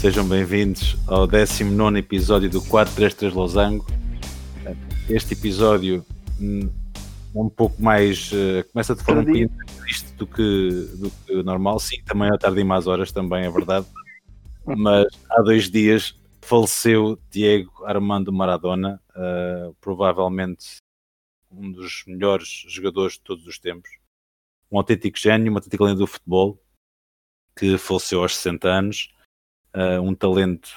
[0.00, 3.86] sejam bem-vindos ao 19 episódio do 433 Losango.
[5.10, 6.02] Este episódio
[6.40, 6.70] hum,
[7.36, 8.32] é um pouco mais.
[8.32, 9.50] Uh, começa de forma um pouquinho
[9.82, 11.78] triste do que, do que normal.
[11.78, 13.86] Sim, também à tarde e mais horas, também é verdade.
[14.64, 20.78] Mas há dois dias faleceu Diego Armando Maradona, uh, provavelmente
[21.52, 23.90] um dos melhores jogadores de todos os tempos.
[24.72, 26.58] Um autêntico gênio, uma autêntica lenda do futebol,
[27.54, 29.19] que faleceu aos 60 anos
[29.74, 30.70] uh, um talento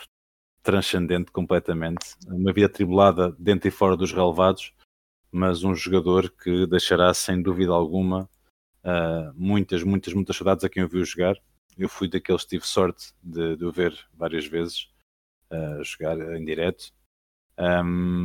[0.62, 4.74] transcendente completamente, uma vida tribulada dentro e fora dos relevados,
[5.32, 8.30] mas um jogador que deixará sem dúvida alguma
[8.84, 11.36] uh, muitas, muitas, muitas saudades a quem o viu jogar.
[11.78, 14.90] Eu fui daqueles que tive sorte de, de o ver várias vezes
[15.52, 16.94] uh, jogar em direto.
[17.58, 18.24] Um,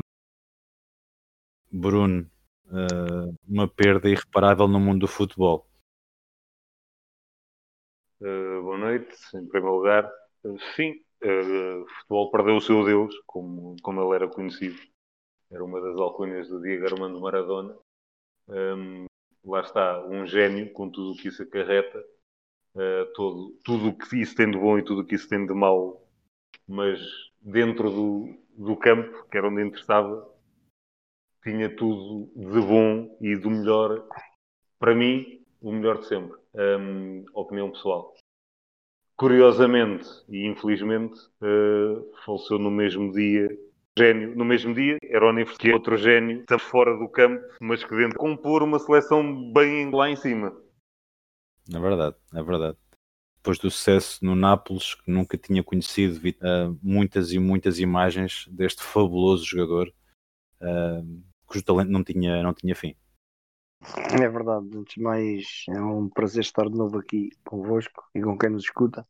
[1.71, 2.31] Bruno,
[2.67, 5.67] uh, uma perda irreparável no mundo do futebol.
[8.21, 10.11] Boa noite, em primeiro lugar.
[10.77, 14.79] Sim, uh, o futebol perdeu o seu Deus, como, como ele era conhecido.
[15.51, 17.77] Era uma das alcunhas do Diego Armando Maradona.
[18.49, 19.07] Um,
[19.45, 21.99] lá está, um gênio com tudo o que isso acarreta.
[22.75, 25.45] Uh, todo, tudo o que isso tem de bom e tudo o que isso tem
[25.45, 26.07] de mau.
[26.67, 27.01] Mas
[27.41, 30.33] dentro do, do campo, que era onde interessava,
[31.43, 34.07] tinha tudo de bom e do melhor.
[34.79, 36.39] Para mim, o melhor de sempre.
[36.55, 38.15] Um, opinião pessoal
[39.19, 43.49] curiosamente e infelizmente, uh, faleceu no mesmo dia.
[43.99, 47.97] Gênio, no mesmo dia, era o que outro gênio, está fora do campo, mas que
[47.97, 50.57] dentro compor uma seleção bem lá em cima.
[51.75, 52.79] É verdade, é verdade.
[53.39, 58.85] Depois do sucesso no Nápoles, que nunca tinha conhecido uh, muitas e muitas imagens deste
[58.85, 59.93] fabuloso jogador,
[60.63, 62.95] uh, cujo talento não tinha, não tinha fim.
[63.81, 68.37] É verdade, antes de mais é um prazer estar de novo aqui convosco e com
[68.37, 69.07] quem nos escuta.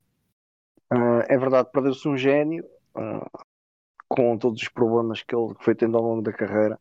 [0.93, 2.65] Uh, é verdade, perdeu-se um gênio
[2.95, 3.45] uh,
[4.09, 6.79] com todos os problemas que ele foi tendo ao longo da carreira,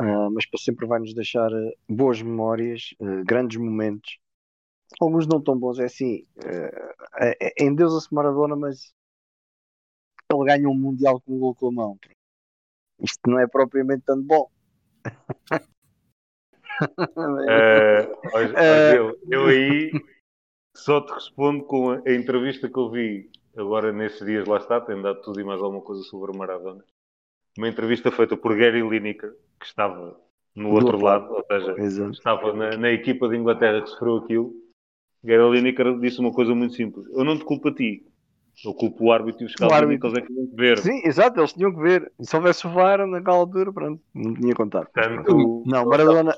[0.00, 1.50] uh, mas para sempre vai nos deixar
[1.88, 2.94] boas memórias,
[3.24, 4.18] grandes momentos.
[5.00, 6.26] Alguns não tão bons, é assim,
[7.20, 8.92] é, é, em Deus a Maradona, mas
[10.32, 11.98] ele ganha um Mundial com um gol com a mão.
[13.00, 14.50] Isto não é propriamente tanto bom.
[17.16, 19.90] Uh, eu, eu aí
[20.74, 24.80] só te respondo com a, a, entrevista que eu vi agora nesses dias, lá está,
[24.80, 26.82] tem dado tudo e mais alguma coisa sobre Maradona.
[27.58, 30.18] Uma entrevista feita por Gary Lineker, que estava
[30.54, 32.12] no outro Do lado, ou seja, Exato.
[32.12, 34.52] estava na, na, equipa de Inglaterra que sofreu aquilo.
[35.22, 38.06] Gary Lineker disse uma coisa muito simples: Eu não te culpo a ti,
[38.64, 40.78] eu culpo o árbitro e os caras que é que tinham que ver.
[40.78, 42.12] Sim, exato, eles tinham que ver.
[42.18, 44.88] E se houvesse o VAR naquela altura, pronto, não tinha contado.
[44.92, 45.62] Tanto...
[45.66, 46.36] Não, Maradona,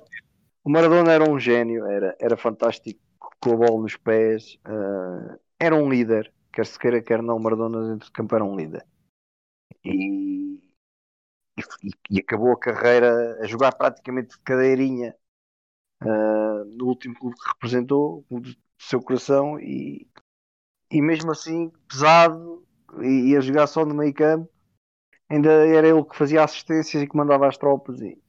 [0.64, 3.00] o Maradona era um gênio, era, era fantástico
[3.40, 7.92] com a bola nos pés, uh, era um líder, quer se queira, quer não, Maradona
[7.92, 8.86] dentro de campo era um líder.
[9.84, 10.60] E,
[11.82, 15.14] e, e acabou a carreira a jogar praticamente de cadeirinha
[16.02, 20.06] uh, no último clube que representou, o do seu coração, e,
[20.90, 22.64] e mesmo assim, pesado,
[23.02, 24.48] e, a jogar só no meio campo,
[25.28, 28.00] ainda era ele que fazia assistências e que mandava as tropas.
[28.00, 28.21] E,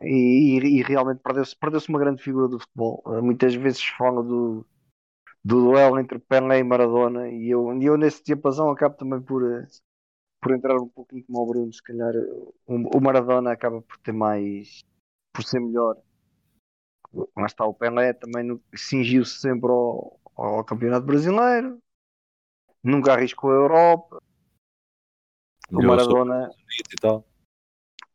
[0.00, 3.02] e, e realmente perdeu-se perdeu uma grande figura do futebol.
[3.06, 4.64] Eh, muitas vezes fala do,
[5.44, 9.66] do duelo entre Pelé e Maradona e eu, eu nesse diapasão acabo também por, eh,
[10.40, 12.14] por entrar um pouquinho como o Bruno, se calhar
[12.66, 14.84] o, Maradona acaba por ter mais
[15.32, 15.96] por ser melhor.
[17.34, 21.78] Mas está o Pelé também cingiu-se sempre ao, ao campeonato brasileiro,
[22.82, 24.22] nunca arriscou a Europa.
[25.70, 26.50] O Maradona.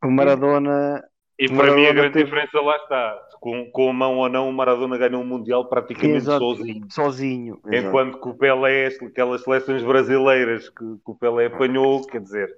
[0.03, 1.09] O Maradona
[1.39, 2.25] e para mim a grande teve...
[2.25, 3.27] diferença lá está.
[3.39, 6.87] Com, com a mão ou não, o Maradona ganhou um Mundial praticamente Exato, sozinho.
[6.89, 7.59] Sozinho.
[7.67, 8.23] Enquanto exato.
[8.23, 12.49] que o Pelé, aquelas seleções brasileiras que, que, o Pelé apanhou, quer dizer.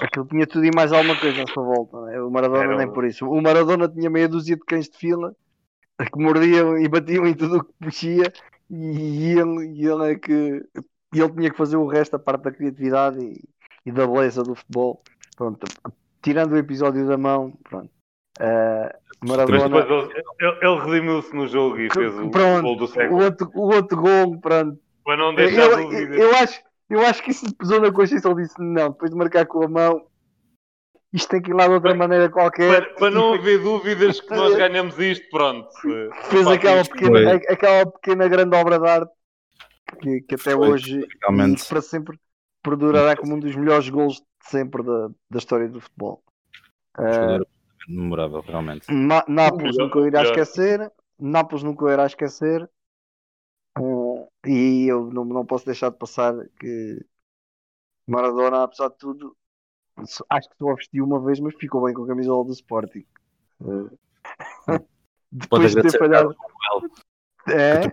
[0.00, 2.00] Aquilo tinha tudo e mais alguma coisa à sua volta.
[2.06, 2.20] Né?
[2.20, 2.76] O Maradona Era...
[2.78, 3.28] nem por isso.
[3.28, 5.34] O Maradona tinha meia dúzia de cães de fila
[5.98, 8.32] que mordiam e batiam em tudo o que puxia
[8.70, 10.64] e ele, e ele é que
[11.14, 13.44] e ele tinha que fazer o resto, a parte da criatividade e,
[13.86, 15.00] e da beleza do futebol.
[15.36, 15.64] Pronto,
[16.20, 17.90] tirando o episódio da mão, pronto,
[18.40, 19.78] Uh, Maradona...
[20.40, 23.20] ele, ele redimiu-se no jogo e fez o, pronto, gol do século.
[23.20, 24.78] O outro, o outro gol, pronto.
[25.04, 26.18] Para não deixar eu, dúvidas.
[26.18, 26.60] Eu acho,
[26.90, 28.28] eu acho que isso pesou na consciência.
[28.28, 30.06] Ele disse: não, depois de marcar com a mão,
[31.12, 32.82] isto tem que ir lá de outra para, maneira qualquer.
[32.82, 35.68] Para, para não haver dúvidas que nós ganhamos isto, pronto.
[36.24, 39.12] Fez aquela pequena, aquela pequena grande obra de arte
[40.00, 42.18] que, que até Foi, hoje e para sempre
[42.62, 46.22] perdurará como um dos melhores gols de sempre da, da história do futebol.
[46.98, 47.44] Uh,
[47.88, 48.86] memorável, realmente.
[49.28, 50.92] Nápoles nunca irá esquecer.
[51.18, 52.68] Nápoles nunca irá esquecer.
[53.78, 57.04] Um, E eu não, não posso deixar de passar que
[58.06, 59.36] Maradona, apesar de tudo,
[60.30, 63.04] acho que só vestiu uma vez, mas ficou bem com a camisola do Sporting.
[65.32, 66.34] Depois de ter falhado.
[67.48, 67.90] É?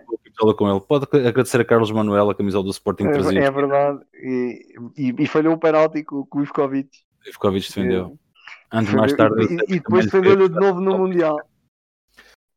[0.56, 0.80] com ele.
[0.80, 4.00] Pode agradecer a Carlos Manuel a camisola do Sporting é, é verdade.
[4.14, 6.90] E, e, e, falhou um penalti com, com o Ivkovic.
[7.24, 8.06] O Ivkovic defendeu.
[8.06, 8.31] É.
[8.72, 9.44] Antes mais tarde.
[9.44, 11.38] E, e depois defendeu-lhe de novo no Mundial.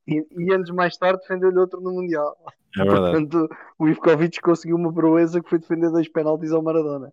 [0.07, 2.37] E, e anos mais tarde defendeu-lhe outro no Mundial.
[2.77, 3.27] É verdade.
[3.27, 7.11] Portanto, o Ivkovic conseguiu uma proeza que foi defender dois penaltis ao Maradona.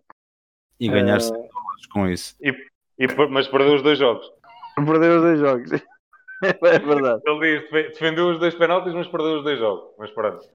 [0.79, 1.49] E ganhar 100 uh...
[1.91, 2.35] com isso.
[2.41, 2.51] E,
[2.99, 4.25] e, mas perdeu os dois jogos.
[4.75, 5.71] Perdeu os dois jogos.
[6.43, 7.21] é verdade.
[7.25, 9.93] Ele diz, defendeu os dois penaltis, mas perdeu os dois jogos.
[9.97, 10.45] Mas pronto.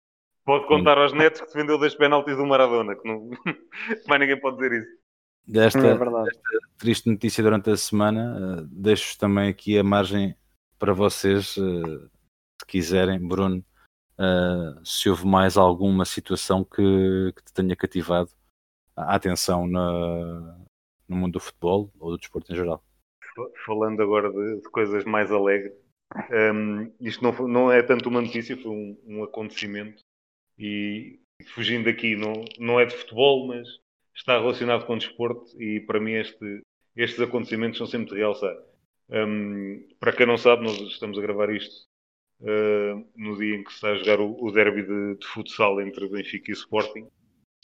[0.45, 3.31] Pode contar aos netos que defendeu dois penaltis do Maradona, que não...
[4.09, 4.99] mais ninguém pode dizer isso.
[5.47, 10.37] Desta, é desta triste notícia durante a semana, uh, deixo também aqui a margem
[10.79, 12.11] para vocês, uh,
[12.61, 13.65] se quiserem, Bruno,
[14.19, 18.31] uh, se houve mais alguma situação que, que te tenha cativado
[18.95, 20.59] a atenção na,
[21.09, 22.83] no mundo do futebol ou do desporto em geral.
[23.65, 25.73] Falando agora de, de coisas mais alegres,
[26.55, 30.03] um, isto não, não, é tanto uma notícia, foi um, um acontecimento
[30.59, 31.21] e
[31.55, 33.69] fugindo daqui, não, não é de futebol, mas
[34.19, 36.63] está relacionado com desporto e para mim este,
[36.97, 38.55] estes acontecimentos são sempre de realçar.
[39.09, 41.87] Um, para quem não sabe, nós estamos a gravar isto
[42.41, 45.81] uh, no dia em que se está a jogar o, o derby de, de, futsal
[45.81, 47.09] entre Benfica e Sporting,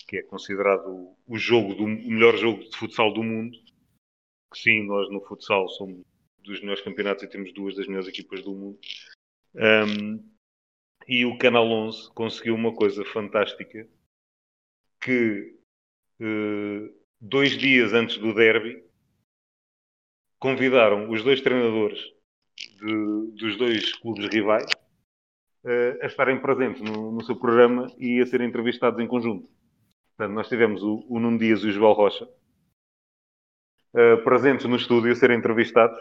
[0.09, 3.59] que é considerado o, o jogo do, o melhor jogo de futsal do mundo.
[4.53, 6.03] Que sim, nós no futsal somos
[6.39, 8.79] dos melhores campeonatos e temos duas das melhores equipas do mundo.
[9.57, 10.33] Um,
[11.09, 13.87] e o Canal 11 conseguiu uma coisa fantástica
[15.01, 15.59] que
[17.21, 18.85] dois dias antes do derby
[20.39, 21.99] convidaram os dois treinadores
[22.79, 24.67] de, dos dois clubes rivais
[25.65, 29.49] uh, a estarem presentes no, no, seu programa e a serem entrevistados em conjunto.
[30.17, 32.29] Portanto, nós tivemos o, o Nuno Dias e o João Rocha
[33.95, 35.99] uh, presentes no estúdio a serem entrevistados.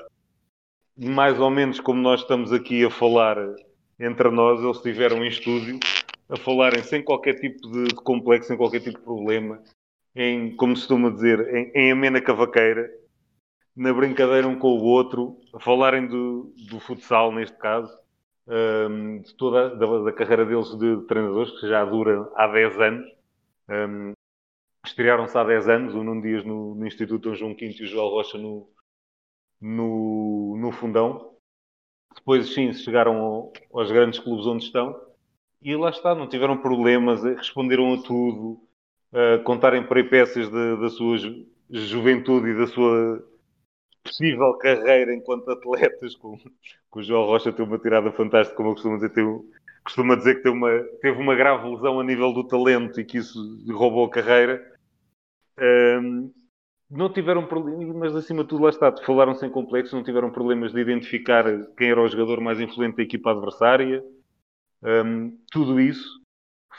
[0.95, 3.37] Mais ou menos como nós estamos aqui a falar
[3.99, 5.79] entre nós, eles estiveram em estúdio
[6.29, 9.63] a falarem sem qualquer tipo de, complexo, sem qualquer tipo de problema,
[10.15, 12.89] em, como costuma dizer, em, em amena cavaqueira,
[13.75, 17.91] na brincadeira um com o outro, falarem do, do futsal, neste caso,
[18.47, 22.79] um, de toda a, da, da, carreira deles de, treinadores, que já dura há 10
[22.79, 23.05] anos.
[23.69, 24.13] Um,
[24.85, 28.09] Estrearam-se há 10 anos, o Nuno Dias no, no Instituto João V e o João
[28.09, 28.69] Rocha no,
[29.61, 31.37] no, no Fundão.
[32.13, 34.99] Depois, sim, chegaram aos grandes clubes onde estão
[35.61, 38.67] e lá está, não tiveram problemas, responderam a tudo,
[39.43, 41.17] contarem peripécias da sua
[41.69, 43.23] juventude e da sua
[44.03, 46.37] possível carreira enquanto atletas, com,
[46.89, 49.25] com o João Rocha tem uma tirada fantástica, como eu costumo dizer, tem,
[49.83, 50.69] costuma dizer que uma,
[51.01, 53.39] teve uma grave lesão a nível do talento e que isso
[53.71, 54.61] roubou a carreira.
[55.59, 56.31] Um,
[56.89, 60.71] não tiveram problemas, mas acima de tudo, lá está, falaram sem complexos, não tiveram problemas
[60.71, 61.45] de identificar
[61.75, 64.03] quem era o jogador mais influente da equipa adversária.
[64.83, 66.21] Um, tudo isso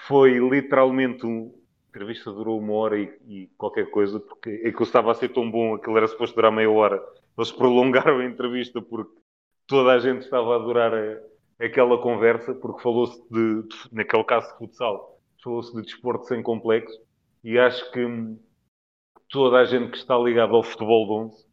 [0.07, 1.53] foi literalmente um.
[1.95, 5.29] Entrevista durou uma hora e, e qualquer coisa, porque é que eu estava a ser
[5.29, 7.01] tão bom, aquilo era suposto durar meia hora.
[7.39, 9.17] Eles prolongaram a entrevista porque
[9.65, 14.51] toda a gente estava a adorar a, aquela conversa, porque falou-se de, de, naquele caso
[14.51, 17.01] de futsal, falou-se de desporto sem complexo,
[17.45, 18.01] e acho que
[19.29, 21.47] toda a gente que está ligada ao futebol de 11,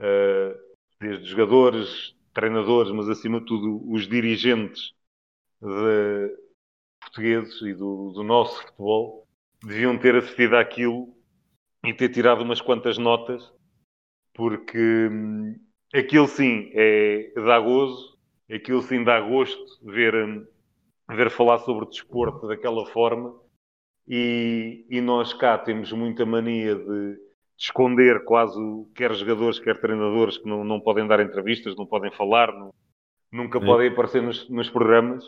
[0.00, 4.92] uh, desde jogadores, treinadores, mas acima de tudo os dirigentes
[5.62, 6.36] de
[7.00, 9.25] portugueses e do, do nosso futebol,
[9.62, 11.14] deviam ter assistido àquilo
[11.84, 13.52] e ter tirado umas quantas notas,
[14.34, 15.58] porque hum,
[15.94, 18.16] aquilo sim é, dá gozo,
[18.50, 20.46] aquilo sim dá gosto ver, hum,
[21.08, 23.34] ver falar sobre desporto daquela forma
[24.08, 27.18] e, e nós cá temos muita mania de, de
[27.58, 28.60] esconder quase
[28.94, 32.72] quer jogadores, quer treinadores que não, não podem dar entrevistas, não podem falar, não,
[33.32, 33.64] nunca é.
[33.64, 35.24] podem aparecer nos, nos programas.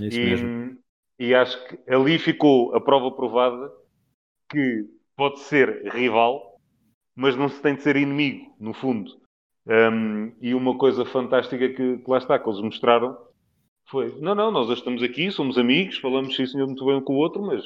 [0.00, 0.78] É isso e, mesmo.
[1.26, 3.72] E acho que ali ficou a prova provada
[4.50, 4.84] que
[5.16, 6.56] pode ser rival,
[7.14, 9.10] mas não se tem de ser inimigo, no fundo.
[9.66, 13.16] Um, e uma coisa fantástica que, que, lá está, que eles mostraram
[13.88, 17.14] foi: não, não, nós estamos aqui, somos amigos, falamos sim, senhor, muito bem um com
[17.14, 17.62] o outro, mas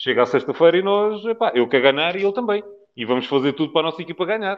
[0.00, 2.62] Chega à sexta-feira e nós, epá, eu quero ganhar e ele também.
[2.96, 4.56] E vamos fazer tudo para a nossa equipa ganhar.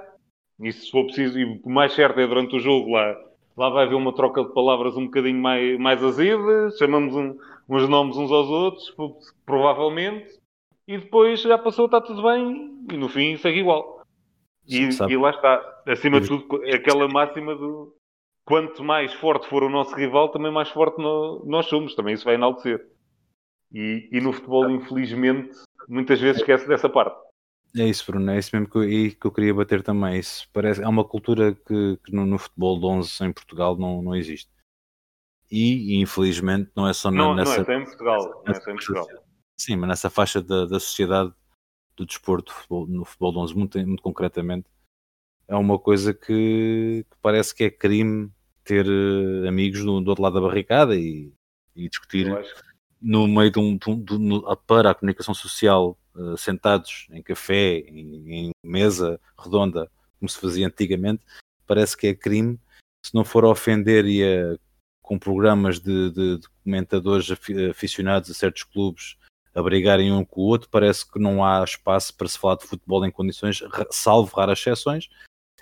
[0.61, 3.17] E se for preciso, e o mais certo é durante o jogo lá,
[3.57, 7.39] lá vai haver uma troca de palavras um bocadinho mais, mais azeda, chamamos um,
[7.71, 8.95] uns nomes uns aos outros,
[9.47, 10.29] provavelmente,
[10.87, 14.03] e depois já passou, está tudo bem, e no fim segue igual.
[14.67, 17.95] E, e lá está, acima de tudo, aquela máxima do
[18.45, 22.25] quanto mais forte for o nosso rival, também mais forte no, nós somos, também isso
[22.25, 22.85] vai enaltecer.
[23.73, 25.51] E, e no futebol, infelizmente,
[25.89, 27.17] muitas vezes esquece dessa parte.
[27.77, 30.19] É isso, Bruno, é isso mesmo que eu, que eu queria bater também.
[30.19, 34.03] Isso parece, é uma cultura que, que no, no, futebol de 11 em Portugal não,
[34.03, 34.51] não existe.
[35.51, 37.57] E, infelizmente não é só não, nessa.
[37.57, 38.43] Não é só em Portugal.
[38.47, 39.07] Não é só em Portugal.
[39.59, 41.33] Sim, mas nessa faixa da, da sociedade
[41.97, 42.55] do desporto,
[42.89, 44.67] no futebol de 11, muito, muito concretamente,
[45.47, 48.31] é uma coisa que, que, parece que é crime
[48.65, 51.33] ter uh, amigos do, do, outro lado da barricada e,
[51.75, 52.27] e discutir
[53.01, 57.23] no meio de um, de um, de um, para a comunicação social uh, sentados em
[57.23, 61.25] café, em, em, mesa redonda, como se fazia antigamente,
[61.67, 62.59] parece que é crime
[63.05, 64.57] se não for a ofender e a,
[65.11, 67.29] com programas de, de, de comentadores
[67.69, 69.17] aficionados a certos clubes
[69.53, 72.65] a brigarem um com o outro, parece que não há espaço para se falar de
[72.65, 73.59] futebol em condições,
[73.91, 75.09] salvo raras exceções,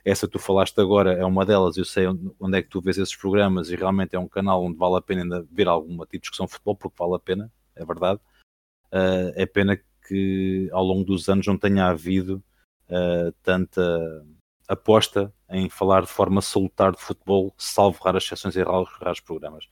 [0.04, 2.06] essa que tu falaste agora é uma delas, eu sei
[2.38, 5.00] onde é que tu vês esses programas e realmente é um canal onde vale a
[5.00, 8.20] pena ver alguma tipo de discussão de futebol, porque vale a pena, é verdade.
[8.92, 12.44] Uh, é pena que ao longo dos anos não tenha havido
[12.90, 13.82] uh, tanta
[14.68, 19.68] aposta em falar de forma salutar de futebol, salvo raras exceções e raros, raros programas.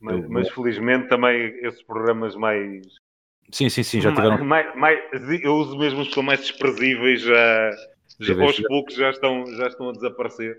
[0.00, 2.86] Mas, eu, mas, felizmente também esses programas mais.
[3.52, 4.44] Sim, sim, sim, já tiveram.
[4.44, 5.00] Mais, mais,
[5.42, 7.70] eu uso mesmo os que são mais desprezíveis já
[8.20, 10.58] já, aos poucos já estão, já estão a desaparecer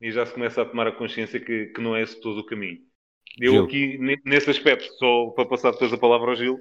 [0.00, 2.46] e já se começa a tomar a consciência que, que não é esse todo o
[2.46, 2.78] caminho.
[3.38, 3.64] Eu Gil.
[3.64, 6.58] aqui, nesse aspecto, só para passar depois a palavra ao Gil,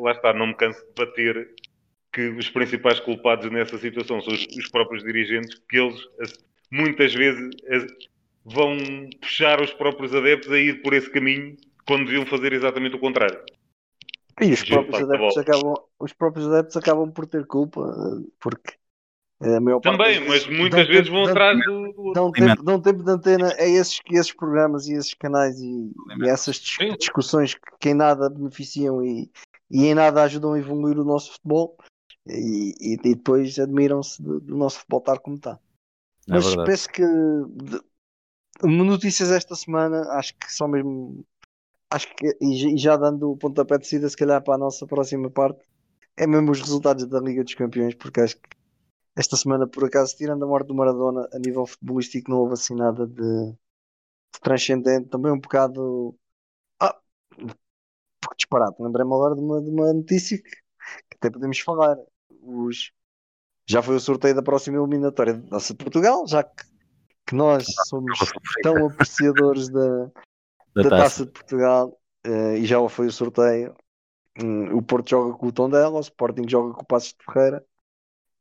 [0.00, 1.54] lá está, não me canso de bater
[2.12, 6.06] que os principais culpados nessa situação são os, os próprios dirigentes, que eles
[6.70, 7.50] muitas vezes
[8.44, 8.76] vão
[9.20, 13.40] puxar os próprios adeptos a ir por esse caminho quando deviam fazer exatamente o contrário.
[14.40, 17.80] E os próprios, adeptos acabam, os próprios adeptos acabam por ter culpa,
[18.40, 18.74] porque
[19.82, 22.12] também, mas muitas vezes vão atrás do, do...
[22.12, 25.90] Dão, tempo, dão tempo de antena a esses, esses programas e esses canais e,
[26.20, 29.28] e essas dis discussões que em nada beneficiam e,
[29.68, 31.76] e em nada ajudam a evoluir o nosso futebol
[32.26, 35.58] e, e, e depois admiram-se do, do, nosso futebol estar como está.
[36.28, 36.70] É mas verdade.
[36.70, 37.80] penso que de,
[38.62, 41.24] notícias esta semana, acho que só mesmo
[41.90, 45.30] acho que e já dando o pontapé de saída se calhar para a nossa próxima
[45.30, 45.62] parte
[46.16, 48.48] é mesmo os resultados da Liga dos Campeões, porque acho que
[49.16, 52.74] esta semana, por acaso, tirando a morte do Maradona, a nível futebolístico não houve assim
[52.74, 55.08] nada de, de transcendente.
[55.08, 56.16] Também um bocado.
[56.80, 56.98] Ah,
[58.20, 58.76] porque disparado.
[58.80, 61.96] Lembrei-me agora de uma, de uma notícia que, que, até podemos falar.
[62.42, 62.92] Os,
[63.66, 66.64] já foi o sorteio da próxima eliminatória da Taça de Portugal, já que,
[67.26, 68.18] que nós somos
[68.62, 70.10] tão apreciadores da,
[70.74, 71.24] da, da taça.
[71.24, 71.96] de Portugal
[72.26, 73.74] uh, e já foi o sorteio.
[74.42, 77.64] Um, o Porto joga com o Tondela, o Sporting joga com o Passos de Ferreira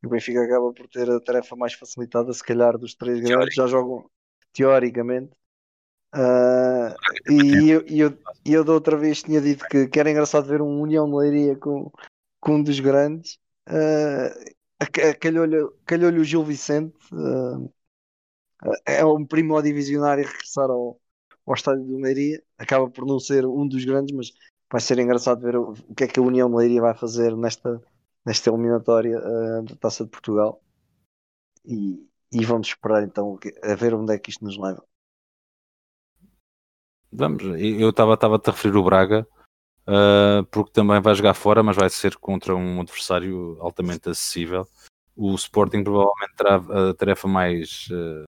[0.05, 3.67] o Benfica acaba por ter a tarefa mais facilitada, se calhar, dos três grandes, já
[3.67, 4.09] jogam
[4.51, 5.31] teoricamente.
[6.13, 10.61] Uh, e eu, eu, eu da outra vez tinha dito que, que era engraçado ver
[10.61, 11.91] um União de Leiria com,
[12.39, 13.37] com um dos grandes.
[13.67, 16.95] Uh, calhou-lhe calhou o Gil Vicente.
[17.13, 17.71] Uh,
[18.85, 20.99] é um primo divisionário regressar ao,
[21.45, 22.41] ao estádio do Leiria.
[22.57, 24.31] Acaba por não ser um dos grandes, mas
[24.71, 27.35] vai ser engraçado ver o, o que é que a União de Leiria vai fazer
[27.35, 27.81] nesta,
[28.25, 30.61] nesta eliminatória uh, da Taça de Portugal.
[31.65, 34.83] E, e vamos esperar então a ver onde é que isto nos leva.
[37.11, 39.27] Vamos, eu estava a te referir o Braga,
[39.87, 44.67] uh, porque também vai jogar fora, mas vai ser contra um adversário altamente acessível.
[45.15, 46.55] O Sporting provavelmente terá
[46.89, 47.87] a tarefa mais.
[47.91, 48.23] Uh,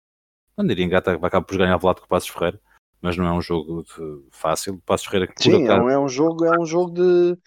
[0.57, 2.59] não diria engata, vai acabar por jogar em Alvalade com o Passos Ferreira,
[3.01, 3.83] mas não é um jogo
[4.31, 4.81] fácil.
[4.85, 5.89] Passos Ferreira que Sim, acaso...
[5.89, 7.37] é um jogo, é um jogo de,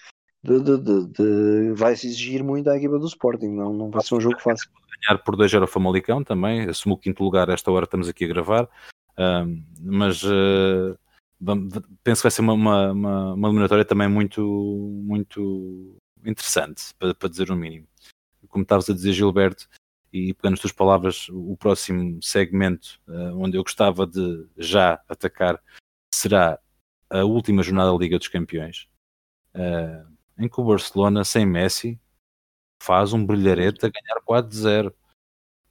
[0.42, 4.14] de, de, de, de vai-se exigir muito à equipa do Sporting, não, não vai ser
[4.14, 4.70] um jogo fácil.
[5.08, 8.24] Ganhar por 2 era o Famalicão também, assumiu o quinto lugar, esta hora estamos aqui
[8.24, 8.68] a gravar,
[9.18, 10.96] um, mas uh,
[12.02, 14.42] penso que vai ser uma, uma, uma, uma, eliminatória também muito,
[15.04, 17.86] muito interessante, para, para dizer o mínimo.
[18.48, 19.68] Como estavas a dizer, Gilberto,
[20.12, 25.62] e pegando as tuas palavras, o próximo segmento uh, onde eu gostava de já atacar
[26.12, 26.58] será
[27.10, 28.88] a última jornada da Liga dos Campeões.
[29.54, 30.06] Uh,
[30.38, 32.00] em que o Barcelona, sem Messi,
[32.82, 34.92] faz um brilharete a ganhar 4-0.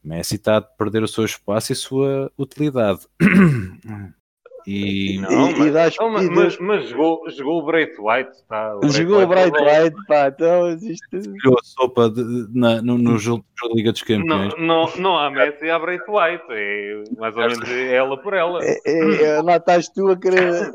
[0.04, 3.08] Messi está a perder o seu espaço e sua utilidade.
[4.68, 8.76] E, não, e, mas, e não, mas, mas, jogou, jogou o Bright White, tá?
[8.78, 11.06] O jogou o Bright White, pá, então existe.
[11.44, 14.54] Jogou a sopa de, na, no, no jogo da Liga dos Campeões.
[14.58, 18.60] Não, não, não há Messi, há Bright White, é mais ou menos ela por ela.
[18.64, 20.72] É, é, é lá estás tu a querer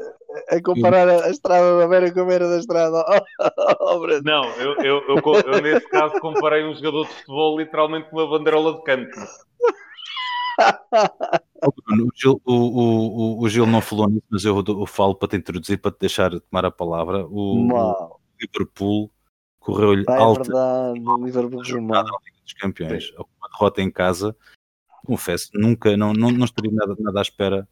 [0.48, 3.04] a comparar a, a estrada da Vera com a Vera da estrada.
[3.82, 8.08] Oh, oh, não, eu, eu, eu, eu, nesse caso comparei um jogador de futebol literalmente
[8.08, 9.18] com uma banderola de canto.
[11.62, 15.36] O Gil, o, o, o Gil não falou nisso, mas eu, eu falo para te
[15.36, 17.26] introduzir, para te deixar tomar a palavra.
[17.26, 17.66] O,
[18.40, 19.12] Liverpool
[19.58, 23.10] correu-lhe Ah, é alta verdade, o Liverpool jornada na Liga dos Campeões.
[23.12, 24.34] Uma derrota em casa,
[25.04, 27.68] confesso, nunca, não, não, não estaria nada, nada à espera,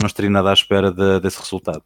[0.00, 1.84] não estaria nada à espera de- desse resultado.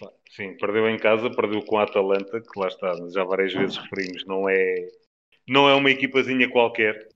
[0.00, 3.76] Pá, sim, perdeu em casa, perdeu com a Atalanta, que lá está, já várias vezes
[3.76, 4.88] referimos, não é,
[5.48, 7.08] não é uma equipazinha qualquer,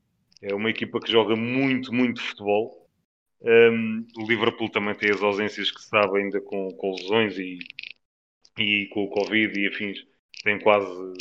[0.45, 2.87] é uma equipa que joga muito, muito futebol.
[3.41, 7.59] Um, o Liverpool também tem as ausências que se sabe ainda com, com lesões e,
[8.59, 10.07] e com o Covid e afins,
[10.43, 11.13] tem quase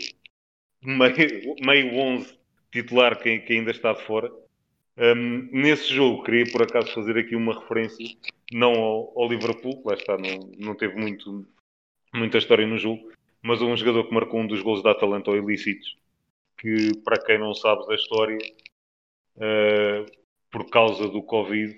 [0.83, 2.37] meio, meio 11
[2.71, 4.31] titular que, que ainda está de fora.
[4.97, 8.05] Um, nesse jogo, queria por acaso fazer aqui uma referência,
[8.51, 11.47] não ao, ao Liverpool, lá está, não, não teve muito,
[12.13, 13.09] muita história no jogo,
[13.41, 15.97] mas um jogador que marcou um dos gols da Atalanta ao ilícitos,
[16.57, 18.37] que para quem não sabe da história,
[19.37, 20.05] uh,
[20.51, 21.73] por causa do Covid,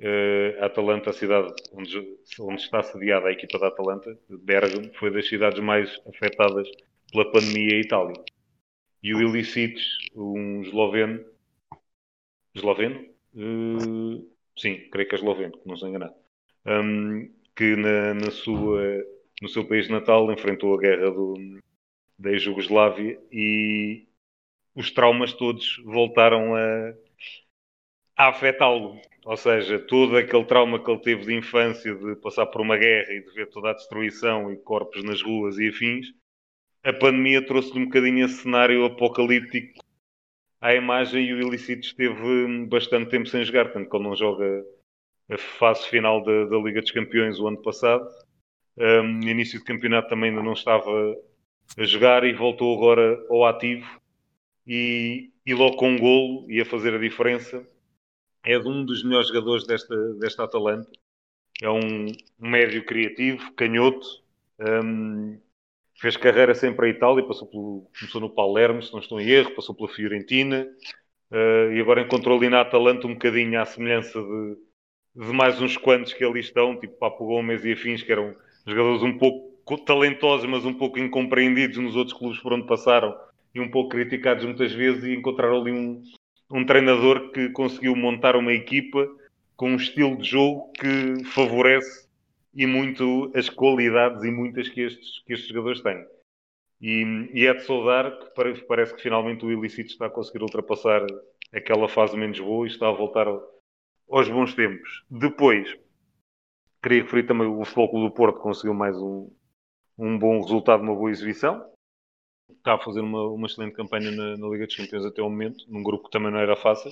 [0.00, 5.10] uh, a Atalanta, a cidade onde, onde está sediada a equipa da Atalanta, Bergamo, foi
[5.10, 6.68] das cidades mais afetadas
[7.10, 8.14] pela pandemia em Itália.
[9.02, 9.78] E o Ilicic,
[10.14, 11.24] um esloveno,
[12.54, 13.06] esloveno?
[13.34, 16.14] Uh, sim, creio que é esloveno, não sou enganado.
[16.66, 19.04] Um, que na, na sua,
[19.42, 21.34] no seu país natal enfrentou a guerra do,
[22.18, 24.06] da Jugoslávia e
[24.74, 26.94] os traumas todos voltaram a,
[28.16, 29.00] a afetá-lo.
[29.24, 33.12] Ou seja, todo aquele trauma que ele teve de infância, de passar por uma guerra
[33.12, 36.08] e de ver toda a destruição e corpos nas ruas e afins,
[36.82, 39.82] a pandemia trouxe-lhe um bocadinho esse cenário apocalíptico
[40.60, 44.64] à imagem e o Illicito esteve bastante tempo sem jogar, tanto que ele não joga
[45.30, 48.06] a fase final da, da Liga dos Campeões o ano passado.
[48.76, 51.16] Um, no início do campeonato também ainda não estava
[51.78, 53.86] a jogar e voltou agora ao ativo
[54.66, 57.66] e, e logo com um golo e a fazer a diferença.
[58.44, 60.90] É de um dos melhores jogadores desta, desta Atalanta.
[61.62, 62.06] É um,
[62.38, 64.06] médio criativo, canhoto.
[64.58, 65.38] Um,
[66.00, 69.54] fez carreira sempre à Itália, passou pelo, começou no Palermo, se não estou em erro,
[69.54, 70.68] passou pela Fiorentina
[71.30, 74.56] uh, e agora encontrou ali na Atalanta um bocadinho à semelhança de,
[75.24, 78.34] de mais uns quantos que ali estão, tipo Papo Gomes e afins, que eram
[78.66, 83.16] jogadores um pouco talentosos, mas um pouco incompreendidos nos outros clubes por onde passaram
[83.54, 86.02] e um pouco criticados muitas vezes e encontraram ali um,
[86.50, 89.08] um treinador que conseguiu montar uma equipa
[89.56, 92.08] com um estilo de jogo que favorece
[92.54, 96.04] e muito as qualidades e muitas que estes, que estes jogadores têm.
[96.80, 98.34] E, e é de saudar que
[98.66, 101.06] parece, que finalmente o Illicito está a conseguir ultrapassar
[101.52, 105.04] aquela fase menos boa e está a voltar aos bons tempos.
[105.10, 105.76] Depois,
[106.82, 109.30] queria referir também o Futebol Clube do Porto conseguiu mais um,
[109.96, 111.64] um bom resultado, uma boa exibição.
[112.64, 115.66] Está a fazer uma, uma excelente campanha na, na, Liga dos Campeões até o momento,
[115.68, 116.90] num grupo que também não era fácil.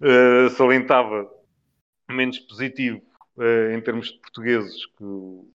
[0.00, 1.30] Uh, salientava
[2.10, 3.02] menos positivo
[3.36, 5.46] uh, em termos de portugueses que o,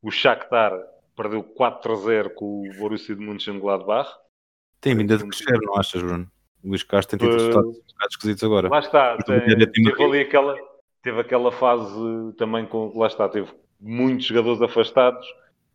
[0.00, 0.72] o Shakhtar
[1.14, 4.10] perdeu 4-0 com o Borussia de Mönchengladbach.
[4.80, 6.26] Tem vindo a crescer, não achas, Bruno?
[6.64, 8.68] O Luís Castro tem tido uh, resultados um bocado esquisitos agora.
[8.70, 10.56] Lá está, tem, teve ali aquela,
[11.02, 11.92] teve aquela fase
[12.38, 15.26] também com, lá está, teve muitos jogadores afastados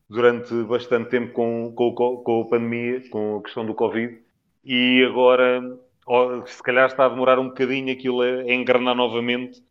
[0.09, 4.17] durante bastante tempo com, com, com a pandemia, com a questão do Covid,
[4.63, 5.61] e agora
[6.45, 9.61] se calhar está a demorar um bocadinho aquilo a, engrenar novamente.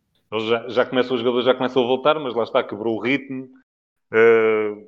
[0.48, 3.48] Já, já começam, os jogadores já começam a voltar, mas lá está, quebrou o ritmo,
[4.12, 4.86] uh,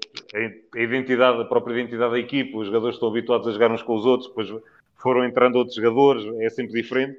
[0.76, 3.94] a, identidade, a própria identidade da equipa, os jogadores estão habituados a jogar uns com
[3.94, 4.62] os outros, depois
[4.96, 7.18] foram entrando outros jogadores, é sempre diferente.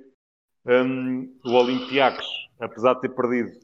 [0.66, 2.28] Um, o Olympiacos,
[2.60, 3.58] apesar de ter perdido,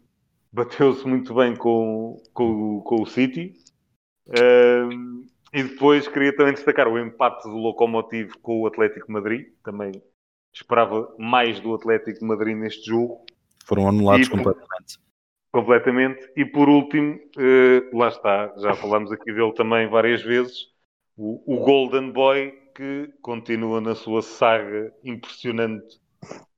[0.52, 3.54] bateu-se muito bem com, com, com o City.
[5.54, 9.48] E depois queria também destacar o empate do Locomotivo com o Atlético Madrid.
[9.64, 9.92] Também
[10.54, 13.26] esperava mais do Atlético Madrid neste jogo.
[13.66, 15.00] Foram anulados e, completamente.
[15.52, 16.32] Completamente.
[16.36, 20.68] E por último, uh, lá está, já falámos aqui dele também várias vezes,
[21.16, 26.00] o, o Golden Boy que continua na sua saga impressionante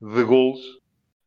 [0.00, 0.60] de gols.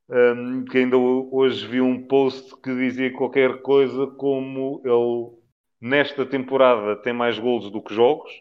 [0.09, 5.40] Um, que ainda hoje vi um post que dizia qualquer coisa como ele
[5.81, 8.31] nesta temporada tem mais golos do que jogos,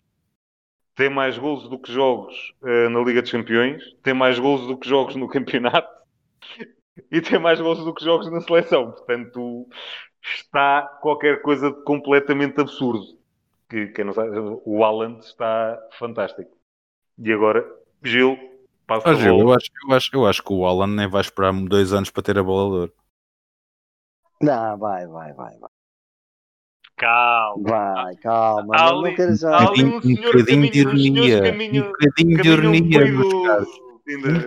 [0.94, 4.76] tem mais golos do que jogos uh, na Liga dos Campeões, tem mais golos do
[4.76, 5.88] que jogos no campeonato
[7.10, 8.92] e tem mais golos do que jogos na seleção.
[8.92, 9.66] Portanto,
[10.22, 13.18] está qualquer coisa de completamente absurdo.
[13.68, 14.30] Que, quem não sabe,
[14.64, 16.50] o Alan está fantástico.
[17.16, 17.64] E agora,
[18.02, 18.36] Gil,
[18.86, 21.52] passa ah, Gil, eu acho, eu, acho, eu acho que o Alan nem vai esperar
[21.52, 22.92] dois anos para ter a bola de ouro.
[24.42, 25.69] Não, vai, vai, vai, vai.
[27.00, 27.62] Calma.
[27.94, 28.76] Vai, calma.
[28.76, 29.56] Há não, ali- não quero já.
[29.56, 31.42] há ali um senhor bocadinho de caminho- senhores ironia.
[31.42, 33.16] caminho- Um bocadinho de ironia, Um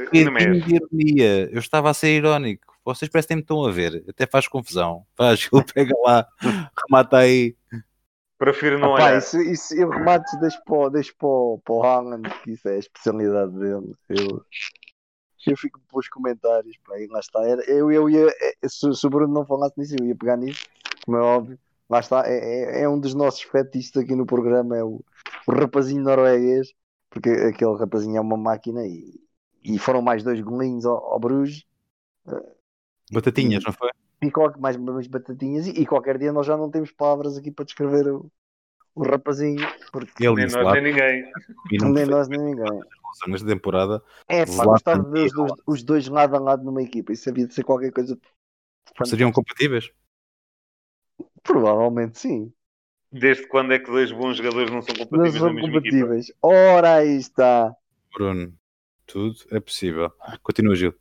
[0.03, 1.49] bocadinho de ironia.
[1.51, 2.73] Eu estava a ser irónico.
[2.85, 4.03] Vocês parecem que me estão a ver.
[4.09, 5.05] Até faz confusão.
[5.15, 6.27] Faz, ele pega lá,
[6.87, 7.55] remata aí.
[8.37, 9.17] Prefiro não olhar.
[9.17, 11.29] Isso, isso, eu remates deixo para, deixo para,
[11.63, 13.93] para o Haaland, que isso é a especialidade dele.
[14.09, 14.43] Eu,
[15.47, 17.39] eu fico os comentários, pá, e lá está.
[17.67, 20.65] Eu, eu ia, é, se, se o Bruno não falasse nisso, eu ia pegar nisso,
[21.05, 21.57] como é óbvio.
[21.89, 25.03] Lá está, é, é, é um dos nossos fetistas aqui no programa, é o,
[25.47, 26.73] o rapazinho norueguês,
[27.09, 29.19] porque aquele rapazinho é uma máquina e,
[29.63, 31.65] e foram mais dois golinhos ao, ao Bruges.
[33.11, 33.89] Batatinhas, e, não foi?
[34.21, 37.65] E mais, mais batatinhas, e, e, qualquer dia nós já não temos palavras aqui para
[37.65, 38.31] descrever o,
[38.95, 39.59] o rapazinho.
[39.91, 40.25] Porque...
[40.25, 41.31] Ele nem nós lá, nem ninguém.
[41.71, 42.81] Nem nós nem ninguém.
[43.27, 47.13] Nesta temporada, é, pá, gostava de ver os, os dois lado a lado numa equipa.
[47.13, 48.17] Isso havia de ser qualquer coisa.
[49.05, 49.91] Seriam compatíveis?
[51.43, 52.51] Provavelmente sim.
[53.11, 55.33] Desde quando é que dois bons jogadores não são compatíveis?
[55.35, 56.29] Não são compatíveis.
[56.29, 56.47] Equipa?
[56.47, 57.75] Ora, aí está.
[58.11, 58.53] Bruno,
[59.05, 60.11] tudo é possível.
[60.41, 60.95] Continua, Gil.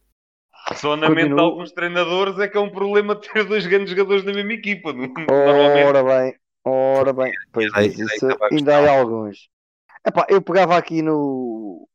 [0.77, 4.25] Só na mente de alguns treinadores é que é um problema ter dois grandes jogadores
[4.25, 4.91] na mesma equipa.
[5.31, 7.33] Ora bem, ora bem.
[7.51, 9.49] Pois aí, isso, ainda há alguns.
[10.07, 11.89] Epá, eu pegava aqui no.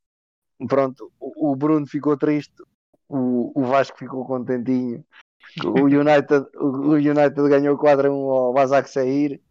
[0.68, 2.56] Pronto, o Bruno ficou triste,
[3.08, 5.06] o, o Vasco ficou contentinho.
[5.64, 9.42] O United, o United ganhou 4 a 1 ao Basak sair.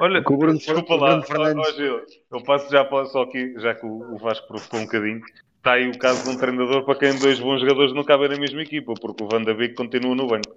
[0.00, 1.78] Olha, com o Bruno, desculpa lá, Bruno Fernandes...
[1.78, 2.00] eu,
[2.32, 5.20] eu passo já só aqui, já que o Vasco provocou um bocadinho.
[5.58, 8.36] Está aí o caso de um treinador para quem dois bons jogadores não cabem na
[8.36, 10.56] mesma equipa, porque o Van de Beek continua no banco.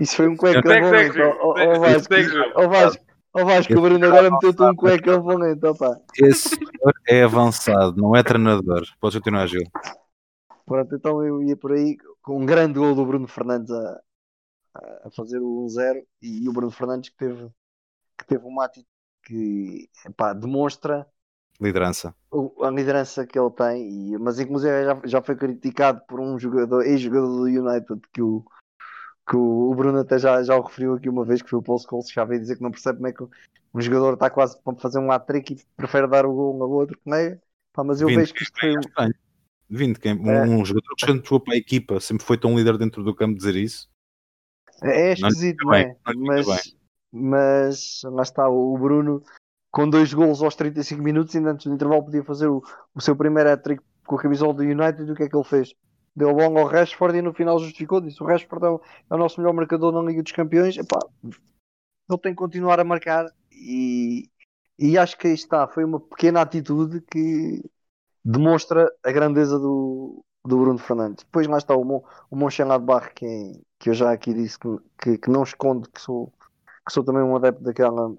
[0.00, 0.70] Isso foi um cueca bom,
[1.40, 2.08] ó Vasco.
[2.56, 5.96] Ó Vasco, ó Vasco, o Bruno agora meteu-te um cueca bom, então pá.
[6.18, 6.58] Esse
[7.06, 8.82] é avançado, não é treinador.
[9.00, 9.62] Podes continuar, Gil.
[10.70, 14.00] Pronto, então eu ia por aí com um grande gol do Bruno Fernandes a,
[15.04, 17.50] a fazer o 1-0 e o Bruno Fernandes que teve,
[18.16, 18.86] que teve uma atitude
[19.24, 21.04] que epá, demonstra
[21.60, 22.14] liderança.
[22.62, 26.86] a liderança que ele tem, e, mas inclusive já, já foi criticado por um jogador,
[26.86, 28.44] ex-jogador do United que o,
[29.28, 31.80] que o, Bruno até já, já o referiu aqui uma vez que foi o Paul
[31.80, 33.24] Scholes, já veio dizer que não percebe como é que
[33.74, 36.70] um jogador está quase para fazer um hat-trick e prefere dar o gol um ao
[36.70, 37.40] outro, não é?
[37.72, 38.76] Pá, mas eu vejo que isto foi
[39.70, 40.42] vindo quem, um, é.
[40.42, 43.54] um jogador que jogou para a equipa, sempre foi tão líder dentro do campo dizer
[43.54, 43.88] isso.
[44.82, 45.96] É, é esquisito, não, é?
[46.06, 46.76] Não mas,
[47.12, 49.22] mas lá está o Bruno
[49.70, 52.62] com dois golos aos 35 minutos, ainda antes do intervalo podia fazer o,
[52.94, 55.72] o seu primeiro hat-trick com a camisola do United o que é que ele fez?
[56.16, 58.80] Deu bom ao Rashford e no final justificou, disse o Rashford é o,
[59.10, 62.84] é o nosso melhor marcador na Liga dos Campeões, Epá, ele tem que continuar a
[62.84, 64.28] marcar e,
[64.76, 67.62] e acho que aí está, foi uma pequena atitude que
[68.24, 71.24] demonstra a grandeza do, do Bruno Fernandes.
[71.24, 72.48] Depois lá está o, Mon, o
[73.14, 76.32] que, que eu já aqui disse que, que, que, não esconde que sou,
[76.86, 78.14] que sou também um adepto daquela,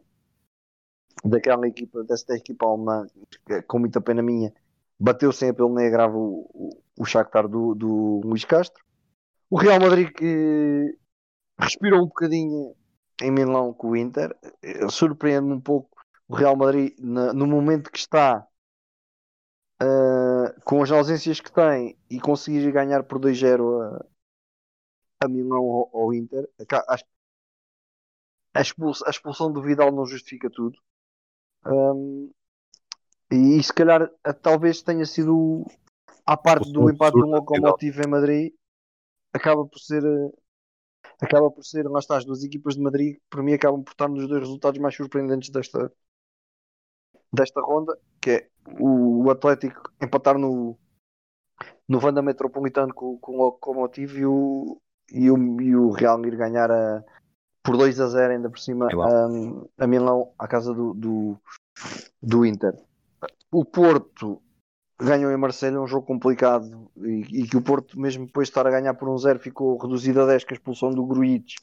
[1.23, 3.05] daquela equipa, desta equipa alemã,
[3.67, 4.53] com muita pena minha,
[4.99, 8.83] bateu sem apelo nem agravo o, o, o Shakhtar do, do Luís Castro.
[9.49, 10.97] O Real Madrid que
[11.59, 12.73] respirou um bocadinho
[13.21, 14.35] em Milão com o Inter,
[14.89, 15.89] surpreende-me um pouco
[16.27, 18.47] o Real Madrid na, no momento que está
[19.81, 24.05] uh, com as ausências que tem e conseguir ganhar por 2-0 a,
[25.25, 26.47] a Milão ou ao Inter,
[26.87, 27.03] acho
[28.53, 30.77] a, expulsão, a expulsão do Vidal não justifica tudo.
[31.65, 32.31] Um,
[33.31, 34.09] e se calhar
[34.41, 35.65] talvez tenha sido
[36.25, 38.53] à parte do empate do Lokomotiv em Madrid,
[39.33, 40.03] acaba por ser
[41.21, 44.09] acaba por ser, lá está, as duas equipas de Madrid, para mim acabam por estar
[44.09, 45.91] nos dois resultados mais surpreendentes desta,
[47.33, 48.47] desta ronda, que é
[48.79, 50.77] o, o Atlético empatar no,
[51.87, 56.35] no Vanda Metropolitano com, com o Locomotivo e o, e o, e o Real ir
[56.35, 57.03] ganhar a,
[57.63, 61.37] por 2 a 0 ainda por cima a, a Milão à casa do, do,
[62.21, 62.75] do Inter.
[63.51, 64.41] O Porto
[64.99, 68.67] ganhou em Marselha um jogo complicado e, e, que o Porto, mesmo depois de estar
[68.67, 71.55] a ganhar por um 0, ficou reduzido a 10 com a expulsão do Gruites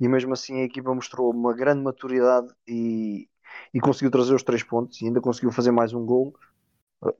[0.00, 3.28] e mesmo assim a equipa mostrou uma grande maturidade e,
[3.72, 6.34] e conseguiu trazer os três pontos e ainda conseguiu fazer mais um gol.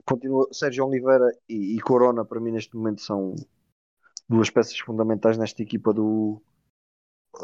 [0.05, 3.35] Continua Sérgio Oliveira e, e, Corona para mim neste momento são
[4.29, 6.43] duas peças fundamentais nesta equipa do,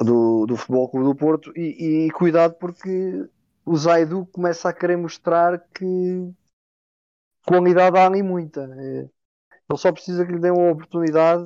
[0.01, 3.29] do, do Futebol Clube do Porto e, e cuidado porque
[3.65, 6.33] o Zaidu começa a querer mostrar que
[7.47, 8.63] qualidade há ali muita.
[8.63, 9.09] É,
[9.69, 11.45] ele só precisa que lhe dê uma oportunidade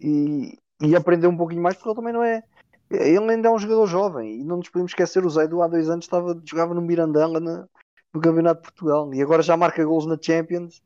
[0.00, 2.42] e, e aprender um pouquinho mais, porque ele também não é
[2.90, 5.24] ele ainda é um jogador jovem e não nos podemos esquecer.
[5.24, 7.68] O Zaido há dois anos estava, jogava no Mirandela na,
[8.12, 10.82] no Campeonato de Portugal e agora já marca gols na Champions.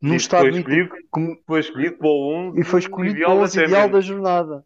[0.00, 3.38] No estado foi escolhido, como, foi escolhido para o 11 e foi escolhido para o
[3.38, 4.64] 11 ideal da jornada.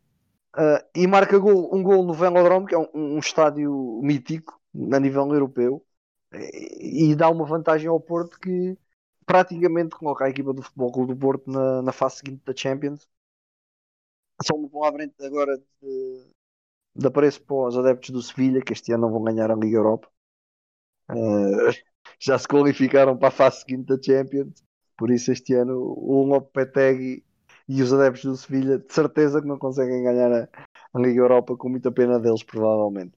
[0.57, 4.59] Uh, e marca gol, um gol no Velodrome, que é um, um estádio mítico
[4.93, 5.85] a nível europeu,
[6.33, 8.77] e, e dá uma vantagem ao Porto que
[9.25, 13.07] praticamente coloca a equipa do Futebol Clube do Porto na, na fase seguinte da Champions.
[14.43, 16.27] Só um bom à frente agora de,
[16.99, 19.77] de apreço para os adeptos do Sevilha, que este ano não vão ganhar a Liga
[19.77, 20.09] Europa.
[21.09, 21.71] Uh,
[22.19, 24.65] já se qualificaram para a fase seguinte da Champions,
[24.97, 27.25] por isso este ano o Lopetegui
[27.69, 30.49] e os adeptos do Sevilha de certeza que não conseguem ganhar a,
[30.93, 33.17] a Liga Europa com muita pena deles, provavelmente.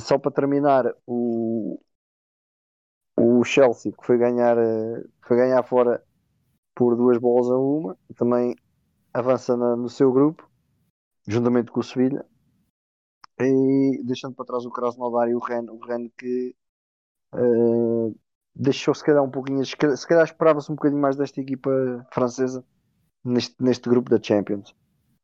[0.00, 1.78] Só para terminar, o,
[3.16, 4.56] o Chelsea que foi ganhar,
[5.26, 6.02] foi ganhar fora
[6.74, 8.56] por duas bolas a uma, também
[9.12, 10.48] avança na, no seu grupo,
[11.26, 12.24] juntamente com o Sevilha,
[13.46, 16.54] e deixando para trás o Krasnodar e o Ren, o Ren que
[17.34, 18.14] uh,
[18.54, 21.70] deixou se calhar um pouquinho, se calhar esperava-se um bocadinho mais desta equipa
[22.12, 22.64] francesa
[23.24, 24.74] neste, neste grupo da Champions.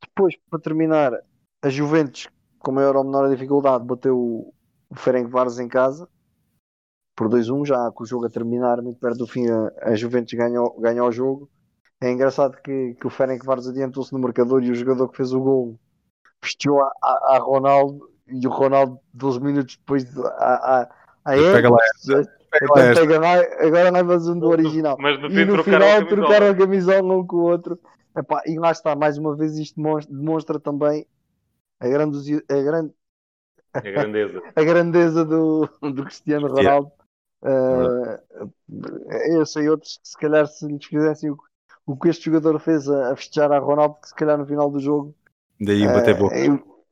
[0.00, 1.12] Depois, para terminar,
[1.62, 2.28] a Juventus,
[2.58, 4.54] com maior ou menor dificuldade, bateu o,
[4.94, 6.08] Ferencváros em casa
[7.14, 10.32] por 2-1, já com o jogo a terminar, muito perto do fim, a, a Juventus
[10.32, 11.50] ganhou, ganhou o jogo.
[12.00, 15.40] É engraçado que, que o Ferencváros adiantou-se no marcador e o jogador que fez o
[15.40, 15.78] gol
[16.42, 20.82] vestiu a, a, a Ronaldo e o Ronaldo 12 minutos depois a, a,
[21.24, 21.78] a pega lá
[22.54, 24.96] então, pega lá, agora levas um do original.
[24.98, 27.78] Mas no e no final trocaram a camisola um com o outro.
[28.16, 31.06] Epá, e lá está, mais uma vez isto demonstra, demonstra também
[31.78, 32.92] a, grande, a, grande,
[33.72, 36.90] a grandeza, a grandeza do, do Cristiano Ronaldo.
[37.42, 38.50] Uh,
[39.30, 41.38] eu sei outros que se calhar se lhes fizessem o,
[41.86, 44.70] o que este jogador fez a, a festejar a Ronaldo, que se calhar no final
[44.70, 45.14] do jogo
[45.60, 46.34] Daí bater uh, boca.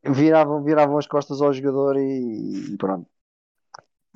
[0.09, 3.09] Viravam, viravam as costas ao jogador e, e pronto.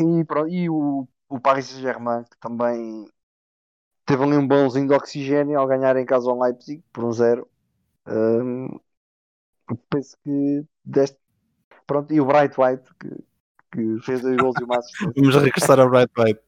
[0.00, 3.06] E, pronto, e o, o Paris Saint-Germain, que também
[4.06, 7.48] teve ali um bonzinho de oxigênio ao ganhar em casa ao Leipzig por um zero.
[8.06, 8.68] Um,
[9.88, 11.18] penso que deste.
[11.86, 13.08] Pronto, e o Bright White, que,
[13.72, 15.12] que fez dois gols e uma assistência.
[15.16, 16.40] Vamos regressar ao Bright White.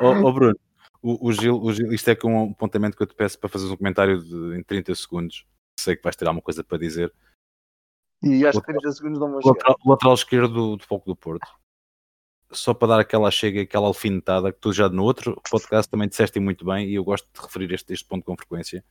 [0.00, 0.58] Ó oh, Bruno,
[1.00, 3.48] o, o, Gil, o Gil, isto é com um apontamento que eu te peço para
[3.48, 5.46] fazer um comentário de, em 30 segundos
[5.78, 7.12] sei que vais ter alguma coisa para dizer.
[8.22, 11.46] E acho que 30 segundos não vão lateral, lateral esquerdo do, do Foco do Porto.
[12.50, 16.38] Só para dar aquela chega, aquela alfinetada que tu já no outro podcast também disseste
[16.38, 18.84] muito bem e eu gosto de referir este, este ponto com frequência.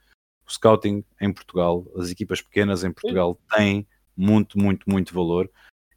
[0.45, 5.49] O scouting em Portugal, as equipas pequenas em Portugal têm muito, muito, muito valor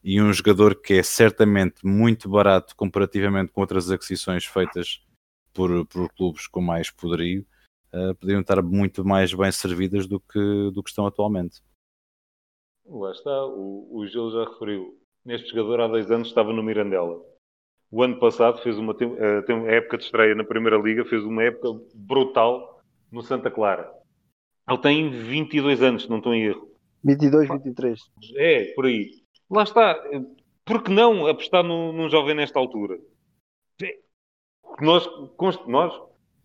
[0.02, 5.04] e um jogador que é certamente muito barato comparativamente com outras aquisições feitas
[5.52, 7.44] por, por clubes com mais poderio,
[7.96, 11.62] uh, poderiam estar muito mais bem servidas do que, do que estão atualmente.
[12.84, 14.98] Lá está, o, o Gil já referiu.
[15.24, 17.20] Neste jogador há dois anos estava no Mirandela.
[17.90, 21.24] O ano passado fez uma uh, tem uma época de estreia na Primeira Liga, fez
[21.24, 22.80] uma época brutal
[23.10, 23.92] no Santa Clara.
[24.68, 26.70] Ele tem 22 anos, se não estou em erro.
[27.04, 28.00] 22, 23.
[28.36, 29.10] É, por aí.
[29.48, 29.96] Lá está.
[30.64, 32.98] Por que não apostar num, num jovem nesta altura?
[34.80, 35.08] Nós,
[35.66, 35.94] nós,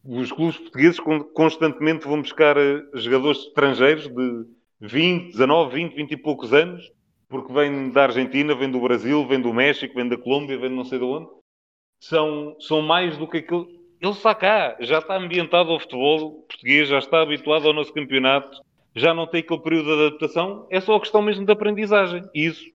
[0.03, 0.99] os clubes portugueses
[1.33, 4.45] constantemente vão buscar eh, jogadores estrangeiros de
[4.79, 6.91] 20, 19, 20, 20 e poucos anos,
[7.29, 10.75] porque vêm da Argentina, vêm do Brasil, vêm do México, vêm da Colômbia, vêm de
[10.75, 11.29] não sei de onde.
[11.99, 13.67] São, são mais do que aquilo.
[14.01, 18.59] Ele está cá, já está ambientado ao futebol português, já está habituado ao nosso campeonato,
[18.95, 20.67] já não tem aquele período de adaptação.
[20.71, 22.23] É só a questão mesmo de aprendizagem.
[22.33, 22.65] E isso,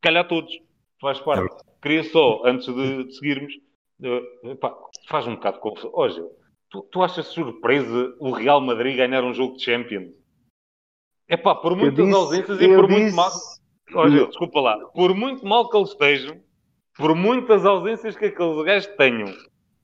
[0.00, 0.50] calhar todos,
[0.98, 1.54] faz parte.
[1.82, 3.52] Queria só, antes de, de seguirmos,
[4.02, 4.58] uh,
[5.08, 5.90] faz um bocado de confusão.
[5.94, 6.20] Hoje,
[6.70, 10.12] tu, tu achas surpresa o Real Madrid ganhar um jogo de Champions?
[11.28, 13.00] É pá, por muitas disse, ausências e por disse...
[13.00, 13.30] muito mal.
[13.92, 16.40] Olha, desculpa lá, por muito mal que eles estejam,
[16.96, 19.34] por muitas ausências que aqueles gajos tenham,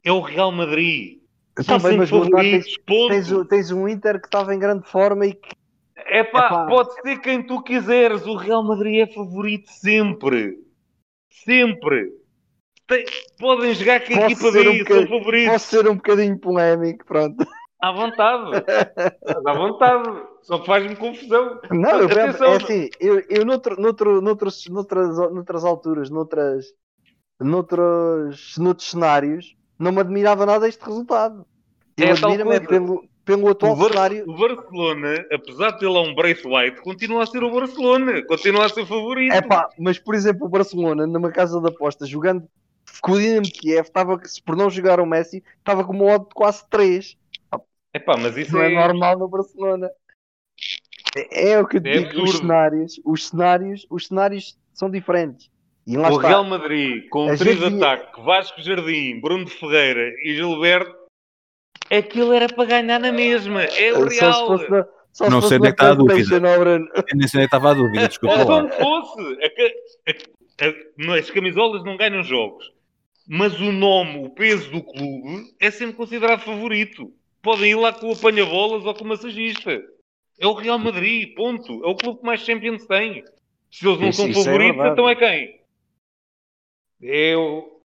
[0.04, 1.20] é o Real Madrid.
[1.60, 5.34] São tá bem, favoritos, tens, tens, tens, um Inter que estava em grande forma e
[5.34, 5.56] que.
[5.96, 10.58] É pá, pode ser quem tu quiseres, o Real Madrid é favorito sempre.
[11.30, 12.12] Sempre.
[12.86, 13.04] Tem,
[13.38, 15.52] podem jogar com a equipa B, um são favoritos.
[15.52, 17.44] Posso ser um bocadinho polémico, pronto.
[17.80, 18.64] À vontade.
[19.44, 20.22] à vontade.
[20.42, 21.60] Só faz-me confusão.
[21.70, 26.66] Não, eu Atenção, é assim, eu, eu noutro, noutro, noutros, noutras, noutras alturas, noutras,
[27.40, 31.44] noutros, noutros cenários, não me admirava nada este resultado.
[31.96, 34.24] Eu é admiro-me pelo, pelo atual o cenário.
[34.28, 38.68] O Barcelona, apesar de ter lá um White, continua a ser o Barcelona, continua a
[38.68, 39.34] ser favorito.
[39.34, 42.48] É pá, mas por exemplo, o Barcelona, numa casa de apostas, jogando
[43.00, 46.34] com o Dinamo Kiev, estava, por não jogar o Messi, estava com uma odd de
[46.34, 47.16] quase 3.
[47.94, 48.72] Epá, mas isso não é...
[48.72, 49.90] é normal no Barcelona.
[51.16, 55.50] É, é o que eu é digo, os cenários, os cenários, os cenários são diferentes.
[55.86, 56.28] o está.
[56.28, 60.94] Real Madrid com o trio de ataque, Vasco Jardim, Bruno Ferreira e Gilberto,
[61.90, 63.62] aquilo era para ganhar na mesma.
[63.62, 64.58] É o Real.
[64.68, 66.38] Na, não sei onde é que está a dúvida.
[67.14, 68.56] Nem sei onde é que estava a dúvida, desculpa lá.
[68.56, 69.38] Onde fosse.
[71.18, 72.75] As camisolas não ganham jogos
[73.26, 77.12] mas o nome, o peso do clube é sempre considerado favorito.
[77.42, 79.82] Podem ir lá com o apanha-bolas ou com o massagista.
[80.38, 81.84] É o Real Madrid, ponto.
[81.84, 83.24] É o clube que mais Champions tem.
[83.70, 85.60] Se eles não isso, são isso é favoritos, é então é quem?
[87.02, 87.80] É o,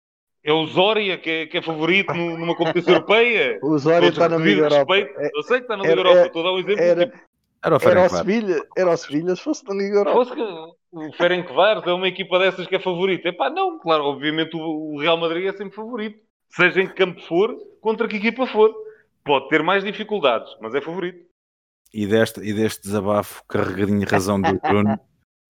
[0.44, 3.60] é o Zória que é, que é favorito numa competição europeia?
[3.62, 4.98] O Zória está na Liga Europa.
[4.98, 6.82] É, eu sei que está na Liga era, Europa, estou a dar um exemplo.
[6.82, 7.18] Era, tipo,
[7.64, 10.76] era o, era o Sevilha, era o Sevilha se fosse na Liga Europa.
[10.98, 13.30] O Ferencváros é uma equipa dessas que é favorita.
[13.30, 16.20] Epá, não, claro, obviamente o Real Madrid é sempre favorito.
[16.50, 18.74] Seja em que campo for, contra que equipa for.
[19.24, 21.24] Pode ter mais dificuldades, mas é favorito.
[21.94, 25.00] E deste, e deste desabafo carregadinho razão do Bruno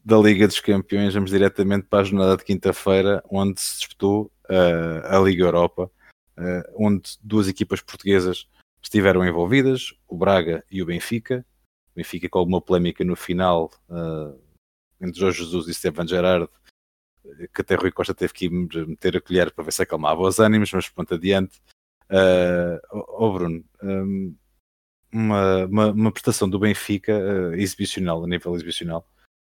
[0.04, 5.06] da Liga dos Campeões, vamos diretamente para a jornada de quinta-feira, onde se disputou uh,
[5.06, 5.92] a Liga Europa,
[6.38, 8.48] uh, onde duas equipas portuguesas
[8.82, 11.46] estiveram envolvidas, o Braga e o Benfica.
[11.92, 14.40] O Benfica com alguma polémica no final uh,
[15.00, 16.50] entre Jorge Jesus e Stefan Gerrard,
[17.54, 20.72] que até Rui Costa teve que meter a colher para ver se acalmava os ânimos,
[20.72, 21.62] mas pronto, adiante.
[22.10, 22.80] Uh,
[23.18, 24.36] oh Bruno, um,
[25.12, 29.06] uma, uma, uma, prestação do Benfica uh, exibicional, a nível exibicional,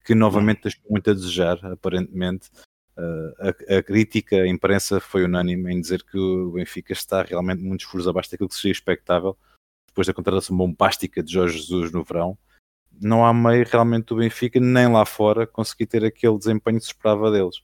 [0.04, 2.50] que novamente deixou muito a desejar, aparentemente.
[2.96, 7.62] Uh, a, a, crítica, a imprensa foi unânime em dizer que o Benfica está realmente
[7.62, 9.38] muitos furos abaixo daquilo que seria expectável
[9.86, 12.38] depois da contratação bombástica de Jorge Jesus no verão.
[13.00, 16.92] Não há meio realmente do Benfica, nem lá fora, conseguir ter aquele desempenho que se
[16.92, 17.58] esperava deles.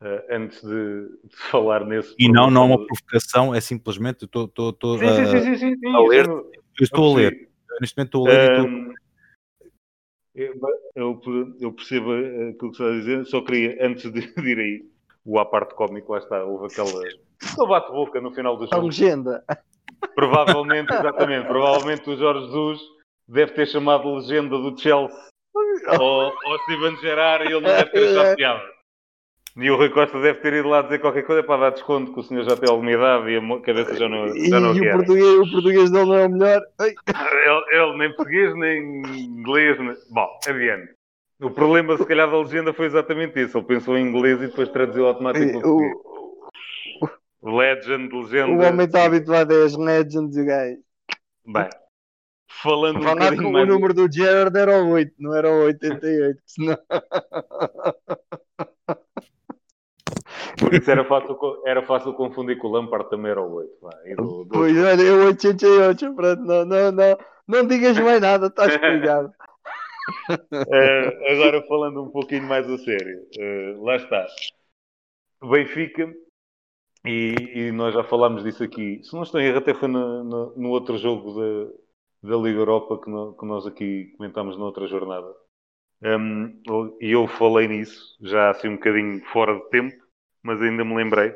[0.00, 2.14] Uh, antes de, de, falar nesse.
[2.18, 5.76] E não, não é uma provocação, é simplesmente estou, estou, estou sim, sim, sim, sim,
[5.76, 6.26] sim, a ler.
[6.28, 7.48] Eu, eu estou a ler.
[7.80, 8.94] Neste momento estou a ler um,
[10.94, 11.20] eu,
[11.60, 14.86] eu, percebo aquilo que você está a dizer, só queria, antes de, de ir aí,
[15.24, 17.02] o à parte cómico, lá está, houve aquela.
[17.42, 18.76] Só bate-boca no final do jogo.
[18.76, 19.44] A legenda.
[20.14, 22.80] Provavelmente, exatamente, provavelmente o Jorge Jesus
[23.28, 25.16] deve ter chamado legenda do Chelsea
[26.00, 28.78] ou, ou Steven Gerrard e ele não deve ter achado piada.
[29.56, 32.20] E o Rui Costa deve ter ido lá dizer qualquer coisa para dar desconto que
[32.20, 34.94] o senhor já tem alguma idade e a cabeça já não, já não e quer.
[34.94, 36.62] O português, o português dele não é o melhor.
[36.80, 39.78] Ele, ele, nem português, nem inglês.
[39.80, 39.96] Nem...
[40.10, 40.94] Bom, adiante.
[41.40, 43.58] O problema, se calhar, da legenda foi exatamente isso.
[43.58, 45.80] Ele pensou em inglês e depois traduziu automaticamente o,
[47.42, 48.52] Legend, legenda.
[48.52, 50.78] O homem está habituado a as legends e gajo.
[51.46, 51.68] Bem,
[52.48, 53.68] falando um bocadinho mais...
[53.68, 56.78] O número do Gerard era o 8, não era o 88, senão...
[60.58, 63.70] Por isso era fácil, era fácil confundir com o Lampard também era o 8.
[64.16, 64.48] do, do...
[64.50, 69.32] Pois olha, eu 88, pronto, não, não, não, não digas mais nada, estás cuidado.
[70.30, 74.26] uh, agora falando um pouquinho mais a sério, uh, lá está.
[75.42, 76.12] Benfica,
[77.04, 80.24] e, e, nós já falámos disso aqui, se não estou em erro, até foi no,
[80.24, 81.70] no, no outro jogo da,
[82.22, 85.32] da Liga Europa que, no, que nós aqui comentámos na outra jornada.
[86.02, 86.60] Um,
[87.00, 89.96] e eu falei nisso, já assim um bocadinho fora de tempo,
[90.42, 91.34] mas ainda me lembrei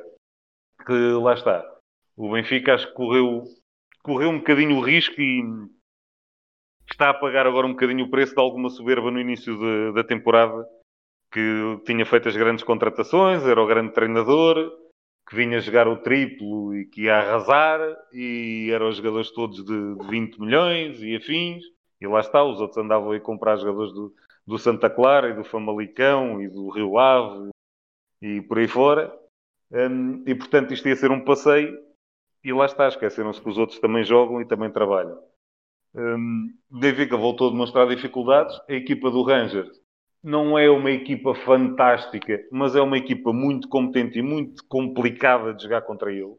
[0.87, 1.64] que lá está.
[2.16, 3.45] O Benfica acho que correu,
[4.03, 5.42] correu um bocadinho o risco e
[6.90, 10.05] está a pagar agora um bocadinho o preço de alguma soberba no início de, da
[10.05, 10.64] temporada,
[11.33, 14.71] que tinha feito as grandes contratações, era o grande treinador,
[15.33, 17.81] que vinha jogar o triplo e que ia arrasar,
[18.12, 21.64] e eram os jogadores todos de, de 20 milhões e afins,
[21.99, 24.14] e lá está, os outros andavam a comprar jogadores do,
[24.47, 27.49] do Santa Clara e do Famalicão e do Rio Ave
[28.21, 29.11] e por aí fora.
[29.71, 31.79] Um, e portanto isto ia ser um passeio
[32.45, 35.18] e lá está, esqueceram-se que os outros também jogam e também trabalham.
[35.95, 38.55] Um, Benfica voltou a demonstrar dificuldades.
[38.68, 39.82] A equipa do Rangers
[40.23, 45.63] não é uma equipa fantástica, mas é uma equipa muito competente e muito complicada de
[45.63, 46.39] jogar contra eles.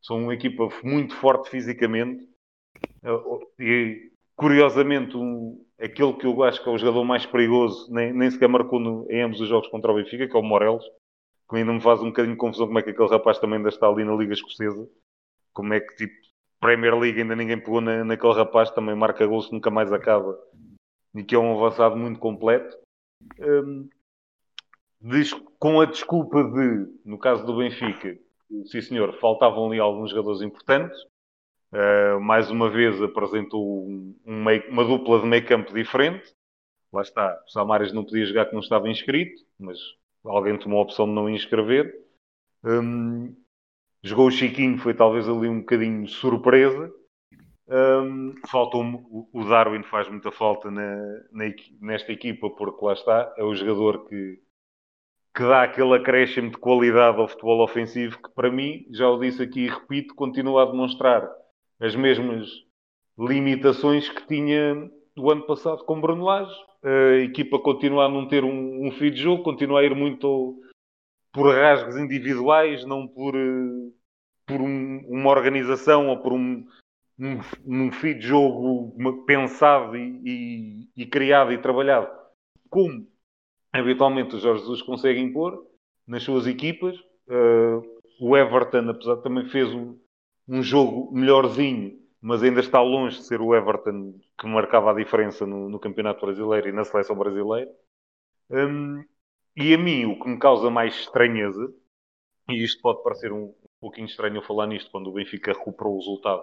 [0.00, 2.26] São uma equipa muito forte fisicamente.
[3.58, 8.30] E curiosamente, um, aquele que eu acho que é o jogador mais perigoso, nem, nem
[8.30, 10.84] sequer marcou no, em ambos os jogos contra o Benfica, que é o Morelos
[11.48, 13.70] que ainda me faz um bocadinho de confusão como é que aquele rapaz também ainda
[13.70, 14.86] está ali na Liga Escocesa.
[15.52, 16.14] Como é que, tipo,
[16.60, 20.38] Premier League ainda ninguém pegou na, naquele rapaz, também marca gols, nunca mais acaba.
[21.14, 22.76] E que é um avançado muito completo.
[23.40, 23.88] Um,
[25.58, 28.18] com a desculpa de, no caso do Benfica,
[28.66, 30.98] sim senhor, faltavam ali alguns jogadores importantes.
[31.70, 36.34] Uh, mais uma vez apresentou um, um meio, uma dupla de meio campo diferente.
[36.92, 39.78] Lá está, o Samares não podia jogar que não estava inscrito, mas
[40.24, 41.94] alguém tomou a opção de não inscrever.
[42.64, 43.36] Um,
[44.02, 46.92] jogou o Chiquinho, foi talvez ali um bocadinho surpresa.
[47.70, 48.82] Um, faltou
[49.30, 50.96] o Darwin faz muita falta na,
[51.30, 51.44] na,
[51.82, 54.40] nesta equipa porque lá está, é o jogador que,
[55.34, 59.42] que dá aquele acréscimo de qualidade ao futebol ofensivo que para mim, já o disse
[59.42, 61.28] aqui e repito, continua a demonstrar
[61.78, 62.48] as mesmas
[63.18, 66.54] limitações que tinha o ano passado com Bruno Lage.
[66.82, 70.62] A equipa continua a não ter um, um fio de jogo, continua a ir muito
[71.32, 73.90] por rasgos individuais, não por, eh,
[74.46, 76.66] por um, uma organização ou por um,
[77.18, 78.94] um, um fio de jogo
[79.26, 82.08] pensado e, e, e, criado e trabalhado
[82.70, 83.06] como
[83.72, 85.66] habitualmente o Jorge Jesus consegue impor
[86.06, 86.96] nas suas equipas.
[87.28, 89.98] Uh, o Everton, apesar de também fez um,
[90.46, 95.46] um jogo melhorzinho, mas ainda está longe de ser o Everton que marcava a diferença
[95.46, 97.70] no, no Campeonato Brasileiro e na Seleção Brasileira.
[98.50, 99.04] Um,
[99.56, 101.72] e a mim, o que me causa mais estranheza,
[102.48, 105.94] e isto pode parecer um, um pouquinho estranho eu falar nisto, quando o Benfica recuperou
[105.94, 106.42] o resultado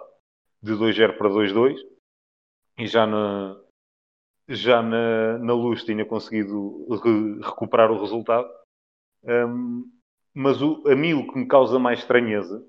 [0.66, 1.78] de 2-0 para 2-2,
[2.78, 3.56] e já na,
[4.48, 8.48] já na, na luz tinha conseguido re, recuperar o resultado.
[9.24, 9.90] Um,
[10.34, 12.62] mas o, a mim o que me causa mais estranheza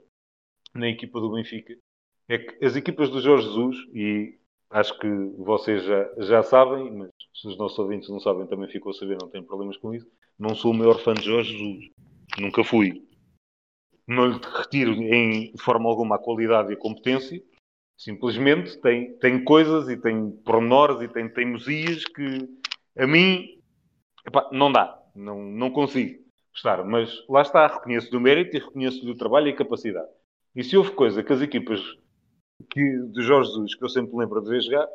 [0.73, 1.75] na equipa do Benfica
[2.29, 4.37] é que as equipas do Jorge Jesus, e
[4.69, 8.91] acho que vocês já, já sabem, mas se os nossos ouvintes não sabem, também ficou
[8.91, 10.09] a saber, não tem problemas com isso.
[10.37, 11.89] Não sou o maior fã de Jorge Jesus.
[12.39, 13.03] Nunca fui.
[14.07, 17.41] Não lhe retiro em forma alguma a qualidade e a competência.
[17.97, 22.47] Simplesmente tem, tem coisas e tem pormenores e tem teimosias que
[22.95, 23.59] a mim
[24.25, 25.01] epá, não dá.
[25.15, 26.83] Não, não consigo gostar.
[26.83, 30.07] Mas lá está, reconheço-lhe o mérito e reconheço-lhe o trabalho e capacidade.
[30.55, 31.81] E se houve coisa que as equipas
[32.69, 34.87] que, de Jorge Jesus, que eu sempre lembro de ver jogar,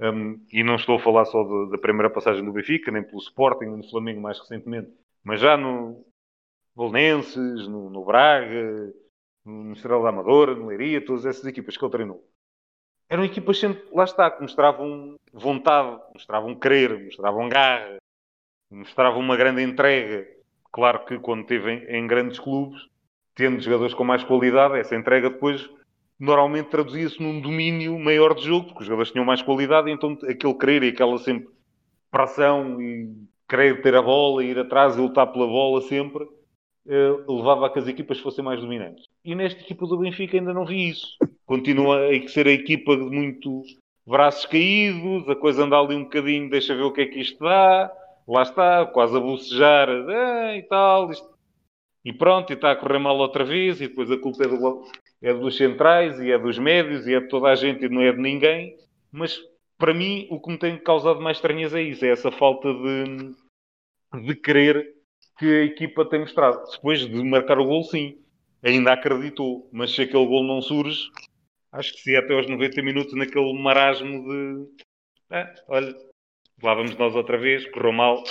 [0.00, 3.18] um, e não estou a falar só de, da primeira passagem do Benfica, nem pelo
[3.18, 4.90] Sporting, nem no Flamengo mais recentemente,
[5.22, 6.04] mas já no
[6.74, 8.92] Bolonenses, no, no Braga,
[9.44, 12.31] no Estrela da Amadora, no Leiria, todas essas equipas que ele treinou.
[13.12, 17.98] Eram equipas sempre, lá está, que mostravam vontade, mostravam querer, mostravam garra,
[18.70, 20.26] mostravam uma grande entrega.
[20.72, 22.80] Claro que quando esteve em, em grandes clubes,
[23.34, 25.68] tendo jogadores com mais qualidade, essa entrega depois
[26.18, 30.54] normalmente traduzia-se num domínio maior de jogo, porque os jogadores tinham mais qualidade, então aquele
[30.54, 31.50] querer e aquela sempre
[32.10, 33.14] pressão e
[33.46, 36.26] querer ter a bola, ir atrás e lutar pela bola sempre,
[36.86, 39.04] eh, levava a que as equipas fossem mais dominantes.
[39.22, 41.18] E nesta equipa do Benfica ainda não vi isso.
[41.46, 43.62] Continua a ser a equipa de muito
[44.06, 47.38] braços caídos, a coisa anda ali um bocadinho, deixa ver o que é que isto
[47.42, 47.92] dá,
[48.26, 51.32] lá está, quase a bocejar, ah, e tal, isto
[52.04, 54.84] e pronto, e está a correr mal outra vez, e depois a culpa é, do,
[55.22, 58.02] é dos centrais, e é dos médios, e é de toda a gente, e não
[58.02, 58.76] é de ninguém.
[59.10, 59.38] Mas,
[59.78, 64.24] para mim, o que me tem causado mais estranhas é isso, é essa falta de,
[64.26, 64.94] de querer
[65.38, 66.60] que a equipa tem mostrado.
[66.72, 68.18] Depois de marcar o gol, sim,
[68.62, 71.08] ainda acreditou, mas se aquele gol não surge,
[71.72, 74.66] acho que se até aos 90 minutos naquele marasmo de...
[75.30, 75.94] Ah, olha,
[76.62, 78.22] lá vamos nós outra vez, correu mal.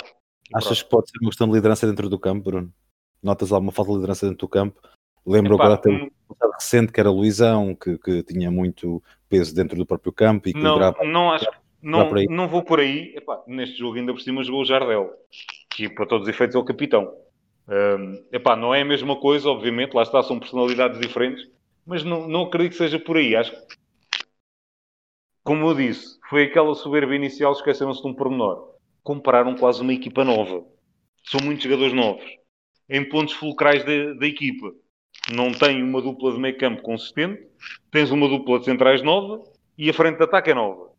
[0.54, 2.74] Achas que pode ser uma questão de liderança dentro do campo, Bruno?
[3.22, 4.82] notas alguma falta de liderança dentro do campo.
[5.26, 6.10] Lembro Epá, agora até um
[6.54, 10.60] recente que era Luizão, que, que tinha muito peso dentro do próprio campo e que
[10.60, 11.46] não, liderava, não acho
[11.82, 13.14] não, não vou por aí.
[13.16, 15.12] Epá, neste jogo ainda por cima jogou o Jardel,
[15.70, 17.12] que para todos os efeitos é o capitão.
[17.68, 21.48] Um, epá, não é a mesma coisa, obviamente, lá está, são personalidades diferentes,
[21.86, 23.36] mas não, não acredito que seja por aí.
[23.36, 23.76] Acho que,
[25.44, 28.76] como eu disse, foi aquela soberba inicial, esqueceram-se de um pormenor.
[29.04, 30.66] Compraram quase uma equipa nova.
[31.24, 32.42] São muitos jogadores novos
[32.92, 34.74] em pontos fulcrais da, equipa.
[35.34, 37.42] Não tem uma dupla de meio campo consistente,
[37.90, 39.42] tens uma dupla de centrais nova
[39.78, 40.92] e a frente de ataque é nova.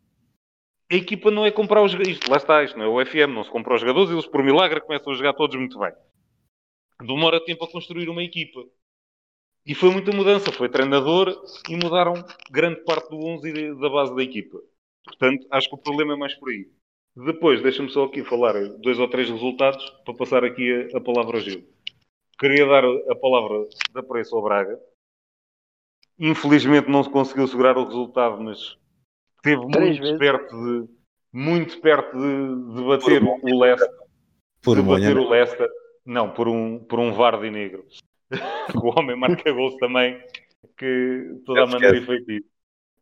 [0.91, 2.19] A equipa não é comprar os jogadores.
[2.27, 4.81] Lá está, isto não é o FM, não se compra os jogadores eles, por milagre,
[4.81, 5.91] começam a jogar todos muito bem.
[6.99, 8.61] Demora tempo a construir uma equipa.
[9.65, 10.51] E foi muita mudança.
[10.51, 11.33] Foi treinador
[11.69, 12.13] e mudaram
[12.51, 14.59] grande parte do 11 da base da equipa.
[15.05, 16.69] Portanto, acho que o problema é mais por aí.
[17.15, 21.37] Depois, deixa-me só aqui falar dois ou três resultados para passar aqui a, a palavra
[21.37, 21.63] ao Gil.
[22.39, 24.79] Queria dar a palavra da preço ao Braga.
[26.19, 28.77] Infelizmente não se conseguiu segurar o resultado, mas
[29.37, 31.03] esteve muito perto de
[31.33, 33.89] muito perto de, de bater por o Leicester.
[34.61, 35.69] Por de bater o Leicester.
[36.05, 37.85] Não, por um, por um Vardy negro.
[38.75, 40.21] o homem marca gols também,
[40.77, 42.45] que toda a maneira efetiva.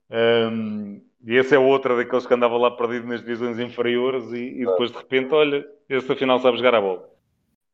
[0.10, 4.66] Um, e esse é outra daqueles que andava lá perdido nas divisões inferiores e, e
[4.66, 7.10] depois de repente, olha, esse afinal sabe jogar a bola.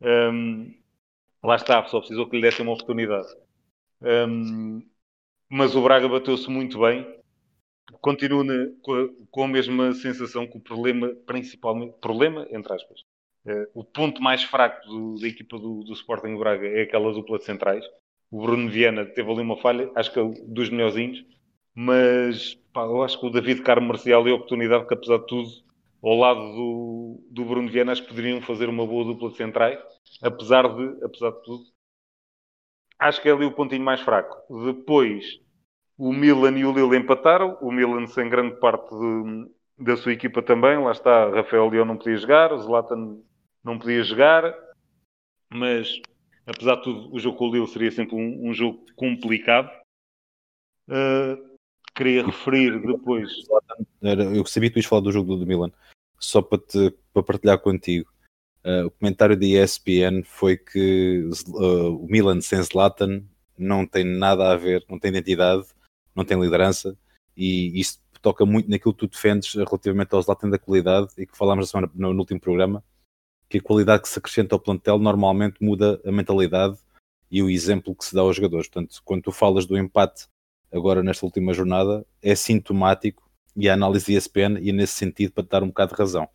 [0.02, 0.74] Um,
[1.44, 3.28] lá está, só precisou que lhe dessem uma oportunidade.
[4.02, 4.82] Um,
[5.50, 7.08] mas o Braga bateu-se muito bem.
[8.02, 13.02] Continua na, com, a, com, a, mesma sensação que o problema, principalmente, problema, entre aspas,
[13.74, 17.46] o ponto mais fraco do, da equipa do, do Sporting Braga é aquela dupla de
[17.46, 17.86] centrais.
[18.30, 21.24] O Bruno Viana teve ali uma falha, acho que é dos melhorzinhos
[21.80, 25.28] mas pá, eu acho que o David Carmo Marcial é a oportunidade que, apesar de
[25.28, 25.48] tudo,
[26.02, 29.80] ao lado do, do Bruno Viana, acho que poderiam fazer uma boa dupla de centrais,
[30.24, 31.66] apesar de, apesar de tudo.
[32.98, 34.42] Acho que é ali o pontinho mais fraco.
[34.66, 35.40] Depois,
[35.96, 37.60] o Milan e o Lille empataram.
[37.62, 40.80] O Milan sem grande parte de, da sua equipa também.
[40.84, 43.20] Lá está, Rafael Leão não podia jogar, o Zlatan
[43.68, 44.56] não podia jogar.
[45.50, 46.02] Mas,
[46.46, 49.70] apesar de tudo, o jogo com o Lille seria sempre um, um jogo complicado.
[50.88, 51.58] Uh,
[51.94, 53.32] queria referir depois.
[54.02, 55.72] Eu sabia que tu ias falar do jogo do, do Milan.
[56.20, 58.12] Só para te, para partilhar contigo.
[58.66, 63.24] Uh, o comentário da ESPN foi que uh, o Milan sem Zlatan
[63.58, 65.68] não tem nada a ver, não tem identidade,
[66.16, 66.98] não tem liderança
[67.36, 71.38] e isso toca muito naquilo que tu defendes relativamente ao Zlatan da qualidade e que
[71.38, 72.84] falámos semana, no, no, último programa,
[73.50, 76.78] que a qualidade que se acrescenta ao plantel normalmente muda a mentalidade
[77.30, 78.68] e o exemplo que se dá aos jogadores.
[78.68, 80.28] Portanto, quando tu falas do empate
[80.72, 85.50] agora nesta última jornada, é sintomático e a análise ESPN e nesse sentido para te
[85.50, 86.30] dar um bocado de razão.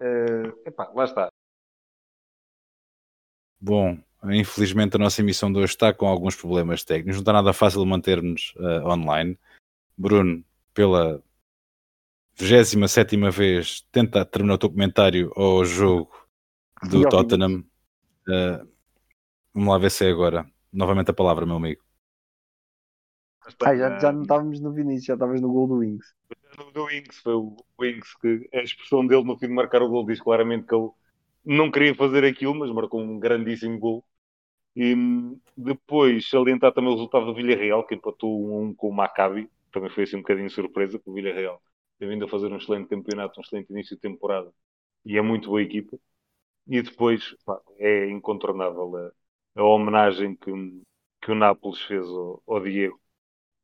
[0.00, 1.28] Uh, epá, lá está.
[3.60, 7.16] Bom, infelizmente a nossa emissão de hoje está com alguns problemas técnicos.
[7.16, 9.38] Não está nada fácil manter-nos uh, online.
[9.96, 11.22] Bruno, pela
[12.36, 16.23] 27 vez, tenta terminar o teu comentário ao jogo
[16.90, 17.64] do Tottenham.
[18.28, 18.68] Uh,
[19.52, 20.46] vamos lá ver se é agora.
[20.72, 21.82] Novamente a palavra, meu amigo.
[23.62, 26.14] Ah, já, já não estávamos no Vinícius, já estávamos no gol do Wings.
[26.58, 29.88] No do Wings, foi o Wings que a expressão dele no fim de marcar o
[29.88, 30.90] gol diz claramente que ele
[31.44, 34.04] não queria fazer aquilo, mas marcou um grandíssimo gol.
[34.74, 38.94] E hum, depois salientar também o resultado do Villarreal, que empatou um, um com o
[38.94, 39.48] Maccabi.
[39.70, 41.62] Também foi assim um bocadinho surpresa, que o Villarreal
[41.98, 44.50] tem vindo a fazer um excelente campeonato, um excelente início de temporada.
[45.04, 45.98] E é muito boa equipa.
[46.66, 50.50] E depois pá, é incontornável a, a, homenagem que,
[51.20, 53.00] que o Nápoles fez ao, ao Diego.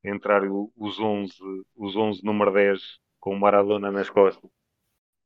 [0.05, 0.43] Entrar
[0.77, 1.33] os 11,
[1.77, 2.81] os 11 número 10
[3.21, 4.51] com o Maradona nas costas.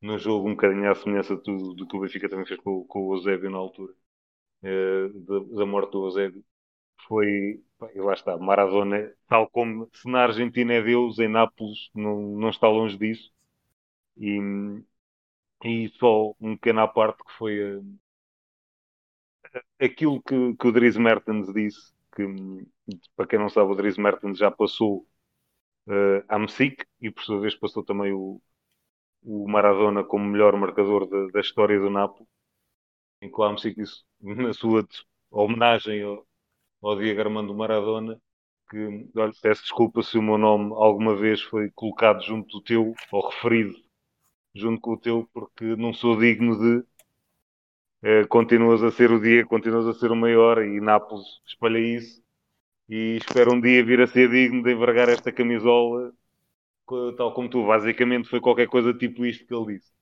[0.00, 3.08] No jogo um bocadinho à semelhança do, do que o Benfica também fez com, com
[3.08, 3.94] o Eusébio na altura
[4.64, 6.44] uh, da, da, morte do Eusébio.
[7.08, 7.62] Foi,
[7.94, 12.50] e lá está, Maradona tal como se na Argentina é Deus, em Nápoles não, não
[12.50, 13.32] está longe disso.
[14.16, 14.38] E,
[15.64, 17.98] e só um pequeno à parte que foi uh,
[19.80, 22.22] aquilo que, que o Dries Mertens disse que
[23.16, 25.06] para quem não sabe o Dries Mertens já passou
[25.88, 28.40] uh, a Messic e por sua vez passou também o
[29.24, 32.28] o Maradona como melhor marcador da, da história do Nápoles.
[33.22, 34.86] Incluamos isso na sua
[35.30, 36.26] homenagem ao,
[36.82, 38.20] ao Diego Armando Maradona,
[38.70, 42.94] que olha, peço desculpa se o meu nome alguma vez foi colocado junto do teu,
[43.12, 43.74] ou referido
[44.54, 46.86] junto com o teu, porque não sou digno de.
[48.02, 52.22] Eh, continuas a ser o Diego, continuas a ser o maior, e Nápoles espalha isso.
[52.88, 56.12] E espero um dia vir a ser digno de envergar esta camisola
[57.16, 59.92] tal como tu, basicamente foi qualquer coisa tipo isto que ele disse.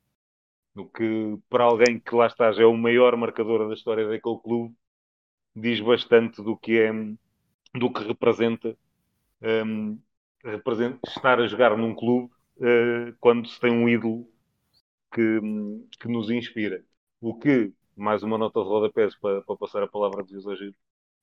[0.74, 4.38] O que, para alguém que lá está, já é o maior marcador da história daquele
[4.40, 4.74] clube,
[5.54, 6.92] diz bastante do que é,
[7.74, 8.76] do que representa,
[9.42, 10.00] um,
[10.44, 14.31] representa estar a jogar num clube uh, quando se tem um ídolo
[15.12, 15.40] que,
[16.00, 16.84] que nos inspira.
[17.20, 20.74] O que, mais uma nota de rodapés para, para passar a palavra de exagero,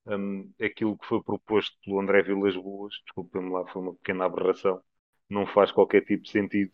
[0.08, 4.82] um, aquilo que foi proposto pelo André Vilas Boas, desculpem-me lá, foi uma pequena aberração,
[5.30, 6.72] não faz qualquer tipo de sentido,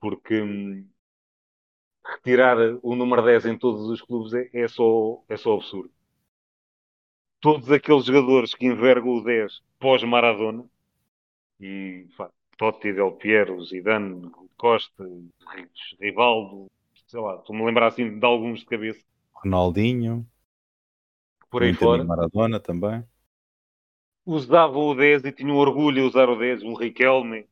[0.00, 0.86] porque hum,
[2.04, 5.92] retirar o número 10 em todos os clubes é, é, só, é só absurdo.
[7.40, 10.68] Todos aqueles jogadores que envergam o 10 pós-Maradona,
[11.60, 12.30] e pá,
[12.60, 15.08] Totti, Del Piero, Zidane, Costa,
[15.98, 16.66] Rivaldo,
[17.06, 19.02] sei lá, estou-me a lembrar assim de alguns de cabeça.
[19.32, 20.28] Ronaldinho,
[21.48, 22.04] por aí fora.
[22.04, 23.02] Maradona também.
[24.26, 27.48] Usavam o 10 e tinham orgulho de usar o 10, um Riquelme,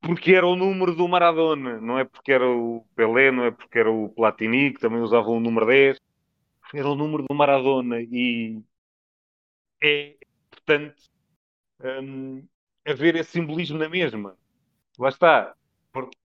[0.00, 3.78] porque era o número do Maradona, não é porque era o Pelé, não é porque
[3.78, 5.98] era o Platini, que também usava o número 10,
[6.72, 8.62] era o número do Maradona e
[9.82, 10.16] é
[10.48, 11.10] importante
[12.02, 12.42] um,
[12.86, 14.36] haver esse simbolismo na mesma.
[14.98, 15.54] Lá está,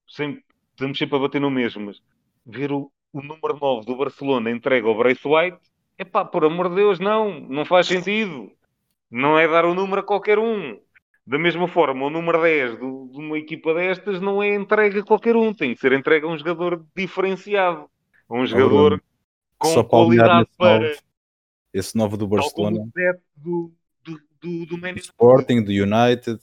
[0.08, 2.02] sempre, estamos sempre a bater no mesmo, mas
[2.44, 5.58] ver o, o número 9 do Barcelona entregue ao Brace White,
[5.98, 8.50] é pá, por amor de Deus, não, não faz sentido.
[9.10, 10.78] Não é dar o número a qualquer um.
[11.24, 15.04] Da mesma forma, o número 10 do, de uma equipa destas não é entregue a
[15.04, 17.88] qualquer um, tem que ser entregue a um jogador diferenciado,
[18.28, 19.00] a um jogador
[19.56, 20.88] com Só qualidade para.
[20.88, 21.00] Novo,
[21.72, 22.84] esse novo do Barcelona.
[23.36, 23.72] Do,
[24.42, 26.40] do, do, do Sporting, do United,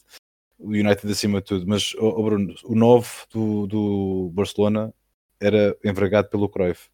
[0.58, 4.94] o United acima de tudo, mas oh, Bruno, o novo do, do Barcelona
[5.40, 6.90] era envergado pelo Cruyff.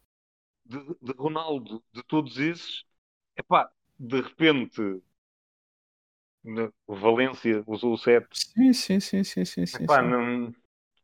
[0.64, 2.84] De, de Ronaldo, de todos esses,
[3.36, 5.00] epá, de repente
[6.86, 8.26] o Valência usou o 7.
[8.32, 10.08] Sim, sim, sim, sim, sim, Epá, sim.
[10.08, 10.54] Não...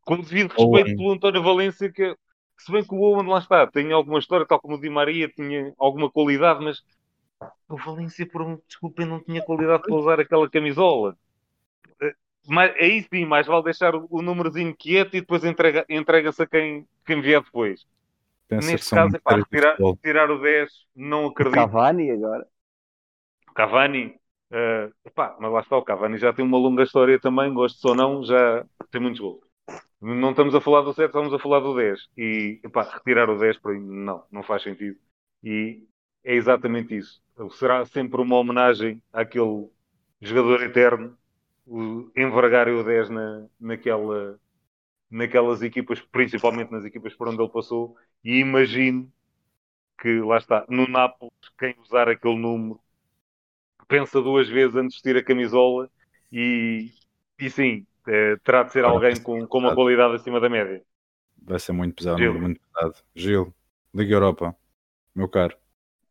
[0.03, 0.97] Com devido respeito Owen.
[0.97, 2.17] pelo António Valência, que
[2.59, 5.29] se bem que o Owen lá está, tem alguma história, tal como o Di Maria
[5.29, 6.83] tinha alguma qualidade, mas
[7.69, 11.17] o Valência, por um, desculpem, não tinha qualidade para usar aquela camisola.
[12.01, 12.15] Eh,
[12.47, 16.87] mas aí sim, mais vale deixar o númerozinho quieto e depois entrega, entrega-se a quem,
[17.05, 17.87] quem vier depois.
[18.49, 21.55] Pensa Neste caso, é para retirar, retirar o 10, não acredito.
[21.55, 22.47] Cavani agora.
[23.55, 24.21] Cavani,
[24.53, 27.95] Uh, epá, mas lá está, o Cavani já tem uma longa história também, gosto ou
[27.95, 29.41] não, já tem muitos gols.
[29.99, 32.09] Não estamos a falar do 7, estamos a falar do 10.
[32.19, 34.99] E epá, retirar o 10 para mim, não, não faz sentido.
[35.43, 35.83] E
[36.25, 37.23] é exatamente isso.
[37.53, 39.69] Será sempre uma homenagem àquele
[40.21, 41.17] jogador eterno,
[41.67, 44.39] o envergar o 10 na, naquela,
[45.11, 47.97] naquelas equipas, principalmente nas equipas por onde ele passou.
[48.25, 49.11] E imagino
[50.01, 52.81] que, lá está, no Nápoles, quem usar aquele número
[53.89, 55.91] pensa duas vezes antes de vestir a camisola
[56.33, 56.91] e,
[57.39, 60.83] e sim, é, terá de ser alguém com, com uma qualidade acima da média.
[61.37, 62.35] Vai ser muito pesado, Gil.
[62.35, 62.95] muito pesado.
[63.15, 63.55] Gil,
[63.95, 64.57] Liga Europa,
[65.15, 65.62] meu caro.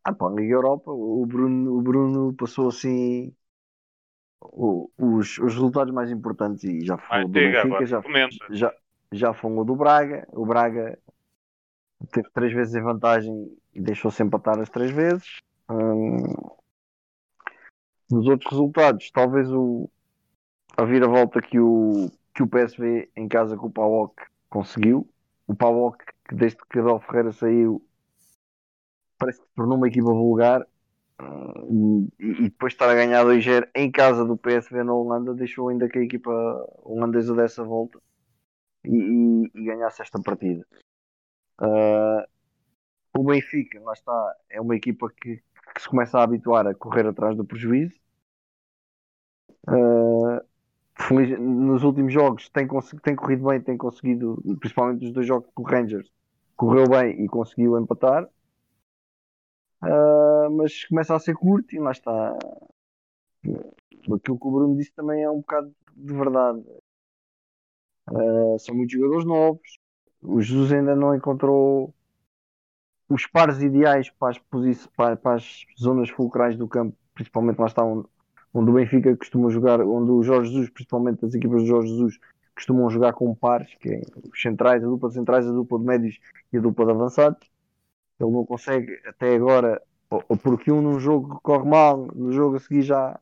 [0.04, 3.32] Ah, pá, Liga Europa, o Bruno, o Bruno passou assim
[4.40, 8.02] o, os, os resultados mais importantes e já falou do Benfica, já,
[8.50, 8.74] já,
[9.12, 10.26] já falou do Braga.
[10.32, 10.98] O Braga
[12.10, 15.40] teve três vezes em vantagem e deixou-se empatar as três vezes.
[15.70, 16.22] Hum,
[18.10, 19.88] nos outros resultados, talvez o,
[20.76, 25.08] a vira-volta que o, que o PSV em casa com o PAOK conseguiu.
[25.46, 27.82] O PAOK, que desde que Adel Ferreira saiu,
[29.22, 30.66] parece que se tornou uma equipa vulgar.
[31.20, 35.88] Hum, e, depois estar a ganhar 2-0 em casa do PSV na Holanda, deixou ainda
[35.88, 36.30] que a equipa
[36.82, 38.00] holandesa dessa volta
[38.84, 40.66] e, e, e ganhasse esta partida.
[41.60, 42.26] Uh,
[43.16, 45.36] o Benfica, lá está, é uma equipa que,
[45.74, 48.00] que, se começa a habituar a correr atrás do prejuízo.
[49.68, 50.44] Uh,
[50.98, 52.66] feliz, nos últimos jogos tem,
[53.00, 56.10] tem corrido bem, tem conseguido, principalmente os dois jogos com o Rangers,
[56.56, 58.28] correu bem e conseguiu empatar.
[59.82, 62.38] Uh, mas começa a ser curto e lá está.
[63.44, 66.62] Aquilo que o Bruno disse também é um bocado de verdade.
[68.10, 69.78] Uh, são muitos jogadores novos.
[70.22, 71.92] O Jesus ainda não encontrou
[73.08, 74.38] os pares ideais para as,
[74.96, 78.08] para, para as zonas fulcrais do campo, principalmente lá está onde,
[78.54, 82.18] onde o Benfica costuma jogar, onde o Jorge Jesus, principalmente as equipas do Jorge Jesus,
[82.54, 84.02] costumam jogar com pares, que é
[84.32, 86.18] os centrais, a dupla de centrais, a dupla de médios
[86.52, 87.51] e a dupla de avançados.
[88.22, 92.60] Ele não consegue até agora, ou porque um num jogo corre mal, no jogo a
[92.60, 93.18] seguir já,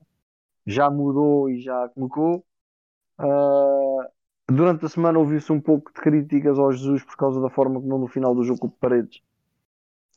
[0.66, 2.44] já mudou e já colocou.
[3.18, 4.04] Uh,
[4.46, 7.98] durante a semana ouviu-se um pouco de críticas ao Jesus por causa da forma como
[7.98, 9.22] no final do jogo o Paredes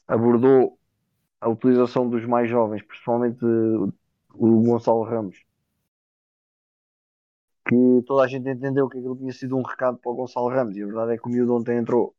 [0.08, 0.78] abordou
[1.40, 5.44] a utilização dos mais jovens, principalmente o Gonçalo Ramos.
[7.68, 10.76] Que toda a gente entendeu que aquilo tinha sido um recado para o Gonçalo Ramos,
[10.76, 12.14] e a verdade é que o miúdo ontem entrou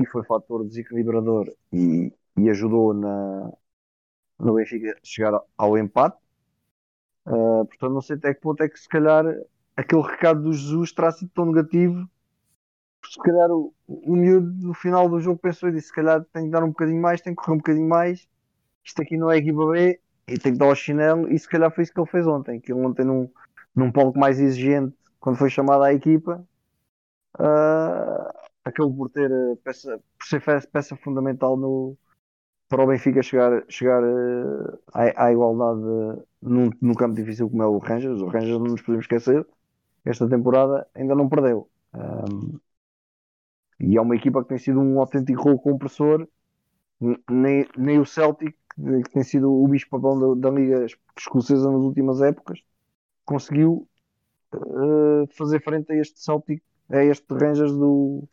[0.00, 3.52] e foi fator desequilibrador e, e ajudou na,
[4.38, 6.16] no Benfica chegar ao empate.
[7.26, 9.24] Uh, portanto, não sei até que ponto é que se calhar
[9.76, 12.08] aquele recado do Jesus terá sido tão negativo.
[13.04, 16.44] Se calhar o, o miúdo no final do jogo pensou e disse: se calhar tem
[16.44, 18.26] que dar um bocadinho mais, tem que correr um bocadinho mais.
[18.84, 21.30] Isto aqui não é equipa B e tem que dar o chinelo.
[21.30, 22.60] E se calhar foi isso que ele fez ontem.
[22.60, 23.30] Que ele ontem, num,
[23.74, 26.44] num palco mais exigente, quando foi chamado à equipa,
[27.38, 28.37] uh,
[28.68, 30.42] aquele por ter eh, peça, por ser
[30.72, 31.96] peça fundamental no,
[32.68, 35.80] para o Benfica chegar, chegar uh, à, à, igualdade
[36.42, 38.20] num, num, campo difícil como é o Rangers.
[38.20, 39.46] O Rangers não nos podemos esquecer,
[40.04, 41.68] esta temporada ainda não perdeu.
[41.94, 42.58] Um,
[43.80, 46.28] e é uma equipa que tem sido um autêntico rolo compressor.
[47.30, 50.84] Nem, nem o Celtic, que tem sido o bicho-papão da, da, Liga
[51.16, 52.60] Escocesa nas últimas épocas,
[53.24, 53.88] conseguiu
[54.52, 56.60] uh, fazer frente a este Celtic,
[56.90, 58.28] a este Rangers do,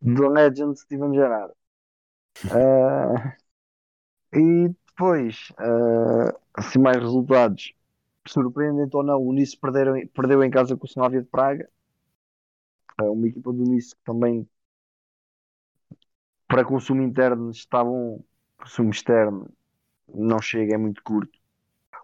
[0.00, 1.52] do Legend Steven Gerrard.
[2.44, 3.32] Uh,
[4.32, 7.72] e depois, uh, assim, mais resultados.
[8.26, 11.68] Surpreendente ou não, o Nice perderam, perdeu em casa com o Slavia de Praga.
[13.00, 14.48] Uh, uma equipa do Nice que também,
[16.46, 18.22] para consumo interno, está bom.
[18.58, 19.48] Consumo externo
[20.12, 21.38] não chega, é muito curto.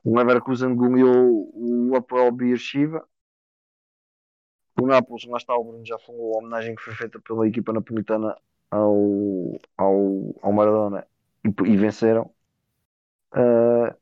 [0.05, 3.07] O Leverkusen goleou o Apoel Beersheba.
[4.81, 7.73] O Nápoles, lá está o Bruno, já falou a homenagem que foi feita pela equipa
[7.73, 8.37] napolitana
[8.71, 11.07] ao, ao, ao Maradona
[11.45, 12.31] e, e venceram.
[13.33, 13.95] Uh,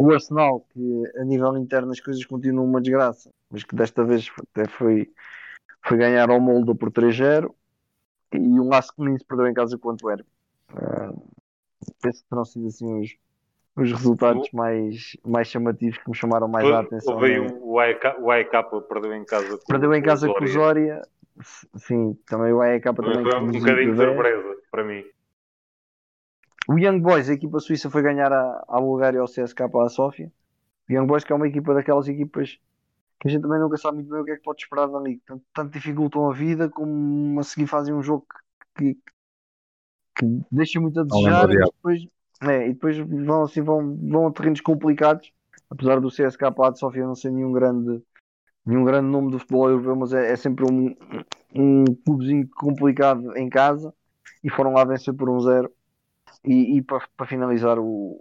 [0.00, 4.30] o Arsenal, que a nível interno as coisas continuam uma desgraça, mas que desta vez
[4.38, 5.12] até foi,
[5.86, 7.54] foi ganhar ao Moldo por 3-0
[8.32, 9.94] e um Lask se perdeu em casa com o.
[9.94, 11.32] Uh,
[12.00, 13.16] penso que terão sido assim os,
[13.76, 17.14] os resultados mais, mais chamativos que me chamaram mais a atenção.
[17.14, 17.58] Houve né?
[17.60, 18.52] o AEK
[18.88, 21.02] perdeu em casa com, perdeu em casa com o Zória
[21.76, 23.14] Sim, também o AEK também.
[23.14, 25.04] Foi um bocadinho de surpresa para mim.
[26.68, 30.32] O Young Boys, a equipa suíça, foi ganhar a, a Bulgária ao CSK a Sófia.
[30.88, 32.58] O Young Boys, que é uma equipa daquelas equipas
[33.20, 35.20] que a gente também nunca sabe muito bem o que é que pode esperar dali.
[35.26, 38.26] Tanto, tanto dificultam a vida, como a seguir fazem um jogo
[38.76, 38.96] que,
[40.16, 41.50] que deixa muito a desejar.
[41.50, 42.06] E depois,
[42.48, 45.32] é, e depois vão, assim, vão, vão a terrenos complicados.
[45.70, 48.02] Apesar do CSK para a Sófia não ser nenhum grande
[48.66, 50.96] nenhum grande nome do futebol europeu, mas é, é sempre um,
[51.54, 53.92] um clubezinho complicado em casa
[54.42, 55.70] e foram lá vencer por um zero.
[56.44, 58.20] E, e para, para finalizar, o,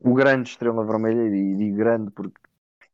[0.00, 2.40] o grande Estrela Vermelha, e digo grande porque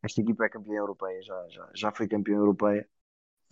[0.03, 2.87] esta equipa é campeã europeia, já, já, já foi campeã europeia,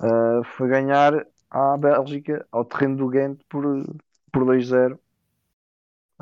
[0.00, 3.64] uh, foi ganhar à Bélgica, ao terreno do Ghent, por,
[4.32, 4.98] por 2-0.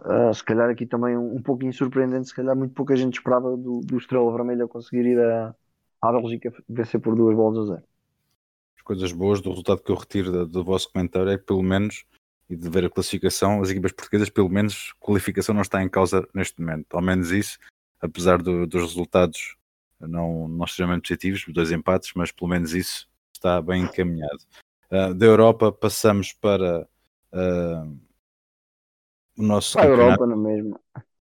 [0.01, 3.57] Uh, se calhar aqui também um, um pouquinho surpreendente, se calhar muito pouca gente esperava
[3.57, 5.55] do, do Estrela Vermelha conseguir ir a,
[6.01, 7.87] à Bélgica vencer por duas bolas a zero.
[8.77, 11.63] As coisas boas do resultado que eu retiro do, do vosso comentário é que pelo
[11.63, 12.05] menos
[12.53, 16.29] e de ver a classificação, as equipas portuguesas, pelo menos, qualificação não está em causa
[16.35, 16.95] neste momento.
[16.95, 17.59] Ao menos isso,
[17.99, 19.57] apesar do, dos resultados
[19.99, 24.41] não, não extremamente positivos, dois empates, mas pelo menos isso está bem encaminhado.
[24.91, 26.87] Uh, da Europa passamos para
[27.33, 27.99] uh,
[29.37, 29.79] o nosso.
[29.79, 30.79] A Europa não mesmo.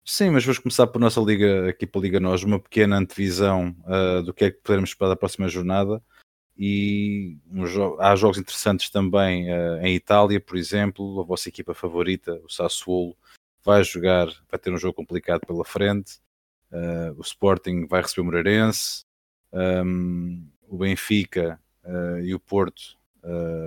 [0.05, 3.73] Sim, mas vamos começar por nossa liga, aqui para a Liga Nós, uma pequena antevisão
[3.85, 6.03] uh, do que é que poderemos esperar da próxima jornada.
[6.57, 11.73] E um jo há jogos interessantes também uh, em Itália, por exemplo, a vossa equipa
[11.73, 13.15] favorita, o Sassuolo,
[13.63, 16.19] vai jogar, vai ter um jogo complicado pela frente.
[16.69, 19.05] Uh, o Sporting vai receber o Moreirense,
[19.53, 21.59] um, o Benfica
[22.23, 22.97] e o Porto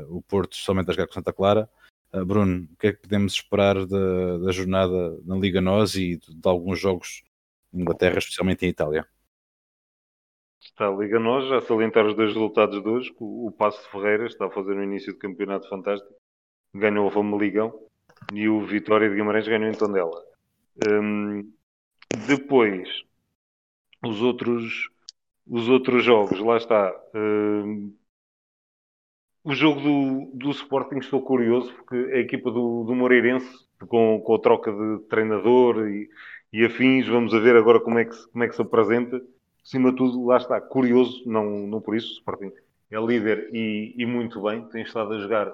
[0.08, 1.68] o Porto somente a jogar com Santa Clara.
[2.12, 6.16] Uh, Bruno, o que é que podemos esperar da, da jornada na Liga Nós e
[6.16, 7.22] de, de, alguns jogos
[7.72, 9.06] em Inglaterra, especialmente em Itália?
[10.60, 13.14] Está a Liga Nós, já salientar os dois resultados de hoje.
[13.18, 16.12] O, o Passo de Ferreira está a fazer um início de campeonato fantástico,
[16.74, 17.72] ganhou o Famaligão
[18.32, 20.22] e o Vitória de Guimarães ganhou em Tondela.
[20.88, 21.52] Um,
[22.26, 22.88] depois,
[24.04, 24.90] os outros,
[25.46, 26.94] os outros jogos, lá está.
[27.14, 27.94] Um,
[29.46, 33.48] o jogo do, do Sporting estou curioso, porque a equipa do, do Moreirense,
[33.86, 36.10] com, com a troca de treinador e,
[36.52, 39.22] e afins, vamos a ver agora como é que, como é que se apresenta.
[39.64, 42.50] Acima de tudo, lá está, curioso, não, não por isso, o Sporting
[42.90, 45.52] é líder e, e muito bem, tem estado a jogar,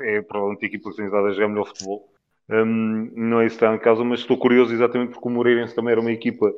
[0.00, 2.08] é provavelmente a equipa que tem estado a jogar melhor futebol.
[2.48, 5.74] Um, não é isso que está em causa, mas estou curioso exatamente porque o Moreirense
[5.74, 6.50] também era uma equipa,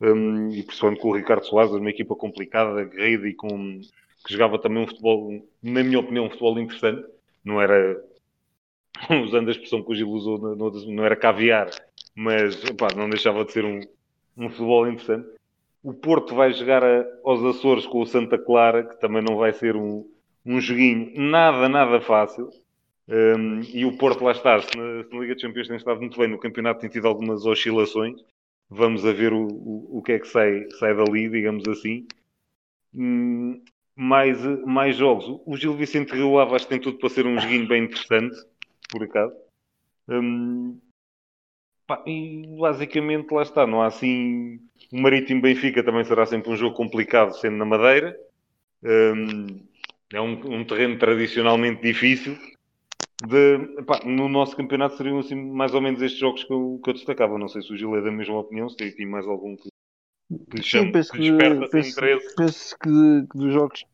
[0.00, 3.80] um, e principalmente com o Ricardo Soares, uma equipa complicada, aguerrida e com,
[4.24, 7.06] que jogava também um futebol, na minha opinião, um futebol interessante.
[7.44, 8.02] Não era,
[9.24, 11.70] usando a expressão que o Gil usou, não, era caviar,
[12.14, 12.62] mas
[12.96, 13.80] não deixava de ser um,
[14.36, 15.28] um futebol interessante.
[15.82, 19.52] O Porto vai jogar a, aos Açores com o Santa Clara, que também não vai
[19.52, 20.06] ser um,
[20.44, 22.50] um joguinho nada, nada fácil.
[23.08, 26.00] Um, e o Porto lá está, se na, se na, Liga de Campeões tem estado
[26.00, 28.20] muito bem, no campeonato tem tido algumas oscilações.
[28.68, 32.06] Vamos a ver o, o, o que é que sai, sai dali, digamos assim.
[32.94, 33.60] Hum,
[34.00, 35.26] mais, mais jogos.
[35.44, 38.34] O Gil Vicente Rio que tem tudo para ser um joguinho bem interessante,
[38.88, 39.34] por acaso.
[40.08, 40.80] Hum,
[41.86, 44.58] pá, e basicamente lá está, não há assim.
[44.90, 48.18] O Marítimo Benfica também será sempre um jogo complicado, sendo na Madeira.
[48.82, 49.60] Hum,
[50.12, 52.38] é um, um, terreno tradicionalmente difícil.
[53.22, 56.88] De, pá, no nosso campeonato seriam assim, mais ou menos estes jogos que eu, que
[56.88, 57.38] eu destacava.
[57.38, 59.68] Não sei se o Gil é da mesma opinião, se tem mais algum que,
[60.50, 61.32] que, Sim, penso que, que
[61.68, 63.84] penso, penso que, que, dos jogos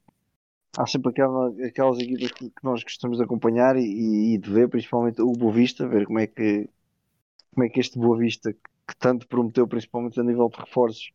[0.76, 4.68] há sempre aquela, aquelas equipas que, que nós gostamos de acompanhar e, e, de ver,
[4.68, 6.68] principalmente o Boa Vista, ver como é que
[7.52, 11.10] como é que este Boa Vista, que tanto prometeu, principalmente a nível de reforços,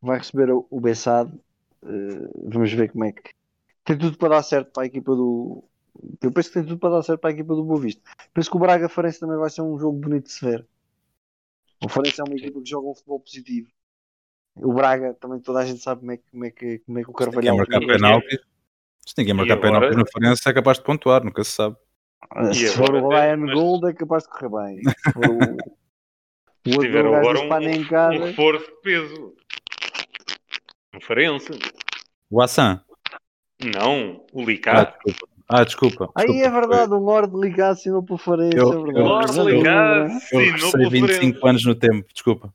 [0.00, 1.38] vai receber o, o Bessado.
[1.82, 3.32] Uh, vamos ver como é que
[3.84, 5.64] tem tudo para dar certo para a equipa do.
[6.22, 8.00] Eu penso que tem tudo para dar certo para a equipa do Boa Vista.
[8.32, 10.64] Penso que o Braga Farense também vai ser um jogo bonito de se ver.
[11.84, 13.68] O Farense é uma equipa que joga um futebol positivo.
[14.56, 17.02] O Braga também toda a gente sabe como é que, como é que, como é
[17.02, 17.56] que o Carvalhal.
[17.66, 18.40] Tem que penalti.
[19.20, 19.80] Ninguém marcar agora...
[19.80, 21.76] penalti no Farense é capaz de pontuar, nunca se sabe.
[22.30, 23.54] Ah, se for o Ryan mas...
[23.54, 24.82] Gold é capaz de correr bem.
[24.82, 29.34] Se for o, o tiveram agora um, um, reforço de peso.
[30.94, 31.58] Um Farense.
[32.30, 32.80] O Assan.
[33.62, 34.96] Não, o Licá.
[35.46, 36.10] Ah, desculpa.
[36.14, 38.56] Ah, Aí é verdade, o Lorde Ligado assinou pelo Farense.
[38.56, 39.00] É verdade.
[39.00, 42.54] Lorde Ligado assinou pelo 25 anos no tempo, desculpa.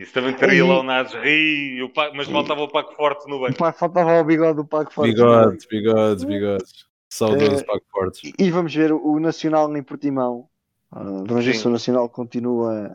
[0.00, 1.78] Isso também teria lá o Nasri,
[2.14, 3.58] mas faltava o Paco Forte no banco.
[3.74, 5.12] Faltava o bigode do Paco Forte.
[5.12, 6.86] Bigodes, bigodes, bigodes.
[7.10, 8.32] Saudoso é, Paco Forte.
[8.38, 10.48] E vamos ver o Nacional em Portimão.
[10.90, 12.94] Uh, vamos ver se o Nacional continua,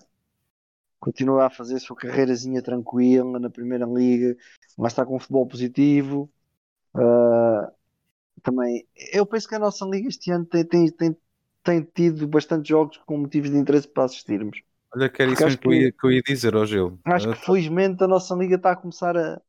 [0.99, 4.35] continua a fazer a sua carreirazinha tranquila na Primeira Liga,
[4.75, 6.27] mas está com um futebol positivo.
[6.95, 7.71] Uh,
[8.41, 8.83] também,
[9.13, 11.15] eu penso que a nossa Liga este ano tem, tem, tem,
[11.63, 14.59] tem tido bastante jogos com motivos de interesse para assistirmos.
[14.95, 16.97] Olha, que era isso que, que, eu ia, que eu ia dizer ao Gil.
[17.03, 19.41] Acho que felizmente a nossa liga está a começar a,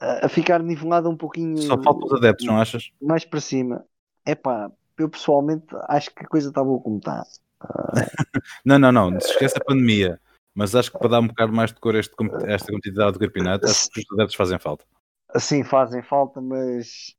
[0.00, 1.58] a ficar nivelada um pouquinho.
[1.58, 2.90] Só falta os adeptos, não achas?
[3.00, 3.84] Mais para cima.
[4.24, 7.22] É pá, eu pessoalmente acho que a coisa está boa como está.
[8.64, 10.20] não, não, não, se esquece a pandemia.
[10.54, 13.66] Mas acho que para dar um bocado mais de cor a esta competitividade do campeonato,
[13.66, 14.86] acho que os adeptos fazem falta.
[15.34, 17.14] assim fazem falta, mas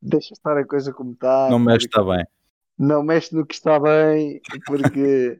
[0.00, 1.50] deixa estar a coisa como está.
[1.50, 2.24] Não mexe, está bem.
[2.78, 5.38] Não mexe no que está bem, porque.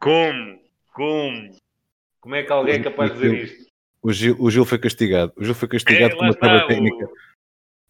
[0.00, 0.60] Como?
[0.92, 1.50] Como?
[2.20, 3.64] Como é que alguém é capaz de dizer isto?
[4.02, 5.32] O Gil, o Gil foi castigado.
[5.36, 7.06] O Gil foi castigado é, com uma tarefa técnica.
[7.06, 7.14] O...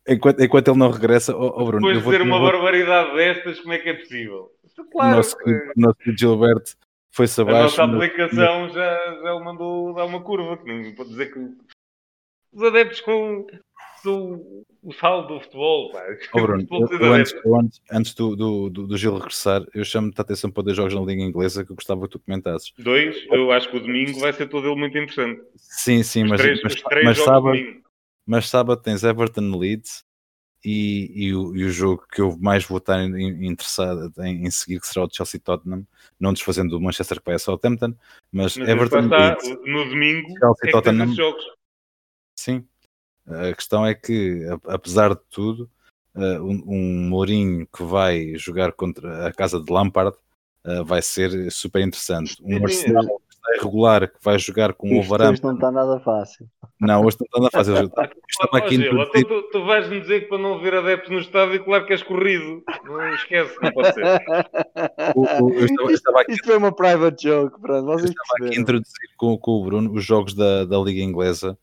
[0.07, 1.87] Enquanto, enquanto ele não regressa, oh, oh Bruno.
[1.87, 2.53] Depois de dizer uma vou...
[2.53, 4.51] barbaridade destas, como é que é possível?
[4.93, 5.73] Claro, nosso, é...
[5.77, 6.77] nosso Gilberto
[7.11, 7.81] foi-se abaixo.
[7.81, 8.73] A nossa aplicação no...
[8.73, 11.39] já, já mandou dar uma curva, que nem pode dizer que
[12.53, 13.47] os adeptos com
[14.07, 15.93] o, o saldo do futebol.
[16.33, 16.67] Oh, Bruno,
[17.01, 20.51] eu, antes, eu antes, antes do, do, do, do, Gil regressar, eu chamo-te a atenção
[20.51, 22.73] para dois jogos na Liga Inglesa que eu gostava que tu comentasses.
[22.79, 23.17] Dois?
[23.31, 25.41] Eu acho que o domingo vai ser todo ele muito interessante.
[25.57, 27.59] Sim, sim, mas, três, mas, mas, sábado,
[28.27, 30.05] mas sábado tens Everton Leeds
[30.65, 34.81] e, e, o, e, o, jogo que eu mais vou estar interessado em, em, seguir,
[34.81, 35.87] que será o Chelsea Tottenham,
[36.19, 37.95] não desfazendo o Manchester que vai a Southampton,
[38.33, 41.15] mas, mas Everton Leeds, no domingo Chelsea é Tottenham.
[41.15, 41.45] jogos.
[42.35, 42.67] Sim,
[43.27, 45.69] a questão é que, apesar de tudo,
[46.17, 50.17] um Mourinho que vai jogar contra a casa de Lampard
[50.85, 52.37] vai ser super interessante.
[52.43, 55.33] Um Arsenal que está irregular que vai jogar com o Wolverhampton.
[55.33, 56.47] Hoje não está nada fácil.
[56.81, 57.75] Não, hoje não está nada fácil.
[58.31, 61.65] Estava aqui Gil, tu, tu, tu vais-me dizer que para não ver adeptos no estádio,
[61.65, 62.63] claro que és corrido.
[62.85, 64.05] Não esquece, não pode ser.
[65.15, 67.61] O, o, eu estava, eu estava aqui, Isto foi uma private joke.
[67.61, 71.03] Pronto, eu estava aqui a introduzir com, com o Bruno os jogos da, da Liga
[71.03, 71.59] Inglesa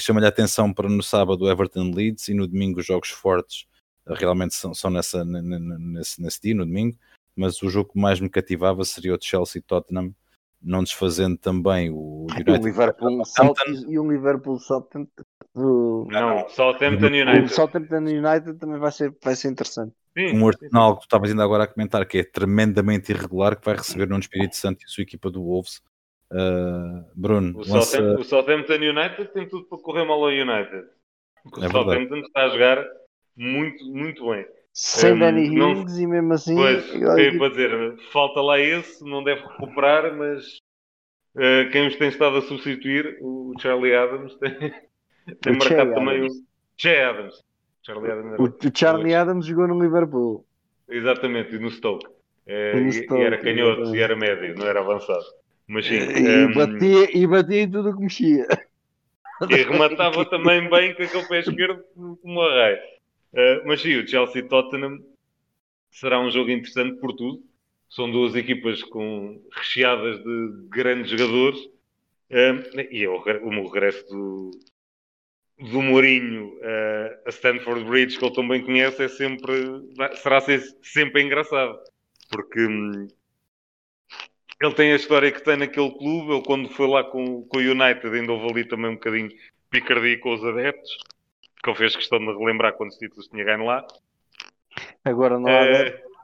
[0.00, 3.66] chama-lhe a atenção para no sábado o Everton Leeds e no domingo os jogos fortes
[4.06, 6.96] realmente são, são nessa, nesse, nesse dia, no domingo,
[7.34, 10.14] mas o jogo que mais me cativava seria o Chelsea Tottenham,
[10.62, 12.50] não desfazendo também o United.
[12.50, 15.24] O Liverpool Southampton e o Liverpool Southampton.
[15.54, 16.06] O...
[16.10, 17.44] Não, Southampton United.
[17.44, 19.94] O Southampton United também vai ser, vai ser interessante.
[20.16, 23.64] Sim, um Arsenal que tu estavas ainda agora a comentar que é tremendamente irregular, que
[23.64, 25.80] vai receber no Espírito Santo e a sua equipa do Wolves
[26.32, 27.82] Uh, Bruno, o, lança...
[27.82, 30.86] Southampton, o, Southampton, United tem tudo para correr mal ao United.
[31.44, 32.84] O é Southampton está a jogar
[33.36, 34.46] muito, muito bem.
[34.72, 36.56] Sem um, Danny Hughes e mesmo assim.
[36.56, 40.44] Pois, eu para dizer, falta lá esse, não deve recuperar, mas
[41.36, 44.74] uh, quem os tem estado a substituir, o Charlie Adams, tem,
[45.40, 46.28] tem marcado também o
[46.76, 47.40] Che Adams.
[47.84, 50.44] Charlie Adams o, o Charlie Adams jogou no Liverpool.
[50.88, 52.06] Exatamente, e no Stoke.
[52.46, 55.24] É, no Stoke e, era canhoto e era médio, não era avançado.
[55.66, 55.94] Mas sim.
[55.94, 58.46] E, um, batia, e batia em tudo o que mexia.
[59.50, 61.82] E rematava também bem com aquele pé esquerdo
[62.22, 62.78] como a raio.
[63.32, 65.00] Uh, mas sim, o Chelsea Tottenham
[65.90, 67.42] será um jogo interessante por tudo.
[67.90, 71.58] São duas equipas com recheadas de grandes jogadores.
[72.30, 74.50] Uh, e é o, o regresso do,
[75.58, 79.52] do Mourinho uh, a Stanford Bridge, que ele também conhece, é sempre,
[80.22, 81.78] será sempre engraçado.
[82.30, 83.08] Porque hum,
[84.64, 86.32] ele tem a história que tem naquele clube.
[86.32, 89.30] Ele, quando foi lá com, com o United, ainda houve ali também um bocadinho
[89.70, 90.90] picardia com os adeptos,
[91.62, 93.86] que ele fez questão de relembrar quantos títulos tinha ganho lá.
[95.04, 95.80] Agora não há é...
[95.80, 96.14] adeptos.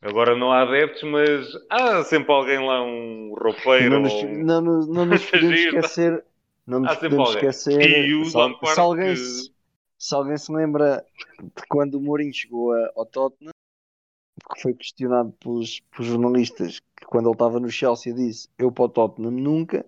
[0.00, 3.90] Agora não há adeptos, mas há sempre alguém lá, um roupeiro.
[3.90, 4.28] Não nos, ou...
[4.30, 6.24] não, não, não nos podemos esquecer.
[6.66, 7.82] Não nos podemos esquecer.
[7.82, 9.50] Se, se, alguém, que...
[9.98, 11.04] se, alguém se lembra
[11.40, 13.52] de quando o Mourinho chegou ao Tottenham,
[14.48, 18.84] que foi questionado pelos, pelos jornalistas que quando ele estava no Chelsea disse eu para
[18.84, 19.84] o Tottenham nunca.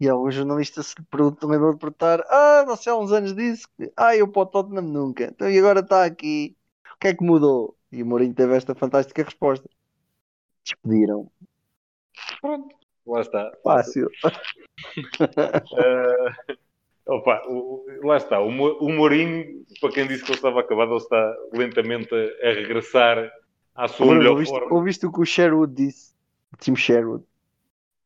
[0.00, 3.92] E algum jornalista se perguntou, lembrou de perguntar ah, você há uns anos disse que
[3.96, 5.24] ah, eu para o Tottenham nunca.
[5.24, 6.56] Então e agora está aqui?
[6.94, 7.76] O que é que mudou?
[7.90, 9.68] E o Mourinho teve esta fantástica resposta.
[10.64, 11.30] Despediram.
[12.40, 12.74] Pronto,
[13.06, 13.52] lá está.
[13.62, 14.08] Fácil.
[17.06, 18.40] Uh, opa, o, lá está.
[18.40, 22.52] O, o Mourinho, para quem disse que ele estava acabado ele está lentamente a, a
[22.52, 23.30] regressar
[23.74, 24.74] à sua Agora, melhor ouviste, forma.
[24.74, 26.14] Ouviste o que o Sherwood disse?
[26.52, 27.24] O Tim Sherwood.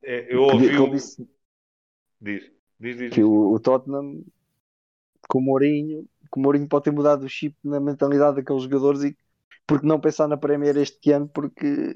[0.02, 0.68] É, eu ouvi.
[0.68, 0.90] Que, o...
[0.90, 1.28] disse,
[2.20, 3.12] diz, diz, diz.
[3.12, 4.24] Que o, o, Tottenham,
[5.28, 9.02] com o Mourinho, que o Mourinho pode ter mudado o chip na mentalidade daqueles jogadores
[9.02, 9.16] e
[9.66, 11.94] porque não pensar na Premier este ano, porque.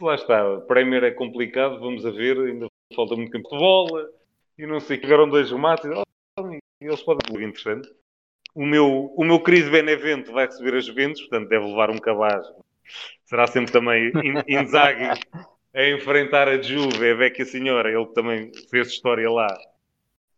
[0.00, 4.08] Lá está, a Premier é complicado, vamos a ver, ainda falta muito tempo de bola
[4.58, 6.50] e não sei, chegaram dois remates, oh,
[6.80, 7.90] eles podem interessante
[8.54, 12.46] o meu, o meu querido Benevento vai receber as Juventus, portanto deve levar um cabaz.
[13.24, 14.12] Será sempre também
[14.48, 15.20] Inzaghi
[15.74, 19.46] a enfrentar a Juve, a vecchia senhora, ele também fez história lá.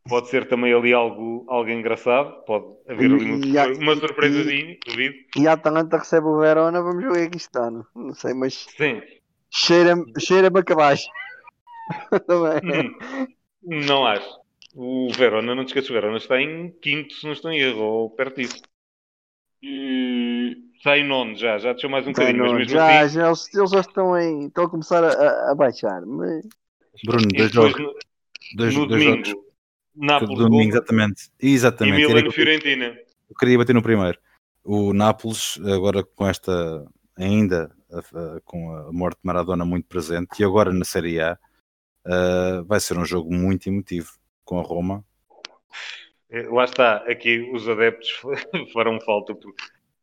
[0.09, 5.15] Pode ser também ali algo, algo engraçado, pode haver ali uma, uma surpresazinha, duvido.
[5.37, 9.01] E a Atalanta recebe o Verona, vamos ver aqui está, não, não sei, mas Sim.
[9.49, 11.07] cheira-me cheira a cabaz.
[13.63, 14.42] hum, não acho.
[14.75, 17.83] O Verona, não te esqueças, o Verona está em quinto, se não estou em erro,
[17.83, 18.63] ou perto disso.
[19.63, 20.57] E...
[20.77, 23.15] Está em nono já, já deixou mais um bocadinho, mas mesmo já, assim...
[23.15, 26.45] Já, eles, eles já estão, em, estão a começar a, a baixar, mas...
[27.05, 27.95] Bruno, dois jogos,
[28.57, 29.45] Dois, no dois domingo, jogos.
[29.95, 30.39] Nápoles.
[30.39, 31.31] Domingo, exatamente.
[31.41, 32.03] exatamente.
[32.03, 32.87] E Milan Fiorentina.
[33.31, 34.19] Eu queria bater no primeiro.
[34.65, 36.85] O Nápoles, agora com esta,
[37.17, 37.71] ainda
[38.45, 41.39] com a morte de Maradona muito presente, e agora na Série A,
[42.07, 44.11] uh, vai ser um jogo muito emotivo
[44.45, 45.05] com a Roma.
[46.31, 48.11] É, lá está, aqui os adeptos
[48.73, 49.37] farão falta.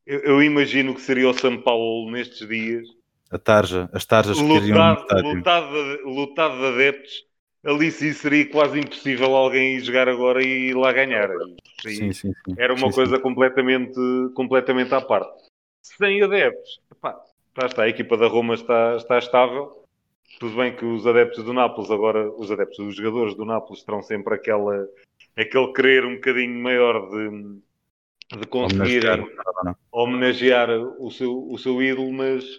[0.05, 2.87] Eu, eu imagino que seria o São Paulo nestes dias.
[3.31, 7.29] A tarja, as tarjas que lutado, lutado, lutado de adeptos
[7.63, 11.29] ali sim seria quase impossível alguém ir jogar agora e ir lá ganhar.
[11.81, 12.55] Sim, sim, sim.
[12.57, 13.19] Era uma coisa.
[13.19, 13.99] Completamente,
[14.33, 15.31] completamente à parte.
[15.81, 17.19] Sem adeptos, epá,
[17.63, 19.78] está, a equipa da Roma está, está estável.
[20.38, 24.01] Tudo bem que os adeptos do Nápoles, agora os adeptos, os jogadores do Nápoles terão
[24.01, 24.88] sempre aquela,
[25.36, 30.69] aquele querer um bocadinho maior de, de conseguir homenagear, homenagear
[30.99, 32.57] o, seu, o seu ídolo, mas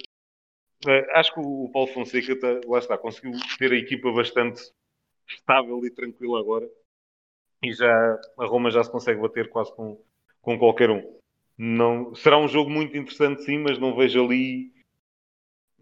[0.86, 4.62] é, acho que o Paulo Fonseca, tá, lá está, conseguiu ter a equipa bastante
[5.28, 6.68] estável e tranquila agora.
[7.62, 10.02] E já a Roma já se consegue bater quase com,
[10.40, 11.18] com qualquer um.
[11.56, 14.72] Não, será um jogo muito interessante, sim, mas não vejo ali.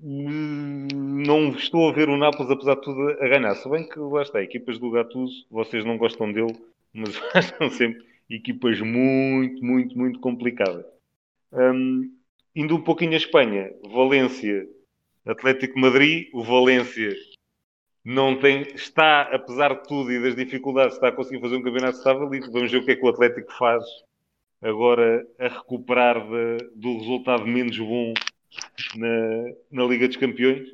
[0.00, 3.54] Não estou a ver o Nápoles, apesar de tudo, a ganhar.
[3.56, 6.56] Se bem que lá está, equipas do Gattuso, vocês não gostam dele,
[6.92, 7.14] mas
[7.58, 10.86] são sempre equipas muito, muito, muito complicadas.
[11.52, 12.12] Um,
[12.54, 14.68] indo um pouquinho a Espanha, Valência,
[15.26, 17.16] Atlético Madrid, o Valência
[18.04, 21.98] não tem, está, apesar de tudo e das dificuldades, está a conseguir fazer um campeonato
[21.98, 23.84] estável e vamos ver o que é que o Atlético faz
[24.62, 28.14] agora a recuperar de, do resultado menos bom
[28.96, 29.08] na,
[29.70, 30.68] na Liga dos Campeões.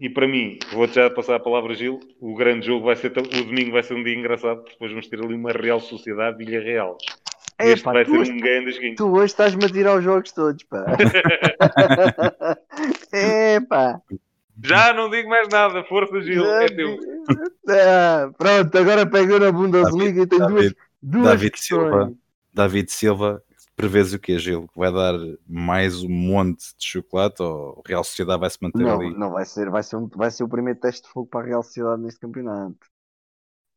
[0.00, 3.12] E para mim, vou já passar a palavra a Gil, o grande jogo vai ser,
[3.18, 6.38] o domingo vai ser um dia engraçado, porque depois vamos ter ali uma Real Sociedade
[6.38, 6.96] Vilha Real.
[7.58, 10.30] É, este pá, vai ser hoje, um grande Tu hoje estás-me a tirar os jogos
[10.30, 10.86] todos, pá.
[13.12, 14.00] é, pá.
[14.62, 16.96] Já não digo mais nada, força Gil, Já é teu.
[17.70, 22.12] Ah, pronto, agora pegou na Bundesliga e tem duas, duas David Silva,
[22.54, 23.42] David Silva,
[23.78, 24.68] prevês o que Gil?
[24.74, 25.14] Vai dar
[25.46, 29.16] mais um monte de chocolate ou a Real Sociedade vai se manter não, ali?
[29.16, 31.48] Não, vai ser, vai, ser um, vai ser o primeiro teste de fogo para a
[31.48, 32.76] Real Sociedade neste campeonato.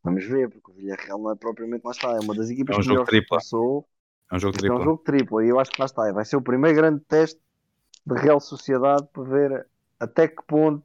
[0.04, 2.92] Vamos ver, porque o Villarreal não é propriamente lá está, é uma das equipas é
[2.92, 3.30] um que triplo.
[3.30, 3.88] passou.
[4.32, 4.78] É um jogo triplo.
[4.78, 7.02] É um jogo triplo e eu acho que lá está, vai ser o primeiro grande
[7.02, 7.40] teste
[8.04, 9.68] da Real Sociedade para ver
[10.00, 10.84] até que ponto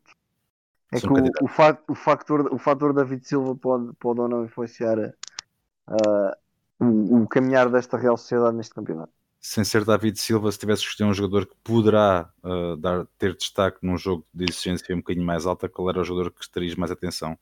[0.93, 4.99] é que o, o, o, factor, o fator David Silva pode, pode ou não influenciar
[4.99, 6.37] uh,
[6.79, 9.13] o, o, caminhar desta Real Sociedade neste campeonato.
[9.41, 13.79] Sem ser David Silva, se tivesse escolher um jogador que poderá uh, dar, ter destaque
[13.83, 16.91] num jogo de exigência um bocadinho mais alta, qual era o jogador que terias mais
[16.91, 17.39] atenção?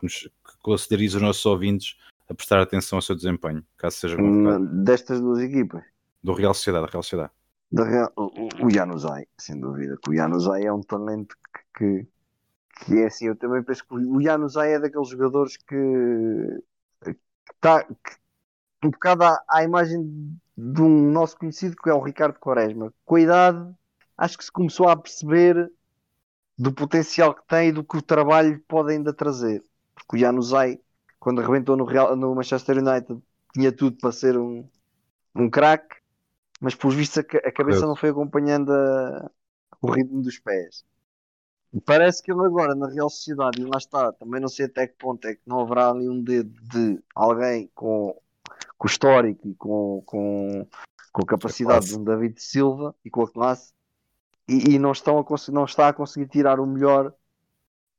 [0.00, 0.30] Que
[0.62, 1.96] consideres os nossos ouvintes
[2.28, 4.66] a prestar atenção ao seu desempenho, caso seja convocado?
[4.84, 5.82] Destas duas equipas?
[6.22, 7.32] Do Real Sociedade, Real Sociedade.
[7.74, 11.34] Real, o, Januzaj, sem dúvida, que o Januzaj é um talento
[11.76, 12.06] que,
[12.84, 16.62] que, é assim, eu também penso que o Januzaj é daqueles jogadores que
[17.54, 17.86] está
[18.84, 22.92] um bocado à, à, imagem de um nosso conhecido que é o Ricardo Quaresma.
[23.04, 23.74] Com a idade,
[24.16, 25.70] acho que se começou a perceber
[26.58, 29.62] do potencial que tem e do que o trabalho pode ainda trazer.
[29.94, 30.78] Porque o Januzaj,
[31.18, 33.20] quando arrebentou no, Real, no Manchester United,
[33.54, 34.68] tinha tudo para ser um,
[35.34, 36.02] um craque
[36.62, 39.28] mas por visto a, a cabeça não foi acompanhando a,
[39.82, 40.84] o ritmo dos pés.
[41.84, 44.94] Parece que ele agora na Real Sociedade, e lá está, também não sei até que
[44.96, 48.16] ponto é que não haverá ali um dedo de alguém com,
[48.82, 50.66] com o histórico e com, com,
[51.12, 53.72] com a capacidade de um David Silva e com a classe
[54.48, 57.14] e, e não, estão a não está a conseguir tirar o melhor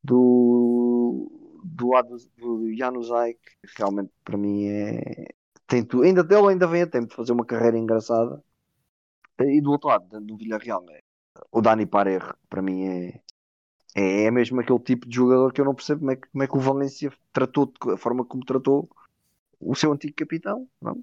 [0.03, 1.31] do,
[1.63, 5.27] do lado do Januzaj, que realmente para mim é.
[5.65, 6.03] Tem tudo.
[6.03, 8.43] Ainda dele ainda vem a tempo de fazer uma carreira engraçada
[9.39, 10.99] e do outro lado, do Villarreal, né?
[11.49, 13.21] o Dani Parejo, para mim, é,
[13.95, 16.43] é, é mesmo aquele tipo de jogador que eu não percebo como é que, como
[16.43, 18.89] é que o Valência tratou, a forma como tratou
[19.66, 20.68] o seu antigo capitão.
[20.82, 21.01] Não?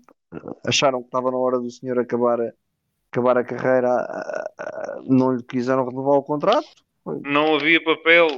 [0.67, 2.39] Acharam que estava na hora do senhor acabar,
[3.11, 3.91] acabar a carreira,
[5.07, 6.69] não lhe quiseram renovar o contrato.
[7.05, 8.29] Não havia papel.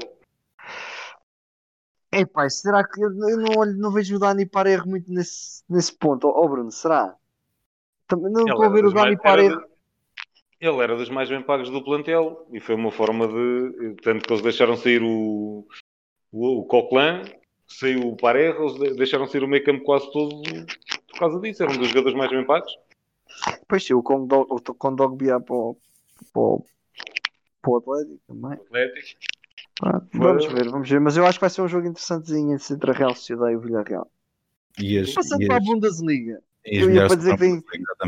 [2.11, 6.29] É pai, será que eu não, não vejo o Dani Parejo muito nesse, nesse ponto?
[6.29, 7.17] Ó oh, Bruno, será?
[8.07, 9.63] Também não estou a ver o Dani Parejo.
[10.61, 13.97] Ele era dos mais bem pagos do plantel e foi uma forma de.
[14.03, 15.67] Tanto que eles deixaram sair o,
[16.31, 17.25] o, o Coquelin,
[17.79, 20.43] saiu o Parejo, eles deixaram sair o meio campo quase todo
[21.11, 21.63] por causa disso.
[21.63, 22.73] Era um dos jogadores mais bem pagos.
[23.69, 25.77] Pois sim, o Condog Bia para o,
[26.33, 26.65] para,
[27.63, 28.53] para o Atlético também.
[28.53, 29.21] Atlético.
[29.83, 31.01] Ah, vamos ver, vamos ver.
[31.01, 33.61] Mas eu acho que vai ser um jogo interessantezinho entre a Real Sociedade e o
[33.61, 34.11] Villarreal.
[34.79, 36.41] E as, Passando e para a Bundesliga.
[36.65, 37.63] Eu ia para dizer que tem,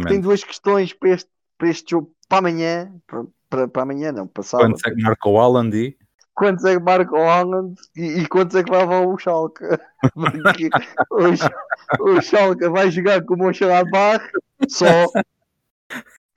[0.06, 4.26] tem duas questões para este, para este jogo para amanhã, para, para, para amanhã não,
[4.26, 4.60] passado.
[4.60, 5.96] Quando é que marca o Haaland e?
[6.34, 9.64] Quantos é que marca o Haaland e, e quantos é que vai o Schalke.
[11.10, 14.24] o, o Schalke vai jogar com o Mönchengladbach
[14.68, 15.06] só.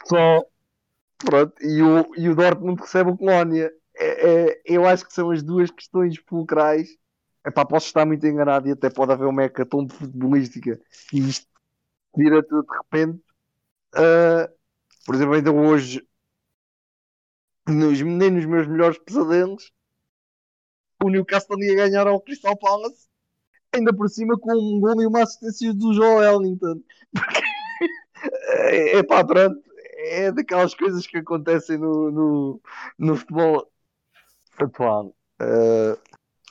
[0.05, 0.45] Só.
[1.17, 3.71] Pronto, e o, e o Dortmund recebe o Colónia.
[3.95, 6.89] É, é, eu acho que são as duas questões fulcrais.
[7.45, 10.79] Epá, posso estar muito enganado e até pode haver uma hecatombe futebolística
[11.13, 11.47] e isto
[12.15, 13.23] vira tudo de repente.
[13.95, 14.53] Uh,
[15.05, 16.05] por exemplo, ainda hoje,
[17.67, 19.71] nos, nem nos meus melhores pesadelos,
[21.03, 23.07] o Newcastle ia ganhar ao Crystal Palace,
[23.73, 26.81] ainda por cima com um gol e uma assistência do Joel Ellington.
[28.59, 29.61] é, é pá, pronto,
[29.97, 32.61] é daquelas coisas que acontecem no, no,
[32.97, 33.69] no futebol
[34.57, 35.15] atual.
[35.39, 35.97] Uh,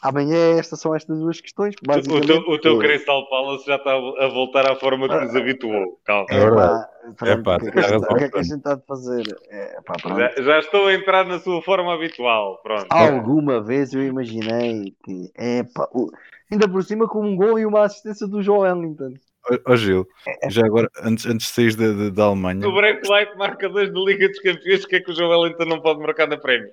[0.03, 1.75] amanhã estas são estas duas questões.
[1.83, 5.39] O teu, o teu Crystal Palace já está a voltar à forma que nos ah,
[5.39, 6.01] habituou.
[6.05, 6.27] Calma.
[6.31, 6.89] É, pá,
[7.23, 8.75] é, pá, o, que é que a gente, o que é que a gente está
[8.75, 9.25] a fazer?
[9.51, 12.61] É, pá, já, já, estou a entrar na sua forma habitual.
[12.63, 12.87] Pronto.
[12.91, 16.11] Alguma vez eu imaginei que é pá, o,
[16.51, 19.15] ainda por cima com um gol e uma assistência do Joe Ellington.
[19.49, 20.05] Ó oh, Gil,
[20.49, 22.67] já agora, antes, antes de sair da Alemanha.
[22.67, 25.67] O Break Light marca dois da Liga dos Campeões, que é que o Joe Wellington
[25.67, 26.73] não pode marcar na Prémio?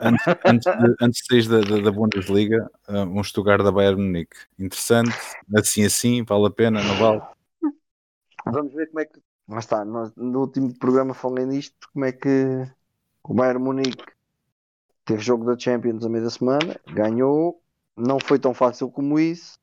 [0.00, 4.00] Antes, antes, de, antes de sair da, da, da Bundesliga, uh, um Stuttgart da Bayern
[4.00, 4.36] Munique.
[4.58, 5.14] Interessante,
[5.56, 7.22] assim assim, vale a pena, não vale?
[8.46, 9.20] Vamos ver como é que.
[9.46, 12.66] Mas está, nós, no último programa falei nisto, como é que
[13.22, 14.04] o Bayern Munique
[15.04, 17.60] teve jogo da Champions a meio da semana, ganhou,
[17.96, 19.58] não foi tão fácil como isso.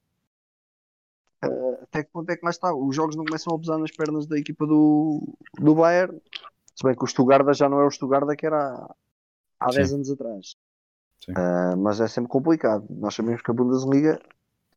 [1.43, 2.73] Uh, até que ponto é que lá está?
[2.73, 6.21] Os jogos não começam a pesar nas pernas da equipa do, do Bayern.
[6.75, 8.87] Se bem que o Stuttgart já não é o Stuttgart que era
[9.61, 10.55] há 10 anos atrás.
[11.29, 12.85] Uh, mas é sempre complicado.
[12.89, 14.19] Nós sabemos que a Bundesliga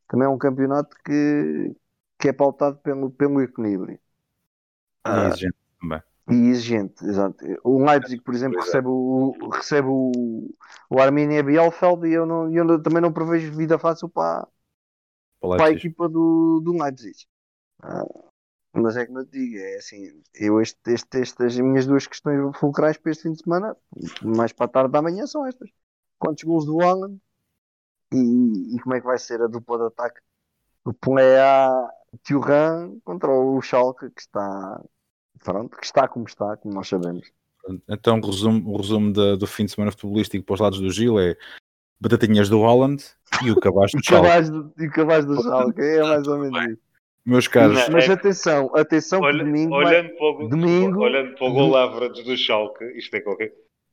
[0.08, 1.74] também é um campeonato que,
[2.18, 3.98] que é pautado pelo, pelo equilíbrio.
[5.06, 6.02] E uh, exigente também.
[6.30, 7.36] E exigente, exato.
[7.62, 8.90] O Leipzig, por exemplo, pois recebe, é.
[8.90, 10.54] o, recebe o,
[10.90, 14.46] o Arminia Bielefeld e eu, não, eu também não prevejo vida fácil para,
[15.40, 17.26] para, para a equipa do, do Leipzig.
[17.82, 18.33] Uh,
[18.74, 22.56] mas é como eu te digo, é assim, eu este, este, estas minhas duas questões
[22.58, 23.76] fulcrais para este fim de semana,
[24.22, 25.70] mais para a tarde da manhã, são estas.
[26.18, 27.16] Quantos gols do Alan
[28.12, 30.20] e, e, como é que vai ser a dupla de ataque
[30.84, 31.88] do Plea
[32.26, 34.82] Thuram contra o Schalke que está
[35.42, 37.30] pronto, que está como está, como nós sabemos.
[37.88, 40.90] Então o resumo, o resumo da, do fim de semana futebolístico para os lados do
[40.90, 41.36] Gil é
[42.00, 43.04] batatinhas do Holland
[43.42, 44.72] e o cabaz do Schalke.
[44.78, 46.93] e o cabaz do Schalke, é mais ou menos isso
[47.24, 47.78] meus caros.
[47.78, 48.12] Não, mas é...
[48.12, 49.74] atenção, atenção Olha, que domingo.
[49.74, 53.52] Olhando para o, domingo, olhando para o gol Average do Schalke, isto é qualquer.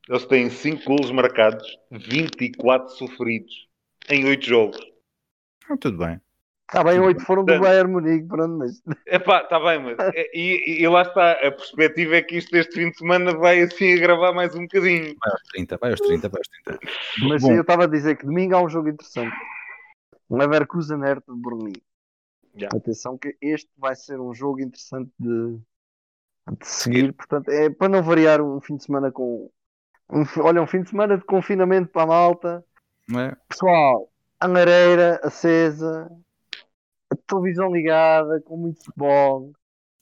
[0.10, 3.68] Eles têm 5 golos marcados, 24 sofridos
[4.10, 4.80] em 8 jogos.
[5.70, 6.20] Ah, tudo bem.
[6.68, 8.82] Está bem, 8 foram do Bayern Munique, pronto, mas.
[9.06, 10.00] Epá, está bem, mas.
[10.00, 13.62] É, e, e, lá está, a perspectiva é que isto este fim de semana vai
[13.62, 15.16] assim agravar mais um bocadinho.
[15.20, 16.80] Vai aos 30, vai aos 30, vai aos 30.
[17.28, 17.52] Mas Bom.
[17.54, 19.36] eu estava a dizer que domingo há um jogo interessante.
[20.30, 21.74] Leverkusen Hertha de Berlim.
[22.56, 22.78] Yeah.
[22.78, 25.58] Atenção que este vai ser um jogo interessante de,
[26.60, 27.14] de seguir.
[27.14, 29.50] Portanto, é para não variar um fim de semana com.
[30.10, 32.66] Um, olha, um fim de semana de confinamento para a malta.
[33.18, 33.36] É?
[33.48, 36.12] Pessoal, a lareira acesa,
[37.10, 39.52] a televisão ligada, com muito futebol,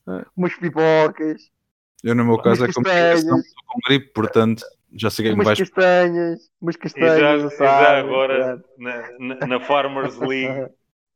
[0.07, 0.25] é.
[0.35, 1.51] umas pipocas.
[2.03, 5.59] Eu, no meu caso, é como com gripe, portanto, já sei que umas vais...
[5.59, 7.17] castanhas, umas castanhas.
[7.17, 10.71] E já, assado, e já agora, na, na, na Farmers League.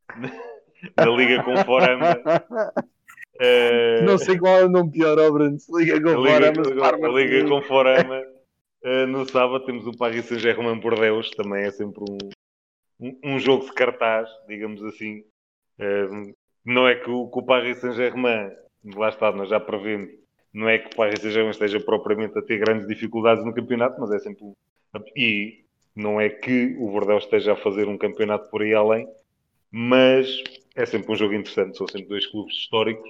[0.95, 2.21] da Liga com Forama.
[3.35, 5.57] Uh, não sei qual é o nome pior, ó Bruno.
[5.75, 7.07] Liga com Forama.
[7.07, 8.23] Liga com Forama.
[8.83, 12.17] Uh, no sábado temos o Paris Saint-Germain por Deus, também é sempre um,
[12.99, 15.23] um, um, jogo de cartaz, digamos assim.
[15.79, 16.31] Uh,
[16.63, 18.51] não é que o, que o Paris Saint-Germain,
[18.95, 20.11] lá está, nós já prevemos,
[20.53, 24.11] não é que o Paris Saint-Germain esteja propriamente a ter grandes dificuldades no campeonato, mas
[24.11, 24.43] é sempre.
[24.43, 24.55] Um,
[25.17, 25.65] e
[25.95, 29.07] não é que o Verdão esteja a fazer um campeonato por aí além,
[29.75, 30.27] mas
[30.75, 33.09] é sempre um jogo interessante, são sempre dois clubes históricos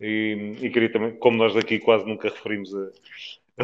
[0.00, 2.90] e, e queria também, como nós daqui quase nunca referimos a,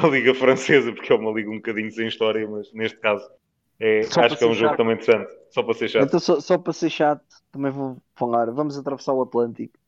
[0.04, 3.30] a, Liga Francesa, porque é uma liga um bocadinho sem história, mas neste caso
[3.78, 4.76] é, acho que é um jogo chato.
[4.76, 6.04] também interessante, só para ser chato.
[6.04, 9.78] Então, só, só, para ser chato, também vou falar, vamos atravessar o Atlântico.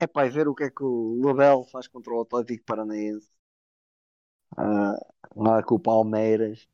[0.00, 3.28] É para ver o que é que o Label faz contra o Atlético Paranaense.
[4.52, 4.96] Uh,
[5.36, 6.68] lá com o Palmeiras.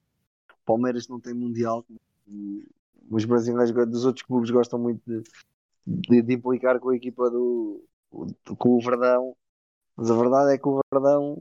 [0.52, 1.84] O Palmeiras não tem Mundial.
[3.10, 5.22] Os brasileiros dos outros clubes gostam muito de,
[5.86, 7.84] de, de implicar com a equipa do,
[8.58, 9.34] com o Verdão,
[9.96, 11.38] mas a verdade é que o Verdão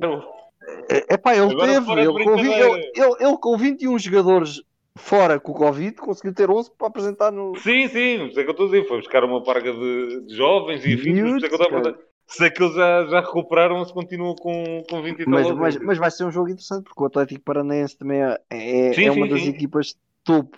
[0.89, 4.61] é, é pá, ele Agora teve ele com, 20, ele, ele, ele com 21 jogadores
[4.95, 7.55] fora com o Covid conseguiu ter 11 para apresentar no.
[7.57, 10.85] Sim, sim, sei que eu estou a dizer, foi buscar uma parga de, de jovens
[10.85, 14.33] e enfim, sei que eu estou a Sei que eles já, já recuperaram, se continuam
[14.35, 17.43] com, com 20 e mas, mas, mas vai ser um jogo interessante porque o Atlético
[17.43, 19.49] Paranaense também é, é, sim, é uma sim, das sim.
[19.49, 20.57] equipas topo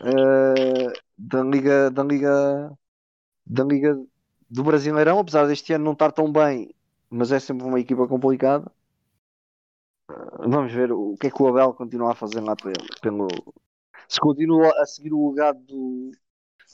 [0.00, 2.78] uh, da Liga da Liga
[3.46, 4.00] da Liga
[4.50, 6.74] do Brasileirão, apesar deste ano não estar tão bem,
[7.10, 8.70] mas é sempre uma equipa complicada.
[10.10, 13.28] Uh, vamos ver o que é que o Abel continua a fazer lá pelo, pelo
[14.08, 16.12] se continua a seguir o legado do,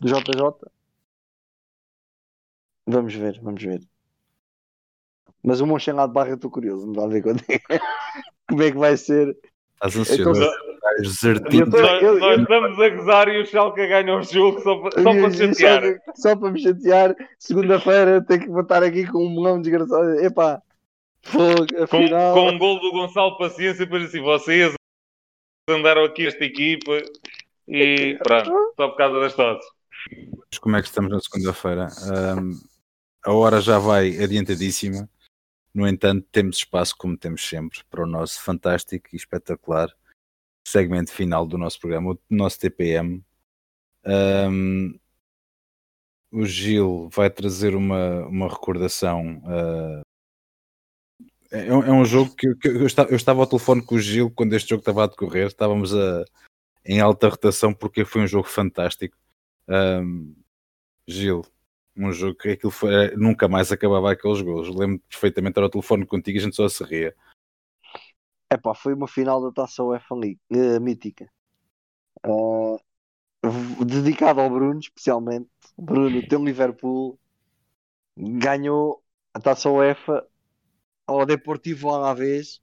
[0.00, 0.70] do JJ.
[2.86, 3.80] Vamos ver, vamos ver.
[5.42, 7.42] Mas o Monchengado Barra estou curioso, não dá a ver quando
[8.48, 9.36] como é que vai ser.
[9.74, 10.40] Estás ansioso?
[10.40, 15.02] Então, nós, eu, nós estamos a gozar e o Schalke ganha o jogo só, para,
[15.02, 15.82] só para chatear.
[16.14, 17.16] Só para me chatear.
[17.38, 20.20] Segunda-feira tenho que voltar aqui com um melão desgraçado.
[20.20, 20.62] Epá,
[21.22, 22.34] fogo, afinal...
[22.34, 24.74] com, com um gol do Gonçalo Paciência, depois assim, vocês
[25.68, 27.02] andaram aqui esta equipa
[27.68, 29.68] e pronto, só por causa das tosse.
[30.60, 31.88] Como é que estamos na segunda-feira?
[32.38, 32.60] Um,
[33.24, 35.08] a hora já vai adiantadíssima.
[35.74, 39.90] No entanto, temos espaço, como temos sempre, para o nosso fantástico e espetacular
[40.66, 43.22] segmento final do nosso programa, o nosso TPM.
[44.04, 44.98] Um,
[46.30, 49.42] o Gil vai trazer uma, uma recordação.
[49.44, 50.00] Uh,
[51.50, 54.30] é, é, um jogo que, que eu, estava, eu, estava, ao telefone com o Gil
[54.30, 55.46] quando este jogo estava a decorrer.
[55.46, 56.24] Estávamos a,
[56.84, 59.16] em alta rotação porque foi um jogo fantástico.
[59.68, 60.34] Um,
[61.06, 61.44] Gil,
[61.94, 64.74] um jogo que aquilo foi, nunca mais acabava aqueles gols.
[64.74, 67.14] Lembro perfeitamente, era o telefone contigo e a gente só se ria.
[68.52, 71.26] Epá, foi uma final da Taça UEFA League, uh, mítica.
[72.26, 72.78] Uh,
[73.84, 75.48] dedicado ao Bruno, especialmente.
[75.78, 77.18] Bruno, teu Liverpool
[78.16, 79.02] ganhou
[79.32, 80.26] a Taça UEFA
[81.06, 82.60] ao Deportivo Alavés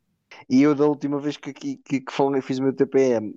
[0.48, 3.36] e eu da última vez que, que, que, que fiz o meu TPM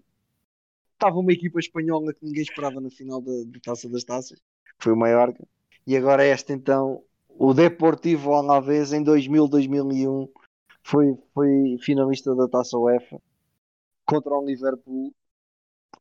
[0.92, 4.40] estava uma equipa espanhola que ninguém esperava na final da, da Taça das Taças,
[4.78, 5.42] foi o Mallorca
[5.86, 10.28] e agora esta então, o Deportivo Alavés em 2000, 2001
[10.82, 13.20] foi, foi finalista da Taça UEFA
[14.04, 15.14] contra o Liverpool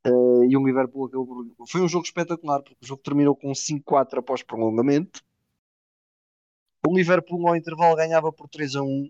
[0.06, 1.68] uh, e o Liverpool acabou por...
[1.68, 5.22] foi um jogo espetacular porque o jogo terminou com 5-4 após prolongamento.
[6.88, 9.10] O Liverpool ao intervalo ganhava por 3 a 1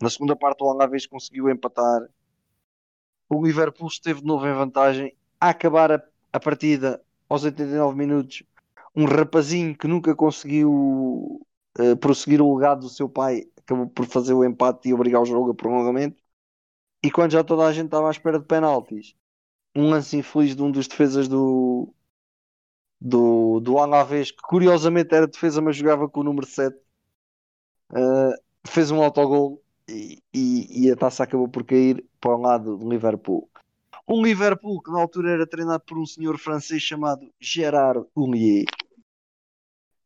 [0.00, 2.08] na segunda parte o Alavés conseguiu empatar.
[3.28, 5.14] O Liverpool esteve de novo em vantagem.
[5.38, 6.02] A acabar a,
[6.32, 8.42] a partida aos 89 minutos
[8.96, 11.46] um rapazinho que nunca conseguiu
[11.78, 15.26] uh, prosseguir o legado do seu pai acabou por fazer o empate e obrigar o
[15.26, 16.20] jogo a prolongamento.
[17.02, 19.14] E quando já toda a gente estava à espera de penaltis,
[19.74, 21.94] um lance infeliz de um dos defesas do
[23.00, 26.76] do, do Alavés, que curiosamente era defesa, mas jogava com o número 7,
[27.92, 28.34] uh,
[28.66, 32.88] fez um autogol e, e, e, a taça acabou por cair para o lado do
[32.88, 33.48] Liverpool.
[34.06, 38.66] Um Liverpool que na altura era treinado por um senhor francês chamado Gerard Houllier.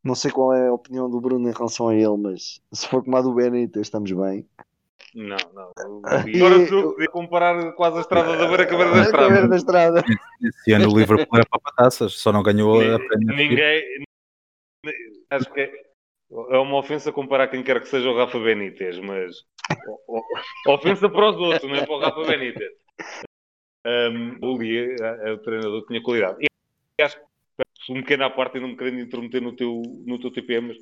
[0.04, 3.02] Não sei qual é a opinião do Bruno em relação a ele, mas se for
[3.02, 4.46] como a do Benito, estamos bem.
[5.14, 5.70] Não, não.
[6.04, 9.28] Agora tu podia comparar quase a estrada da beira com a beira da estrada.
[9.28, 10.04] Beira da estrada.
[10.42, 13.34] Esse ano o Liverpool era para taças, só não ganhou a prémio.
[13.34, 14.04] Ninguém.
[15.30, 15.72] Acho que é,
[16.50, 19.36] é uma ofensa comparar quem quer que seja o Rafa Benítez, mas.
[20.66, 22.72] ofensa para os outros, não é para o Rafa Benítez.
[23.86, 24.96] Um, o Lia,
[25.32, 26.38] o treinador, tinha qualidade.
[26.98, 27.33] E acho que
[27.90, 30.78] um pequeno à parte e não me querendo intermeter no teu, no teu TPM, mas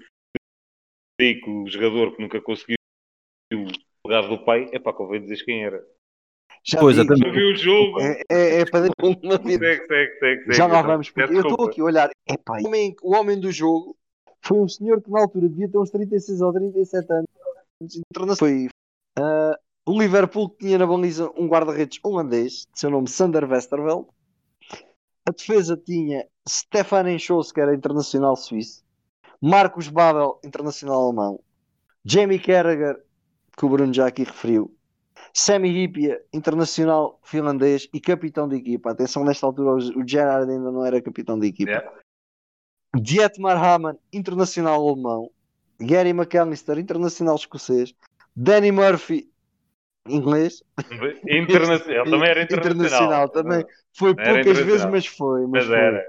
[1.19, 2.77] que o jogador que nunca conseguiu
[3.53, 3.69] o
[4.05, 5.85] lugar do pai, é para convém dizer quem era.
[6.65, 8.01] Já pois, vi, já vi o jogo.
[8.01, 11.85] É, é, é para segue, segue, segue, Já lá vamos, porque eu estou aqui a
[11.85, 12.11] olhar.
[12.29, 13.97] Epá, o, homem, o homem do jogo
[14.41, 18.39] foi um senhor que na altura devia ter uns 36 ou 37 anos.
[18.39, 18.69] Foi
[19.19, 19.57] uh,
[19.87, 24.07] o Liverpool que tinha na baliza um guarda-redes holandês, de seu nome Sander Westerveld.
[25.27, 28.83] A defesa tinha Stefan Enschos, que era internacional suíço.
[29.41, 31.41] Marcos Babel, internacional alemão.
[32.05, 33.03] Jamie Carragher,
[33.57, 34.75] que o Bruno já aqui referiu.
[35.33, 38.91] Sammy Hipia, internacional finlandês e capitão de equipa.
[38.91, 41.71] Atenção, nesta altura o Gerard ainda não era capitão de equipa.
[41.71, 41.93] Yeah.
[43.01, 45.31] Dietmar Hamann, internacional alemão.
[45.81, 47.95] Gary McAllister, internacional escocês.
[48.37, 49.31] Danny Murphy,
[50.07, 50.63] inglês.
[51.27, 52.87] Internacional, também era internacional.
[52.87, 53.65] internacional também.
[53.97, 55.43] Foi poucas vezes, mas foi.
[55.43, 55.79] Mas, mas foi.
[55.79, 56.05] era.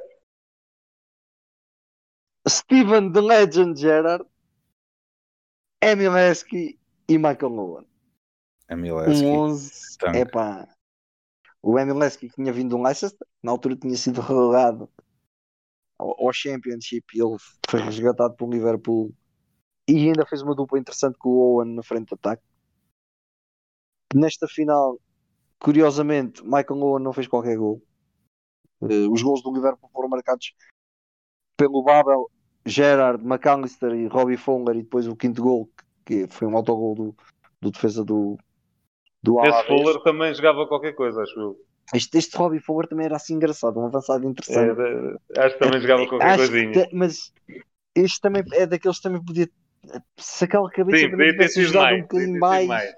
[2.47, 4.25] Steven The Legend Gerard.
[5.81, 7.87] Emil Esky e Michael Owen.
[8.69, 9.25] Emileski.
[9.25, 9.97] Um 11.
[10.15, 10.67] Epá.
[11.61, 14.89] O Emileski tinha vindo do Leicester, na altura tinha sido relegado
[15.97, 17.37] ao, ao Championship e ele
[17.69, 19.13] foi resgatado pelo Liverpool
[19.87, 22.43] e ainda fez uma dupla interessante com o Owen na frente de ataque.
[24.13, 24.99] Nesta final,
[25.59, 27.81] curiosamente, Michael Owen não fez qualquer gol.
[28.81, 30.53] Uh, os gols do Liverpool foram marcados
[31.57, 32.29] pelo Babel,
[32.65, 35.69] Gerard, McAllister e Robbie Fonger e depois o quinto gol
[36.05, 37.15] que foi um autogol do,
[37.61, 38.37] do defesa do,
[39.21, 41.57] do Esse Fuller também jogava qualquer coisa, acho eu.
[41.93, 44.79] Este, este Robbie Fuller também era assim engraçado, um avançado interessante.
[44.79, 46.71] É, acho que também jogava qualquer acho coisinha.
[46.71, 47.33] Que, mas
[47.95, 49.49] este também é daqueles que também podia.
[50.17, 52.95] Se aquela cabeça Sim, também tivesse ajudado mais, um bocadinho mais, mais.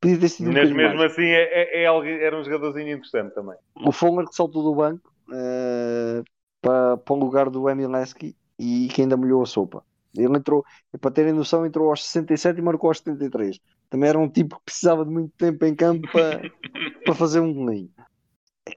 [0.00, 1.12] Podia ter sido um Mas mesmo mais.
[1.12, 3.56] assim é, é, é, era um jogadorzinho interessante também.
[3.74, 6.24] O Fuller que saltou do banco uh,
[6.62, 9.84] para, para o lugar do Emil Lesky e que ainda molhou a sopa.
[10.16, 10.64] Ele entrou,
[11.00, 13.58] para terem noção, entrou aos 67 e marcou aos 73.
[13.90, 16.40] Também era um tipo que precisava de muito tempo em campo para,
[17.04, 17.90] para fazer um golinho.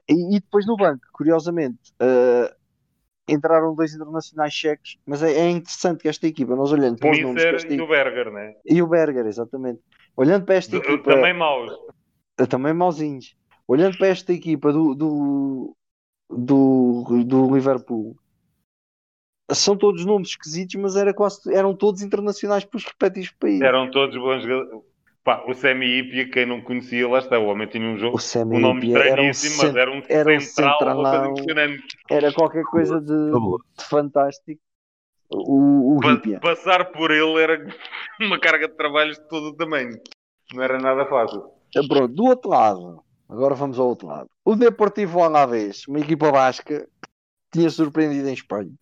[0.08, 2.52] E, e, depois no banco, curiosamente, uh,
[3.28, 7.22] entraram dois internacionais cheques, mas é, é, interessante que esta equipa, nós olhando para os
[7.22, 7.42] nomes.
[7.42, 8.54] E equipa, o Berger, né?
[8.66, 9.80] E o Berger, exatamente.
[10.16, 11.14] Olhando para esta equipa.
[11.14, 11.72] Também maus.
[12.48, 13.36] Também mauzinhos.
[13.66, 15.76] Olhando para esta equipa do, do,
[16.30, 18.16] do, do Liverpool,
[19.54, 23.62] são todos nomes esquisitos, mas era quase, eram todos internacionais para os respectivos países.
[23.62, 24.88] Eram todos bons jogadores.
[25.24, 28.56] Pá, o Semi Ipia, quem não conhecia, lá está, o homem tinha um jogo, o
[28.56, 31.98] um nome estranhíssimo, mas era um, era um central, impressionante.
[32.10, 34.60] Era qualquer coisa de, de fantástico.
[35.30, 37.66] O, o pa Passar por ele era
[38.20, 40.00] uma carga de trabalhos de todo o tamanho.
[40.54, 41.44] Não era nada fácil.
[41.76, 44.30] Eh, pronto, do outro lado, agora vamos ao outro lado.
[44.42, 46.88] O Deportivo Alavés, uma equipa basca,
[47.52, 48.72] tinha surpreendido em Espanha.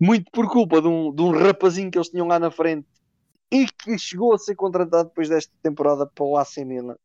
[0.00, 2.88] Muito por culpa de um, de um rapazinho que eles tinham lá na frente
[3.50, 6.96] e que chegou a ser contratado depois desta temporada para o AC Milan.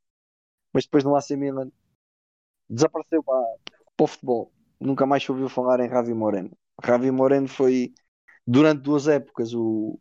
[0.73, 1.69] Mas depois no AC Milan
[2.69, 3.43] desapareceu para,
[3.95, 4.51] para o futebol.
[4.79, 6.51] Nunca mais se ouviu falar em Ravi Moreno.
[6.81, 7.93] Ravi Moreno foi,
[8.45, 9.99] durante duas épocas, o,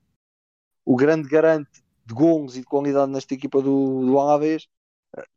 [0.85, 4.69] o grande garante de gols e de qualidade nesta equipa do, do Alavés.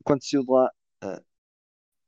[0.04, 0.70] Quando saiu de lá,
[1.04, 1.24] uh,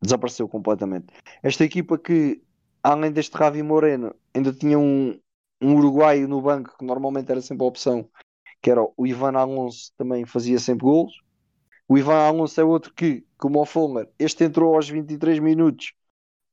[0.01, 1.07] desapareceu completamente.
[1.41, 2.43] Esta equipa que,
[2.83, 5.19] além deste Ravi Moreno, ainda tinha um,
[5.61, 8.09] um uruguaio no banco, que normalmente era sempre a opção,
[8.61, 11.13] que era o Ivan Alonso, também fazia sempre golos.
[11.87, 15.93] O Ivan Alonso é outro que, como o Fulmer, este entrou aos 23 minutos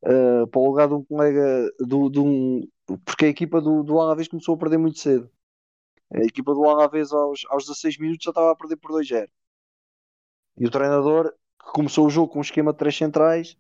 [0.05, 2.69] uh, para o lugar de um colega do, de um,
[3.05, 5.31] porque a equipa do, do Alavés começou a perder muito cedo.
[6.13, 9.29] A equipa do Alavés aos, aos 16 minutos já estava a perder por 2-0.
[10.59, 13.57] E o treinador, que começou o jogo com um esquema de 3 centrais,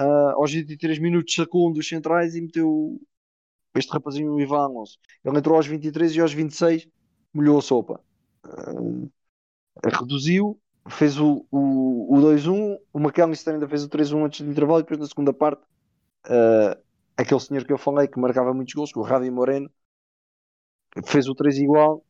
[0.00, 3.00] uh, aos 23 minutos sacou um dos centrais e meteu
[3.74, 4.98] este rapazinho, o Ivan Alonso.
[5.24, 6.88] Ele entrou aos 23 e aos 26
[7.32, 8.00] molhou a sopa.
[8.44, 9.10] Uh,
[9.84, 14.80] reduziu, fez o, o, o 2-1, o McAllister ainda fez o 3-1 antes do intervalo
[14.80, 15.62] e depois na segunda parte
[16.26, 16.78] uh,
[17.16, 19.70] aquele senhor que eu falei que marcava muitos gols, o Ravi Moreno,
[21.06, 22.04] fez o 3 igual,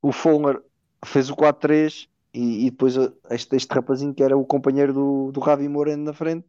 [0.00, 0.62] o Fulmer
[1.04, 2.94] fez o 4-3 e, e, depois
[3.30, 6.46] este, este rapazinho que era o companheiro do, do Ravi Moreno na frente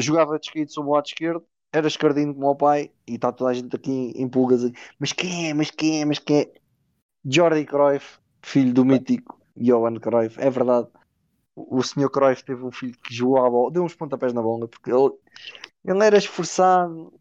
[0.00, 3.54] jogava descaído sobre o lado esquerdo era escardinho como o pai e está toda a
[3.54, 4.70] gente aqui em pulgas.
[4.98, 5.54] Mas quem é?
[5.54, 6.04] Mas quem é?
[6.04, 6.52] Mas quem é?
[7.24, 10.40] Jordi Cruyff, filho do mítico Johan Cruyff.
[10.40, 10.88] É verdade.
[11.54, 14.68] O senhor Cruyff teve um filho que jogou a bola, deu uns pontapés na bola
[14.68, 15.10] porque ele,
[15.84, 17.12] ele era esforçado.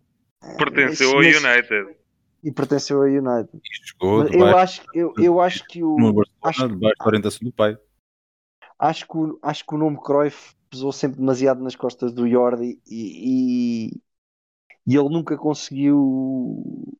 [0.57, 1.95] Pertenceu ao United.
[2.43, 3.49] E pertenceu ao United.
[4.31, 5.97] eu, acho, eu, eu acho que o.
[5.97, 7.77] No acho, debaixo da orientação do pai.
[8.79, 12.81] Acho que, o, acho que o nome Cruyff pesou sempre demasiado nas costas do Jordi
[12.87, 14.01] e, e
[14.85, 16.97] e ele nunca conseguiu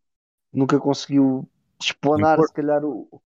[0.52, 1.49] nunca conseguiu
[1.80, 3.22] explanar se calhar o,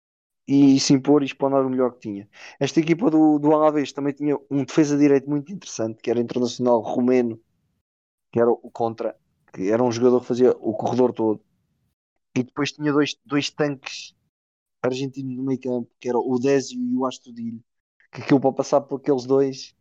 [0.47, 2.29] e se impor e explanar o melhor que tinha.
[2.59, 6.19] Esta equipa do, do Alavés também tinha um defesa de direito muito interessante, que era
[6.19, 7.39] internacional romeno,
[8.31, 9.15] que era o Contra,
[9.53, 11.41] que era um jogador que fazia o corredor todo.
[12.35, 14.15] E depois tinha dois, dois tanques
[14.83, 17.63] argentinos no meio campo, que era o Désio e o Astudilho,
[18.11, 19.75] que aquilo para passar por aqueles dois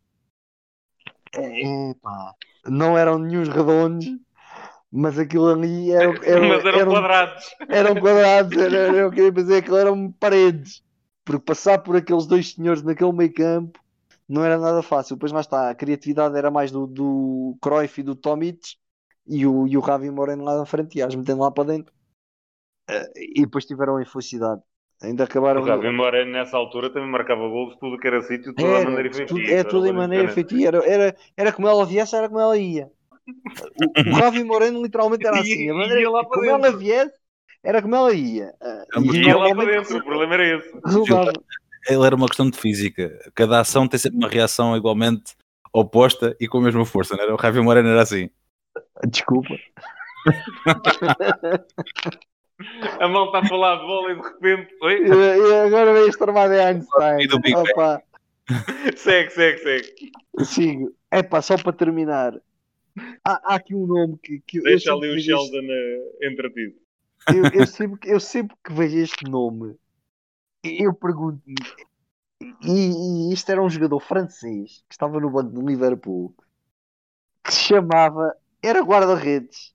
[1.33, 2.33] é, pá,
[2.65, 4.07] não eram nenhum redondos,
[4.91, 7.55] mas aquilo ali era, era, mas eram, eram quadrados.
[7.69, 10.83] Eram quadrados, era, era, eu queria dizer que eram paredes.
[11.25, 13.79] Porque passar por aqueles dois senhores naquele meio campo
[14.27, 15.15] não era nada fácil.
[15.15, 18.75] Depois lá está, a criatividade era mais do, do Cruyff e do Tomic
[19.25, 21.93] e o, e o Ravi Moreno lá na frente e as metendo lá para dentro.
[22.89, 24.61] Uh, e depois tiveram a infelicidade.
[25.01, 25.61] Ainda acabaram.
[25.61, 28.91] O Ravi Moreno nessa altura também marcava gols, tudo que era sítio, toda era, a
[28.91, 29.51] maneira efetiva.
[29.51, 30.67] É, tudo em maneira efetiva.
[30.67, 32.89] Era, era, era como ela viesse, era como ela ia.
[34.07, 35.69] O, Ravi Moreno literalmente era assim.
[35.69, 36.65] A maneira, ia lá como dentro.
[36.65, 37.13] ela viesse,
[37.61, 38.53] era como ela ia.
[38.95, 40.79] Uh, ia lá para dentro, o problema era esse.
[40.85, 41.33] Resultava.
[41.89, 43.19] Ele era uma questão de física.
[43.35, 45.35] Cada ação tem sempre uma reação igualmente
[45.73, 47.33] oposta e com a mesma força, não era?
[47.33, 48.29] O Ravi Moreno era assim.
[49.05, 49.55] Desculpa.
[52.99, 54.75] a mão está a falar de bola e de repente.
[54.81, 55.03] Oi?
[55.03, 57.27] E, e agora vem este armado de Einstein.
[57.55, 58.03] Opa.
[58.95, 60.11] segue, segue, segue.
[60.43, 60.95] Sigo.
[61.11, 62.33] É pá, só para terminar
[63.23, 64.41] há, há, aqui um nome que.
[64.45, 66.27] que Deixa ali o Sheldon este...
[66.27, 66.75] entretido.
[67.33, 69.75] Eu, eu, sempre, eu sempre que vejo este nome,
[70.63, 71.55] eu pergunto-me:
[72.61, 76.33] E, e isto era um jogador francês que estava no banco do Liverpool
[77.43, 79.73] que se chamava, era guarda-redes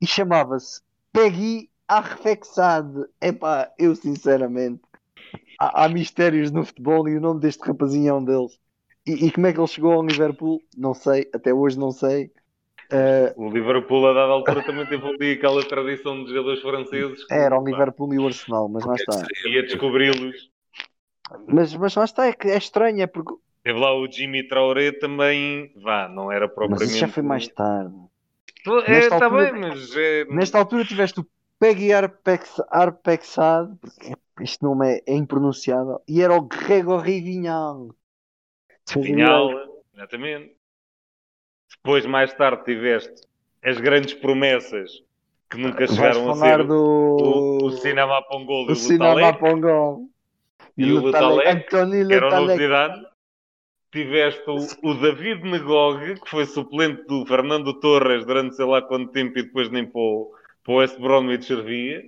[0.00, 0.82] e chamava-se
[1.16, 3.06] Peggy Arrefexade.
[3.22, 4.82] Epá, eu sinceramente,
[5.58, 8.60] há, há, mistérios no futebol e o nome deste rapazinho é um deles.
[9.06, 10.60] E, e, como é que ele chegou ao Liverpool?
[10.76, 12.30] Não sei, até hoje não sei.
[12.92, 17.24] Uh, o Liverpool, a dada altura, também teve ali aquela tradição de jogadores franceses.
[17.30, 19.26] Era o Liverpool e o Arsenal, mas lá está.
[19.46, 20.50] Ia descobri-los.
[21.48, 23.34] Mas, mas lá está, é, que é estranho, é porque.
[23.62, 26.82] Teve lá o Jimmy Traoré também, vá, não era propriamente.
[26.82, 27.94] Mas isso já foi mais tarde.
[28.86, 29.96] É, está bem, mas.
[29.96, 30.24] É...
[30.26, 31.26] Nesta altura tiveste o
[31.58, 33.70] Peggy Arpex, Arpexad,
[34.40, 37.94] este nome é, é impronunciável, e era o Gregory Vignal.
[38.94, 39.50] Vignal,
[39.94, 40.54] exatamente.
[41.76, 43.26] Depois, mais tarde, tiveste
[43.64, 45.02] as grandes promessas
[45.50, 46.74] que nunca chegaram a ser do...
[46.74, 50.08] o, o Cinema Pongol o Cinema Pongol
[50.76, 53.06] e o Lutalek, que era uma novidade.
[53.92, 59.12] Tiveste o, o, David Negog, que foi suplente do Fernando Torres durante sei lá quanto
[59.12, 60.32] tempo e depois nem para o,
[60.68, 62.02] West Bromwich servia.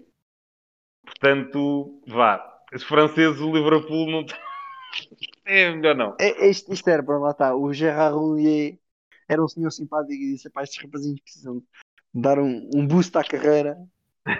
[1.04, 2.44] Portanto, vá.
[2.74, 4.26] Os franceses, o Liverpool não
[5.44, 6.16] É melhor não.
[6.18, 7.54] É, é, isto, isto era para lá está.
[7.54, 8.78] O Gerard Roulier
[9.28, 11.62] era um senhor simpático e disse: estes rapazinhos precisam
[12.12, 13.78] dar um, um boost à carreira,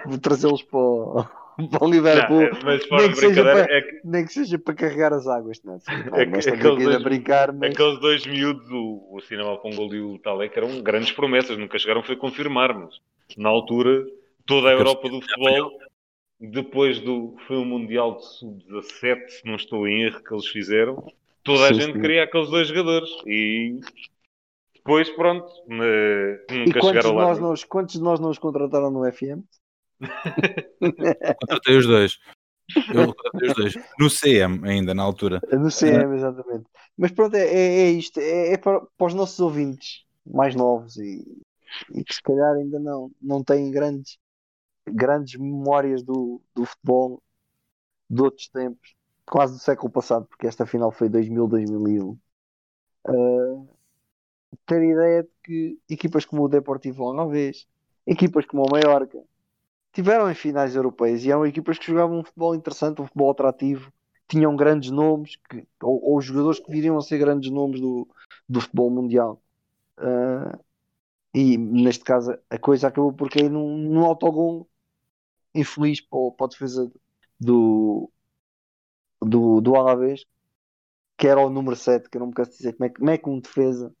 [0.05, 1.25] vou trazê-los para o,
[1.67, 2.41] para o Liverpool.
[2.41, 4.01] Não, mas fora nem, que seja para, é que...
[4.03, 5.61] nem que seja para carregar as águas.
[5.63, 7.71] Não, é, não, aqueles, dois, a brincar, mas...
[7.71, 12.01] aqueles dois miúdos, o, o Cinema Pongol e o Talek, eram grandes promessas, nunca chegaram
[12.01, 12.99] a confirmar, mas
[13.37, 14.05] na altura
[14.45, 15.71] toda a Europa do futebol,
[16.39, 21.03] depois do foi o Mundial de Sub-17, se não estou em erro, que eles fizeram,
[21.43, 22.01] toda a sim, gente sim.
[22.01, 23.79] queria aqueles dois jogadores e
[24.75, 27.35] depois, pronto, nunca e chegaram lá.
[27.35, 29.43] Nós quantos de nós não os contrataram no FM?
[31.39, 32.17] Contratei os dois.
[32.93, 33.75] Eu contratei os dois.
[33.99, 35.41] No CM ainda, na altura.
[35.51, 36.65] No CM, exatamente.
[36.97, 38.19] Mas pronto, é, é, é isto.
[38.19, 41.25] É, é para, para, os nossos ouvintes mais novos e,
[41.93, 44.17] e que se calhar ainda não, não têm grandes,
[44.87, 47.21] grandes memórias do, do futebol
[48.09, 48.95] de outros tempos,
[49.25, 52.17] quase do século passado, porque esta final foi 2000, 2001.
[53.07, 53.67] Uh,
[54.65, 57.67] ter ideia de que equipas como o Deportivo Alavés,
[58.05, 59.19] equipas como o Mallorca,
[59.91, 63.91] tiveram em finais europeias e eram equipas que jogavam um futebol interessante, um futebol atrativo,
[64.27, 68.07] tinham grandes nomes, que, ou, ou jogadores que viriam a ser grandes nomes do,
[68.47, 69.41] do futebol mundial.
[69.97, 70.57] Uh,
[71.33, 74.69] e neste caso a coisa acabou por cair num, num autogol
[75.53, 76.91] infeliz para, para a defesa
[77.39, 78.11] do,
[79.21, 80.25] do, do Alavés,
[81.17, 83.09] que era o número 7, que eu não me canso de dizer como é, como
[83.09, 83.93] é que um defesa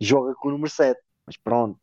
[0.00, 1.78] joga com o número 7, mas pronto.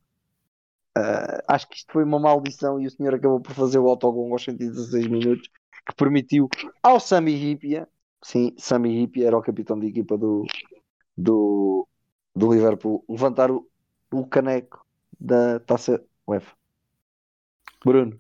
[1.00, 4.32] Uh, acho que isto foi uma maldição e o senhor acabou por fazer o autogol
[4.34, 5.50] aos 116 minutos
[5.88, 6.50] que permitiu
[6.84, 7.88] ao Sami Hipia,
[8.22, 10.46] sim, Sami Hipia era o capitão de equipa do,
[11.18, 11.88] do,
[12.36, 13.66] do Liverpool, levantar o,
[14.12, 14.86] o caneco
[15.20, 16.54] da taça UEFA.
[17.84, 18.20] Bruno.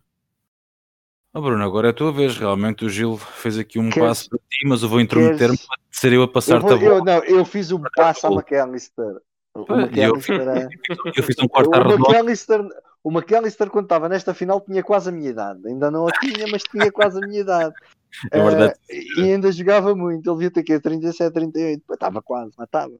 [1.33, 2.37] Oh Bruno, agora é a tua vez.
[2.37, 4.09] Realmente o Gil fez aqui um Queres...
[4.09, 7.03] passo para ti, mas eu vou intrometer-me para ser eu a passar-te a bola.
[7.03, 9.21] Não, eu fiz um passo a McAllister.
[9.67, 12.61] O McAllister, eu, eu fiz um quarto o McAllister,
[13.03, 15.67] o McAllister, quando estava nesta final, tinha quase a minha idade.
[15.67, 17.73] Ainda não a tinha, mas tinha quase a minha idade.
[18.31, 18.73] É verdade.
[18.73, 20.27] Uh, e ainda jogava muito.
[20.27, 21.83] Ele devia ter aqui 37, 38.
[21.85, 22.91] Pô, estava quase, mas estava.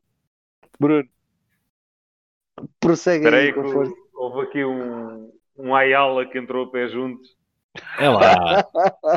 [0.80, 1.10] Bruno,
[2.80, 3.52] prossegue aí.
[3.52, 3.54] aí
[4.14, 7.22] houve aqui um, um Ayala que entrou a pé junto.
[7.98, 8.64] É lá.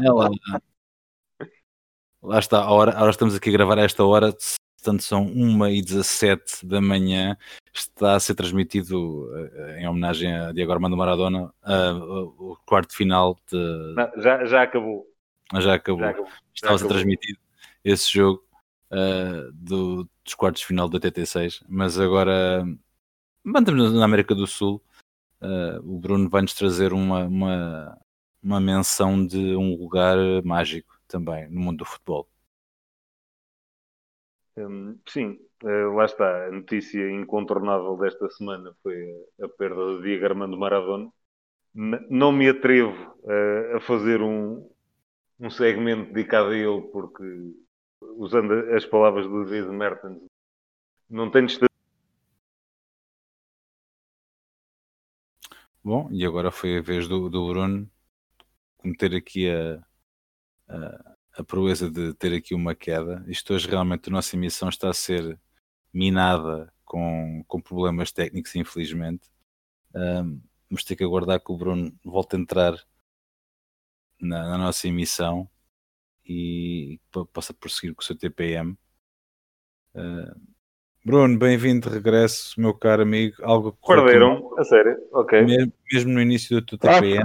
[0.03, 0.31] É lá.
[2.23, 4.33] Lá está, a hora, agora estamos aqui a gravar a esta hora,
[4.83, 7.37] portanto são 1h17 da manhã,
[7.73, 13.39] está a ser transmitido uh, em homenagem a Diego Armando Maradona uh, o quarto final
[13.51, 13.57] de...
[13.95, 15.07] Não, já, já acabou.
[15.55, 16.01] Já acabou.
[16.01, 16.31] Já acabou.
[16.53, 17.39] Estava a ser transmitido
[17.85, 18.43] esse jogo
[18.91, 22.67] uh, do, dos quartos de final da TT6, mas agora
[23.45, 24.83] mantemos na América do Sul.
[25.85, 27.99] o Bruno vai-nos trazer uma, uma,
[28.43, 32.29] uma menção de um lugar mágico também no mundo do futebol.
[34.57, 36.47] Hum, sim, uh, lá está.
[36.47, 38.97] A notícia incontornável desta semana foi
[39.41, 41.11] a, perda de Diego Armando Maradona.
[41.75, 44.69] Não me atrevo uh, a fazer um,
[45.41, 47.25] um segmento dedicado a ele, porque,
[48.17, 50.21] usando as palavras do David Mertens,
[51.09, 51.49] não tenho
[55.85, 57.91] Bom, e agora foi a vez do, do Bruno
[58.79, 59.85] cometer aqui a,
[61.37, 63.25] a proeza de ter aqui uma queda.
[63.27, 65.39] Isto hoje realmente a nossa emissão está a ser
[65.93, 69.29] minada com, com problemas técnicos, infelizmente.
[69.95, 72.75] Um, vamos ter que aguardar que o Bruno volte a entrar
[74.21, 75.49] na, na nossa emissão.
[76.25, 77.01] e
[77.33, 78.77] possa prosseguir com o seu TPM.
[79.95, 80.41] Uh,
[81.05, 83.37] Bruno, bem-vindo de regresso, meu caro amigo.
[83.43, 85.43] Algo Perderam, a sério, ok.
[85.43, 87.25] Mesmo, mesmo, no início do teu TPM.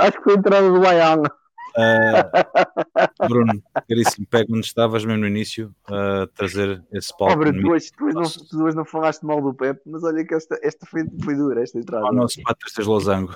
[0.00, 1.41] Acho que foi a entrada do Bayana.
[1.76, 7.36] Uh, Bruno, caríssimo, pega onde estavas mesmo no início a uh, trazer esse palco.
[7.36, 10.24] Bruno, tu, hoje, tu, hoje não, tu hoje não falaste mal do Pepe, mas olha
[10.24, 12.06] que esta, esta foi, foi dura, esta entrada.
[12.06, 13.34] O nosso 4 losango.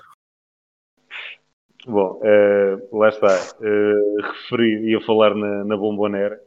[1.87, 3.29] Bom, uh, lá está.
[3.61, 6.41] Uh, referi, ia falar na, na Bombonera,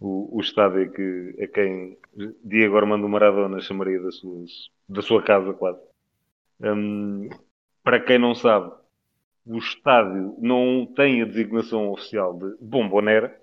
[0.00, 1.98] o, o estádio que, a quem
[2.42, 4.44] Diego Armando Maradona chamaria da sua,
[4.88, 5.80] da sua casa, quase.
[6.60, 7.28] Um,
[7.84, 8.72] para quem não sabe,
[9.48, 13.34] o estádio não tem a designação oficial de Bombonera.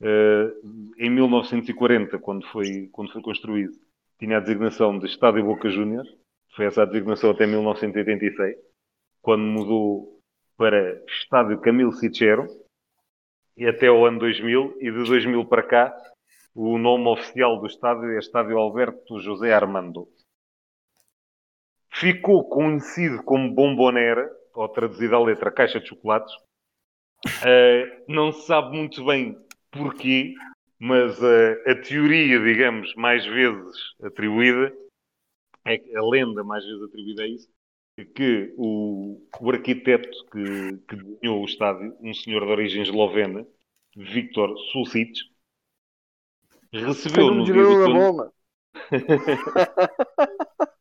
[0.00, 3.74] Uh, em 1940, quando foi, quando foi construído,
[4.18, 6.08] tinha a designação de Estádio Boca Juniors.
[6.56, 8.56] Foi essa a designação até 1986,
[9.20, 10.18] quando mudou
[10.56, 12.46] para Estádio Camilo Sichero,
[13.56, 15.96] e até o ano 2000, e de 2000 para cá,
[16.54, 20.08] o nome oficial do estádio é Estádio Alberto José Armando.
[21.90, 26.32] Ficou conhecido como Bombonera, ou traduzido à letra Caixa de Chocolates.
[27.26, 29.38] Uh, não se sabe muito bem
[29.70, 30.34] porquê,
[30.78, 34.74] mas uh, a teoria, digamos, mais vezes atribuída,
[35.64, 37.48] é a lenda mais vezes atribuída a isso,
[37.96, 43.46] é que o, o arquiteto que, que desenhou o estádio, um senhor de origem eslovena,
[43.96, 45.12] Viktor Sulcic,
[46.72, 48.34] recebeu no dia do.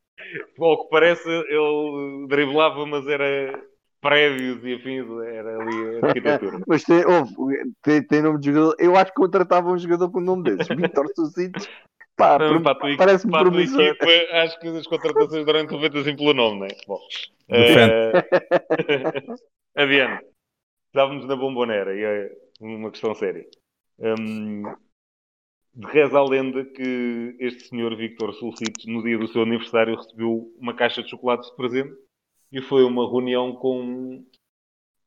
[0.59, 3.59] Ao que parece, ele driblava, mas era
[4.01, 6.59] prédios e afins, era ali a arquitetura.
[6.67, 7.03] mas tem,
[7.81, 8.75] tem, tem, nome de jogador.
[8.77, 11.69] Eu acho que contratava um jogador com o nome desses, Vitor Sucites.
[12.15, 16.01] Pá, não, para tua, parece para tua equipa, acho que as contratações durante são feitas
[16.01, 16.69] assim pelo nome, não é?
[16.85, 16.99] Bom,
[17.49, 18.15] uh...
[19.75, 20.23] adiante.
[20.87, 22.31] Estávamos na bombonera e é
[22.61, 23.43] uma questão séria.
[23.97, 24.63] Um,
[25.81, 30.73] reza a lenda que este senhor Victor Sulcites, no dia do seu aniversário, recebeu uma
[30.73, 31.93] caixa de chocolates de presente
[32.51, 34.23] e foi uma reunião com,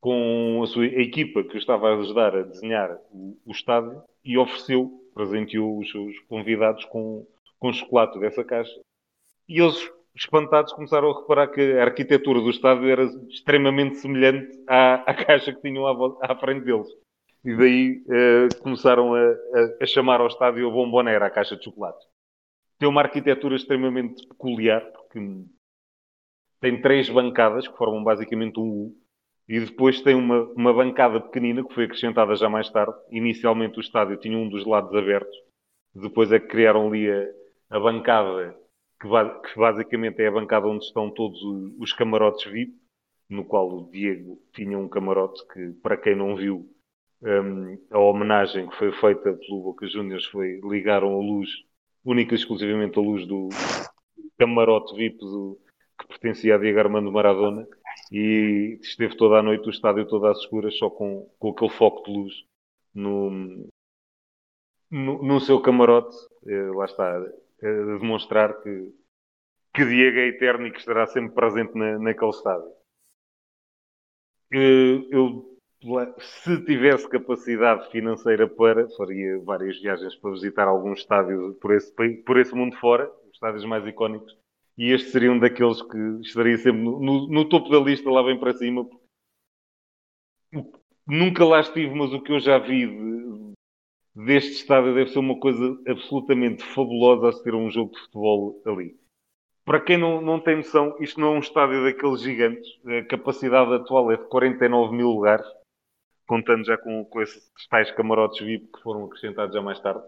[0.01, 4.91] com a sua equipa que estava a ajudar a desenhar o, o estádio e ofereceu,
[5.13, 7.25] presenteou os seus convidados com,
[7.57, 8.77] com chocolate dessa caixa.
[9.47, 14.95] E eles, espantados, começaram a reparar que a arquitetura do estádio era extremamente semelhante à,
[15.09, 16.87] à caixa que tinham à, à frente deles.
[17.47, 22.05] E daí uh, começaram a, a, a, chamar ao estádio Bombonera, a caixa de chocolate.
[22.77, 25.17] Tem uma arquitetura extremamente peculiar, porque
[26.59, 28.95] tem três bancadas que formam basicamente um U.
[29.47, 32.97] E depois tem uma, uma bancada pequenina que foi acrescentada já mais tarde.
[33.11, 35.37] Inicialmente o estádio tinha um dos lados abertos.
[35.95, 38.57] Depois é que criaram ali a, a bancada,
[38.99, 41.39] que, que, basicamente é a bancada onde estão todos
[41.79, 42.73] os camarotes VIP,
[43.29, 46.69] no qual o Diego tinha um camarote que, para quem não viu,
[47.21, 51.49] um, a homenagem que foi feita pelo Boca Juniors foi ligaram a luz,
[52.05, 53.49] única e exclusivamente a luz do
[54.37, 55.59] camarote VIP do,
[55.99, 57.67] que pertencia a Diego Armando Maradona
[58.11, 62.03] e esteve toda a noite o estádio todo às escuras só com, com aquele foco
[62.03, 62.45] de luz
[62.93, 63.67] no,
[64.91, 66.15] no, no seu camarote.
[66.45, 68.93] Eh, lá está a demonstrar que,
[69.73, 72.71] que Diego é eterno e que estará sempre presente na, naquele estádio.
[74.53, 75.56] Eh, eu
[76.19, 81.93] se tivesse capacidade financeira para, faria várias viagens para visitar alguns estádios por esse,
[82.25, 84.35] por esse mundo fora, os estádios mais icónicos,
[84.77, 88.23] e este seria um daqueles que estaria sempre no, no, no topo da lista, lá
[88.23, 88.87] bem para cima.
[91.05, 93.53] Nunca lá estive, mas o que eu já vi de,
[94.15, 98.95] deste estádio deve ser uma coisa absolutamente fabulosa a um jogo de futebol ali.
[99.63, 102.67] Para quem não, não tem noção, isto não é um estádio daqueles gigantes.
[102.85, 105.45] A capacidade atual é de 49 mil lugares,
[106.27, 110.03] contando já com, com esses tais camarotes VIP que foram acrescentados já mais tarde.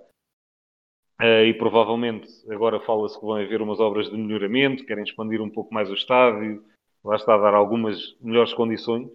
[1.22, 5.50] Uh, e provavelmente agora fala-se que vão haver umas obras de melhoramento, querem expandir um
[5.50, 6.64] pouco mais o estádio,
[7.04, 9.10] lá está a dar algumas melhores condições,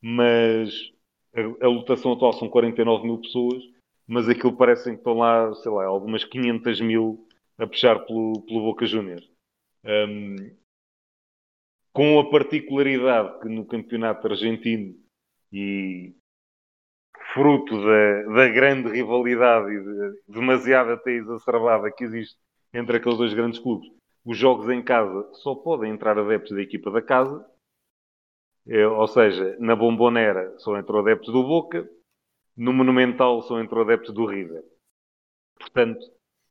[0.00, 0.70] mas
[1.34, 3.62] a, a lotação atual são 49 mil pessoas,
[4.06, 7.26] mas aquilo parece que estão lá, sei lá, algumas 500 mil
[7.58, 9.28] a puxar pelo, pelo Boca Juniors.
[9.84, 10.36] Um,
[11.92, 14.94] com a particularidade que no campeonato argentino
[15.52, 16.14] e
[17.32, 22.36] fruto da, da grande rivalidade e de, demasiada até exacerbada que existe
[22.72, 23.88] entre aqueles dois grandes clubes.
[24.24, 27.44] Os jogos em casa só podem entrar adeptos da equipa da casa,
[28.66, 31.88] é, ou seja, na Bombonera só entrou adeptos do Boca,
[32.56, 34.62] no Monumental só entrou adeptos do River.
[35.58, 36.00] Portanto,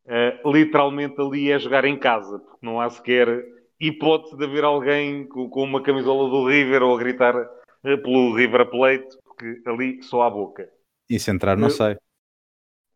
[0.05, 3.27] é, literalmente ali é jogar em casa, porque não há sequer
[3.79, 7.35] hipótese de haver alguém com, com uma camisola do River ou a gritar
[7.83, 10.67] eh, pelo River Plate, porque ali só há boca.
[11.09, 11.71] E se entrar, não eu...
[11.71, 11.97] sei.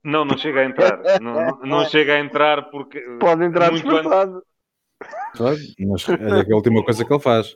[0.04, 1.22] Não, não chega a entrar.
[1.22, 3.00] não, não chega a entrar porque.
[3.20, 4.44] Pode entrar despertado.
[5.36, 7.56] Claro, mas é a última coisa que ele faz.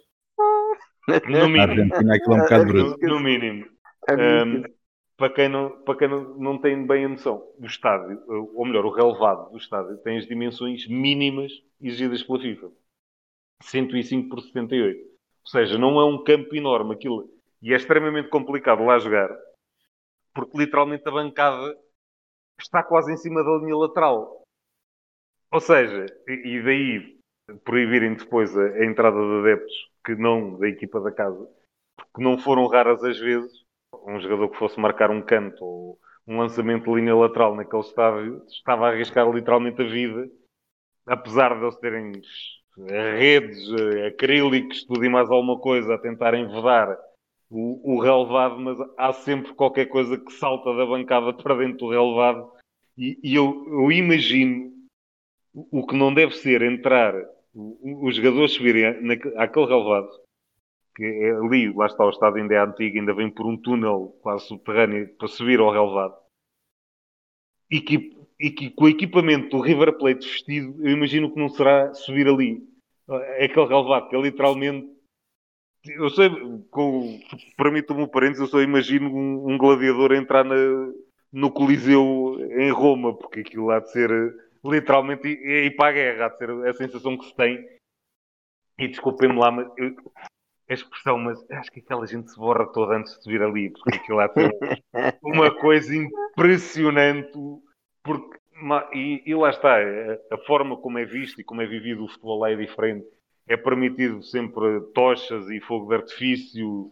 [1.07, 1.93] No mínimo.
[1.93, 2.99] é um bocado bruto.
[3.01, 3.65] No, no mínimo.
[4.09, 4.63] Um,
[5.17, 8.85] para quem, não, para quem não, não tem bem a noção, o estádio, ou melhor,
[8.85, 11.51] o relevado do estádio, tem as dimensões mínimas
[11.81, 12.71] exigidas pela FIFA.
[13.61, 14.99] 105 por 78.
[14.99, 15.05] Ou
[15.45, 17.29] seja, não é um campo enorme aquilo.
[17.65, 19.27] E é extremamente complicado lá jogar,
[20.35, 21.75] porque literalmente a bancada
[22.61, 24.43] está quase em cima da linha lateral.
[25.51, 27.17] Ou seja, e daí
[27.63, 29.73] proibirem depois a, a entrada de adeptos
[30.05, 31.49] que não da equipa da casa,
[31.95, 33.65] porque não foram raras as vezes
[34.05, 38.45] um jogador que fosse marcar um canto ou um lançamento de linha lateral naquele estádio
[38.45, 40.29] estava a arriscar literalmente a vida,
[41.07, 42.11] apesar de eles terem
[43.17, 43.57] redes,
[44.05, 46.95] acrílicos, tudo e mais alguma coisa a tentarem vedar
[47.49, 51.89] o, o relevado, mas há sempre qualquer coisa que salta da bancada para dentro do
[51.89, 52.51] relevado
[52.97, 54.71] e, e eu, eu, imagino
[55.53, 57.13] o que não deve ser entrar
[57.53, 60.09] os jogadores subirem naquele relevado
[60.95, 64.17] que é ali, lá está o estado ainda é antigo, ainda vem por um túnel
[64.21, 66.15] quase subterrâneo para subir ao relevado
[67.69, 71.49] e que, e que com o equipamento do River Plate vestido, eu imagino que não
[71.49, 72.63] será subir ali.
[73.09, 74.87] É aquele relevado que é literalmente
[75.87, 76.29] eu sei,
[76.71, 77.19] com,
[77.57, 80.55] permito-me um parênteses, eu só imagino um, um gladiador entrar na,
[81.31, 84.09] no Coliseu em Roma, porque aquilo há de ser
[84.63, 87.67] literalmente ir, ir para a guerra, há de ser a sensação que se tem.
[88.77, 89.95] E desculpem-me lá, mas eu,
[90.69, 93.97] a expressão, mas acho que aquela gente se borra toda antes de vir ali, porque
[93.97, 94.31] aquilo há
[95.23, 97.31] uma coisa impressionante,
[98.03, 98.39] porque,
[98.93, 99.77] e, e, lá está,
[100.31, 103.05] a, forma como é visto e como é vivido o futebol lá é diferente.
[103.47, 106.91] É permitido sempre tochas e fogo de artifício,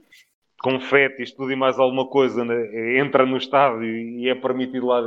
[0.61, 2.97] confetes, tudo e mais alguma coisa, né?
[2.99, 5.01] entra no estádio e é permitido lá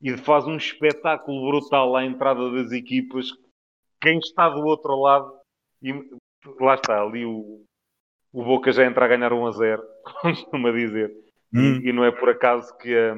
[0.00, 3.28] e faz um espetáculo brutal à entrada das equipas.
[4.00, 5.32] Quem está do outro lado,
[5.82, 5.92] e
[6.60, 7.64] lá está, ali o,
[8.32, 9.82] o Boca já entra a ganhar 1 a 0,
[10.22, 11.10] costuma dizer.
[11.52, 11.80] Hum.
[11.82, 13.14] E, e, não é por acaso que a,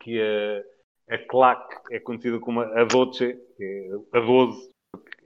[0.00, 4.70] que a, a claque é conhecida como a Doce, é a 12,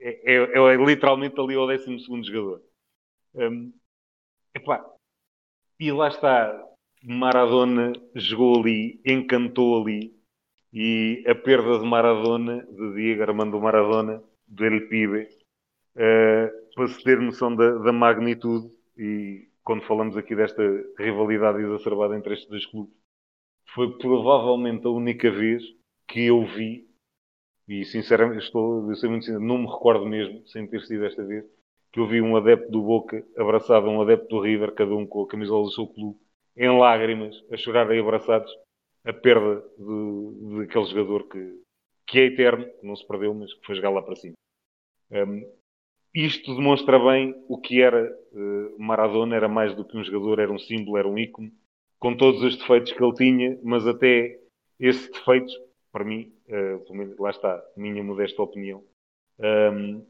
[0.03, 2.61] é, é, é, literalmente ali o 12 jogador.
[3.35, 3.73] Um,
[4.53, 4.85] epá,
[5.79, 6.67] e lá está,
[7.03, 10.13] Maradona jogou ali, encantou ali,
[10.73, 15.29] e a perda de Maradona, de Diego Armando Maradona, do El Pibe,
[15.95, 20.61] uh, para se ter noção da, da, magnitude e quando falamos aqui desta
[20.97, 22.93] rivalidade exacerbada entre estes dois clubes,
[23.73, 25.63] foi provavelmente a única vez
[26.07, 26.87] que eu vi,
[27.67, 31.23] e sinceramente estou, eu sei muito sincero, não me recordo mesmo, sem ter sido esta
[31.23, 31.45] vez,
[31.91, 35.05] que eu vi um adepto do Boca abraçado a um adepto do River, cada um
[35.05, 36.17] com a camisola do seu clube,
[36.57, 38.51] em lágrimas, a chorar aí abraçados,
[39.05, 41.61] a perda de aquele jogador que,
[42.07, 44.35] que é eterno, que não se perdeu, mas que foi jogar lá para cima.
[45.11, 45.43] Um,
[46.13, 50.51] isto demonstra bem o que era uh, Maradona, era mais do que um jogador, era
[50.51, 51.51] um símbolo, era um ícone,
[51.99, 54.39] com todos os defeitos que ele tinha, mas até
[54.79, 55.53] esses defeitos,
[55.93, 58.83] para mim, uh, lá está, minha modesta opinião,
[59.39, 60.05] um, ehm,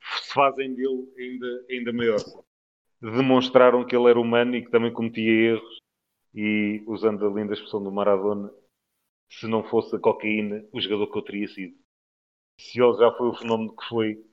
[0.00, 2.18] se fazem dele ainda, ainda maior.
[3.00, 5.78] Demonstraram que ele era humano e que também cometia erros,
[6.34, 8.50] e usando a linda expressão do Maradona,
[9.30, 11.76] se não fosse a cocaína, o jogador que eu teria sido.
[12.58, 14.24] Se ele já foi o fenómeno que foi,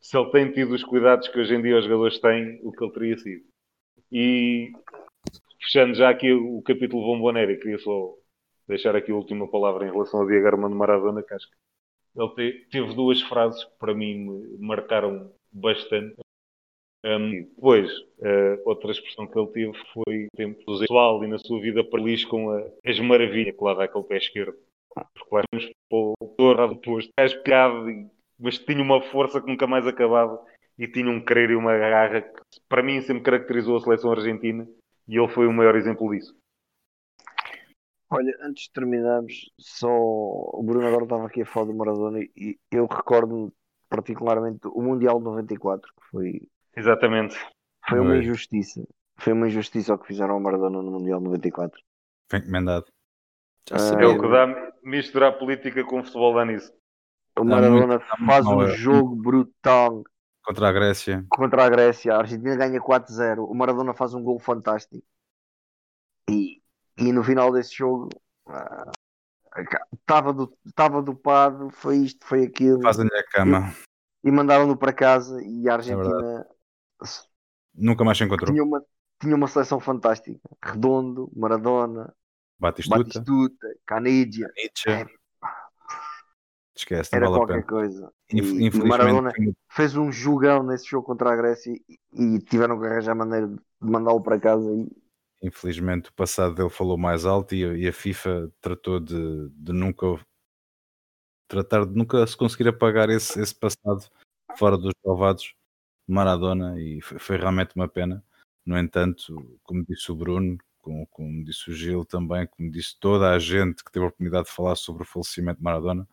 [0.00, 2.84] se ele tem tido os cuidados que hoje em dia os jogadores têm, o que
[2.84, 3.44] ele teria sido.
[4.12, 4.72] E
[5.60, 8.14] fechando já aqui o capítulo Bombonera, queria só
[8.70, 11.56] deixar aqui a última palavra em relação ao Diego Armando Maradona, que acho que
[12.16, 16.16] ele teve duas frases que para mim me marcaram bastante.
[17.04, 21.60] Um, depois, uh, outra expressão que ele teve foi o tempo sexual e na sua
[21.60, 24.56] vida feliz com a, as maravilhas que lá dá aquele pé esquerdo.
[25.14, 27.10] Porque lá vamos para o lado oposto.
[27.16, 28.10] És pegado
[28.40, 30.42] mas tinha uma força que nunca mais acabava
[30.78, 34.66] e tinha um querer e uma garra que para mim sempre caracterizou a seleção argentina
[35.06, 36.34] e ele foi o maior exemplo disso.
[38.10, 42.58] Olha, antes de terminarmos, só o Bruno agora estava aqui a falar do Maradona e
[42.70, 43.52] eu recordo-me
[43.88, 46.48] particularmente o Mundial de 94, que foi.
[46.76, 47.36] Exatamente.
[47.88, 48.82] Foi uma injustiça.
[49.16, 51.80] Foi uma injustiça o que fizeram ao Maradona no Mundial de 94.
[52.28, 52.86] Foi encomendado.
[53.70, 56.72] é o que dá misturar política com futebol dá nisso.
[57.38, 60.02] O Maradona faz um jogo brutal
[60.44, 61.24] contra a Grécia.
[61.28, 63.46] Contra a Grécia, a Argentina ganha 4-0.
[63.48, 65.04] O Maradona faz um gol fantástico.
[66.28, 66.59] E,
[67.00, 68.08] e no final desse jogo
[69.92, 72.82] estava uh, do, dopado, foi isto, foi aquilo.
[72.82, 73.74] Fazem-lhe a cama.
[74.22, 76.60] E, e mandaram-no para casa e a é Argentina é
[77.74, 78.50] nunca mais se encontrou.
[78.50, 78.84] Tinha uma,
[79.20, 80.38] tinha uma seleção fantástica.
[80.62, 82.14] Redondo, Maradona,
[82.58, 84.50] Batistuta, Batistuta Canidia.
[84.54, 85.06] Nietzsche.
[86.76, 88.12] Esquece, não Era vale qualquer coisa.
[88.30, 89.32] E, Maradona
[89.70, 93.58] fez um jogão nesse jogo contra a Grécia e, e tiveram que arranjar maneira de
[93.80, 94.70] mandá-lo para casa.
[94.72, 94.86] E,
[95.42, 99.72] infelizmente o passado dele falou mais alto e, a- e a FIFA tratou de, de
[99.72, 100.06] nunca
[101.48, 104.04] tratar de nunca se conseguir apagar esse, esse passado
[104.56, 105.54] fora dos salvados
[106.08, 108.24] Maradona e foi, foi realmente uma pena.
[108.66, 113.32] No entanto, como disse o Bruno, como, como disse o Gil também, como disse toda
[113.32, 116.08] a gente que teve a oportunidade de falar sobre o falecimento de Maradona,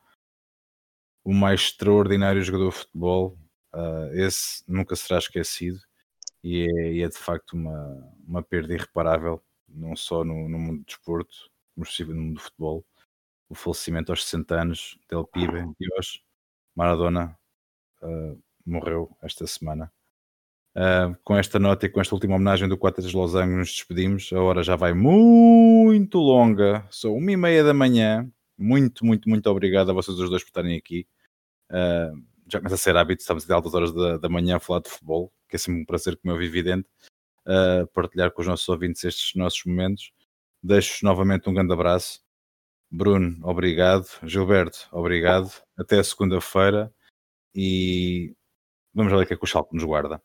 [1.24, 3.38] o mais extraordinário jogador de futebol,
[3.74, 5.80] ah, esse nunca será esquecido
[6.43, 10.80] e é, e é de facto uma, uma perda irreparável, não só no, no mundo
[10.80, 12.85] do desporto, mas no mundo do futebol.
[13.49, 16.22] O falecimento aos 60 anos del Pibe, Dios,
[16.76, 17.38] Maradona,
[18.01, 18.35] ah,
[18.65, 19.91] morreu esta semana.
[20.76, 24.31] Ah, com esta nota e com esta última homenagem do 4 de Losango nos despedimos.
[24.34, 28.30] A hora já vai muito longa, são uma e meia da manhã.
[28.57, 31.07] Muito, muito, muito obrigado a vocês os dois por estarem aqui.
[31.69, 32.11] Ah,
[32.48, 34.90] já começa a ser hábito, estamos de altas horas da, da manhã a falar de
[34.90, 36.88] futebol, que é sempre um prazer, como é evidente,
[37.45, 40.11] uh, partilhar com os nossos ouvintes estes nossos momentos.
[40.64, 42.22] Deixo-vos novamente um grande abraço.
[42.90, 44.07] Bruno, obrigado.
[44.24, 45.52] Gilberto, obrigado.
[45.78, 46.91] Até a segunda-feira
[47.53, 48.34] e
[48.94, 50.22] vamos ver o que é que o Schalke nos guarda.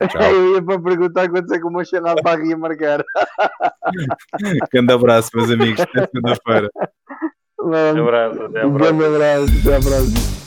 [0.00, 0.20] Tchau.
[0.22, 3.04] eu ia para perguntar quanto é que o Mönchengladbach ia marcar.
[4.72, 5.80] grande abraço, meus amigos.
[5.80, 6.70] Até segunda-feira.
[7.60, 10.41] Um abraço, até à Um grande abraço, até próxima.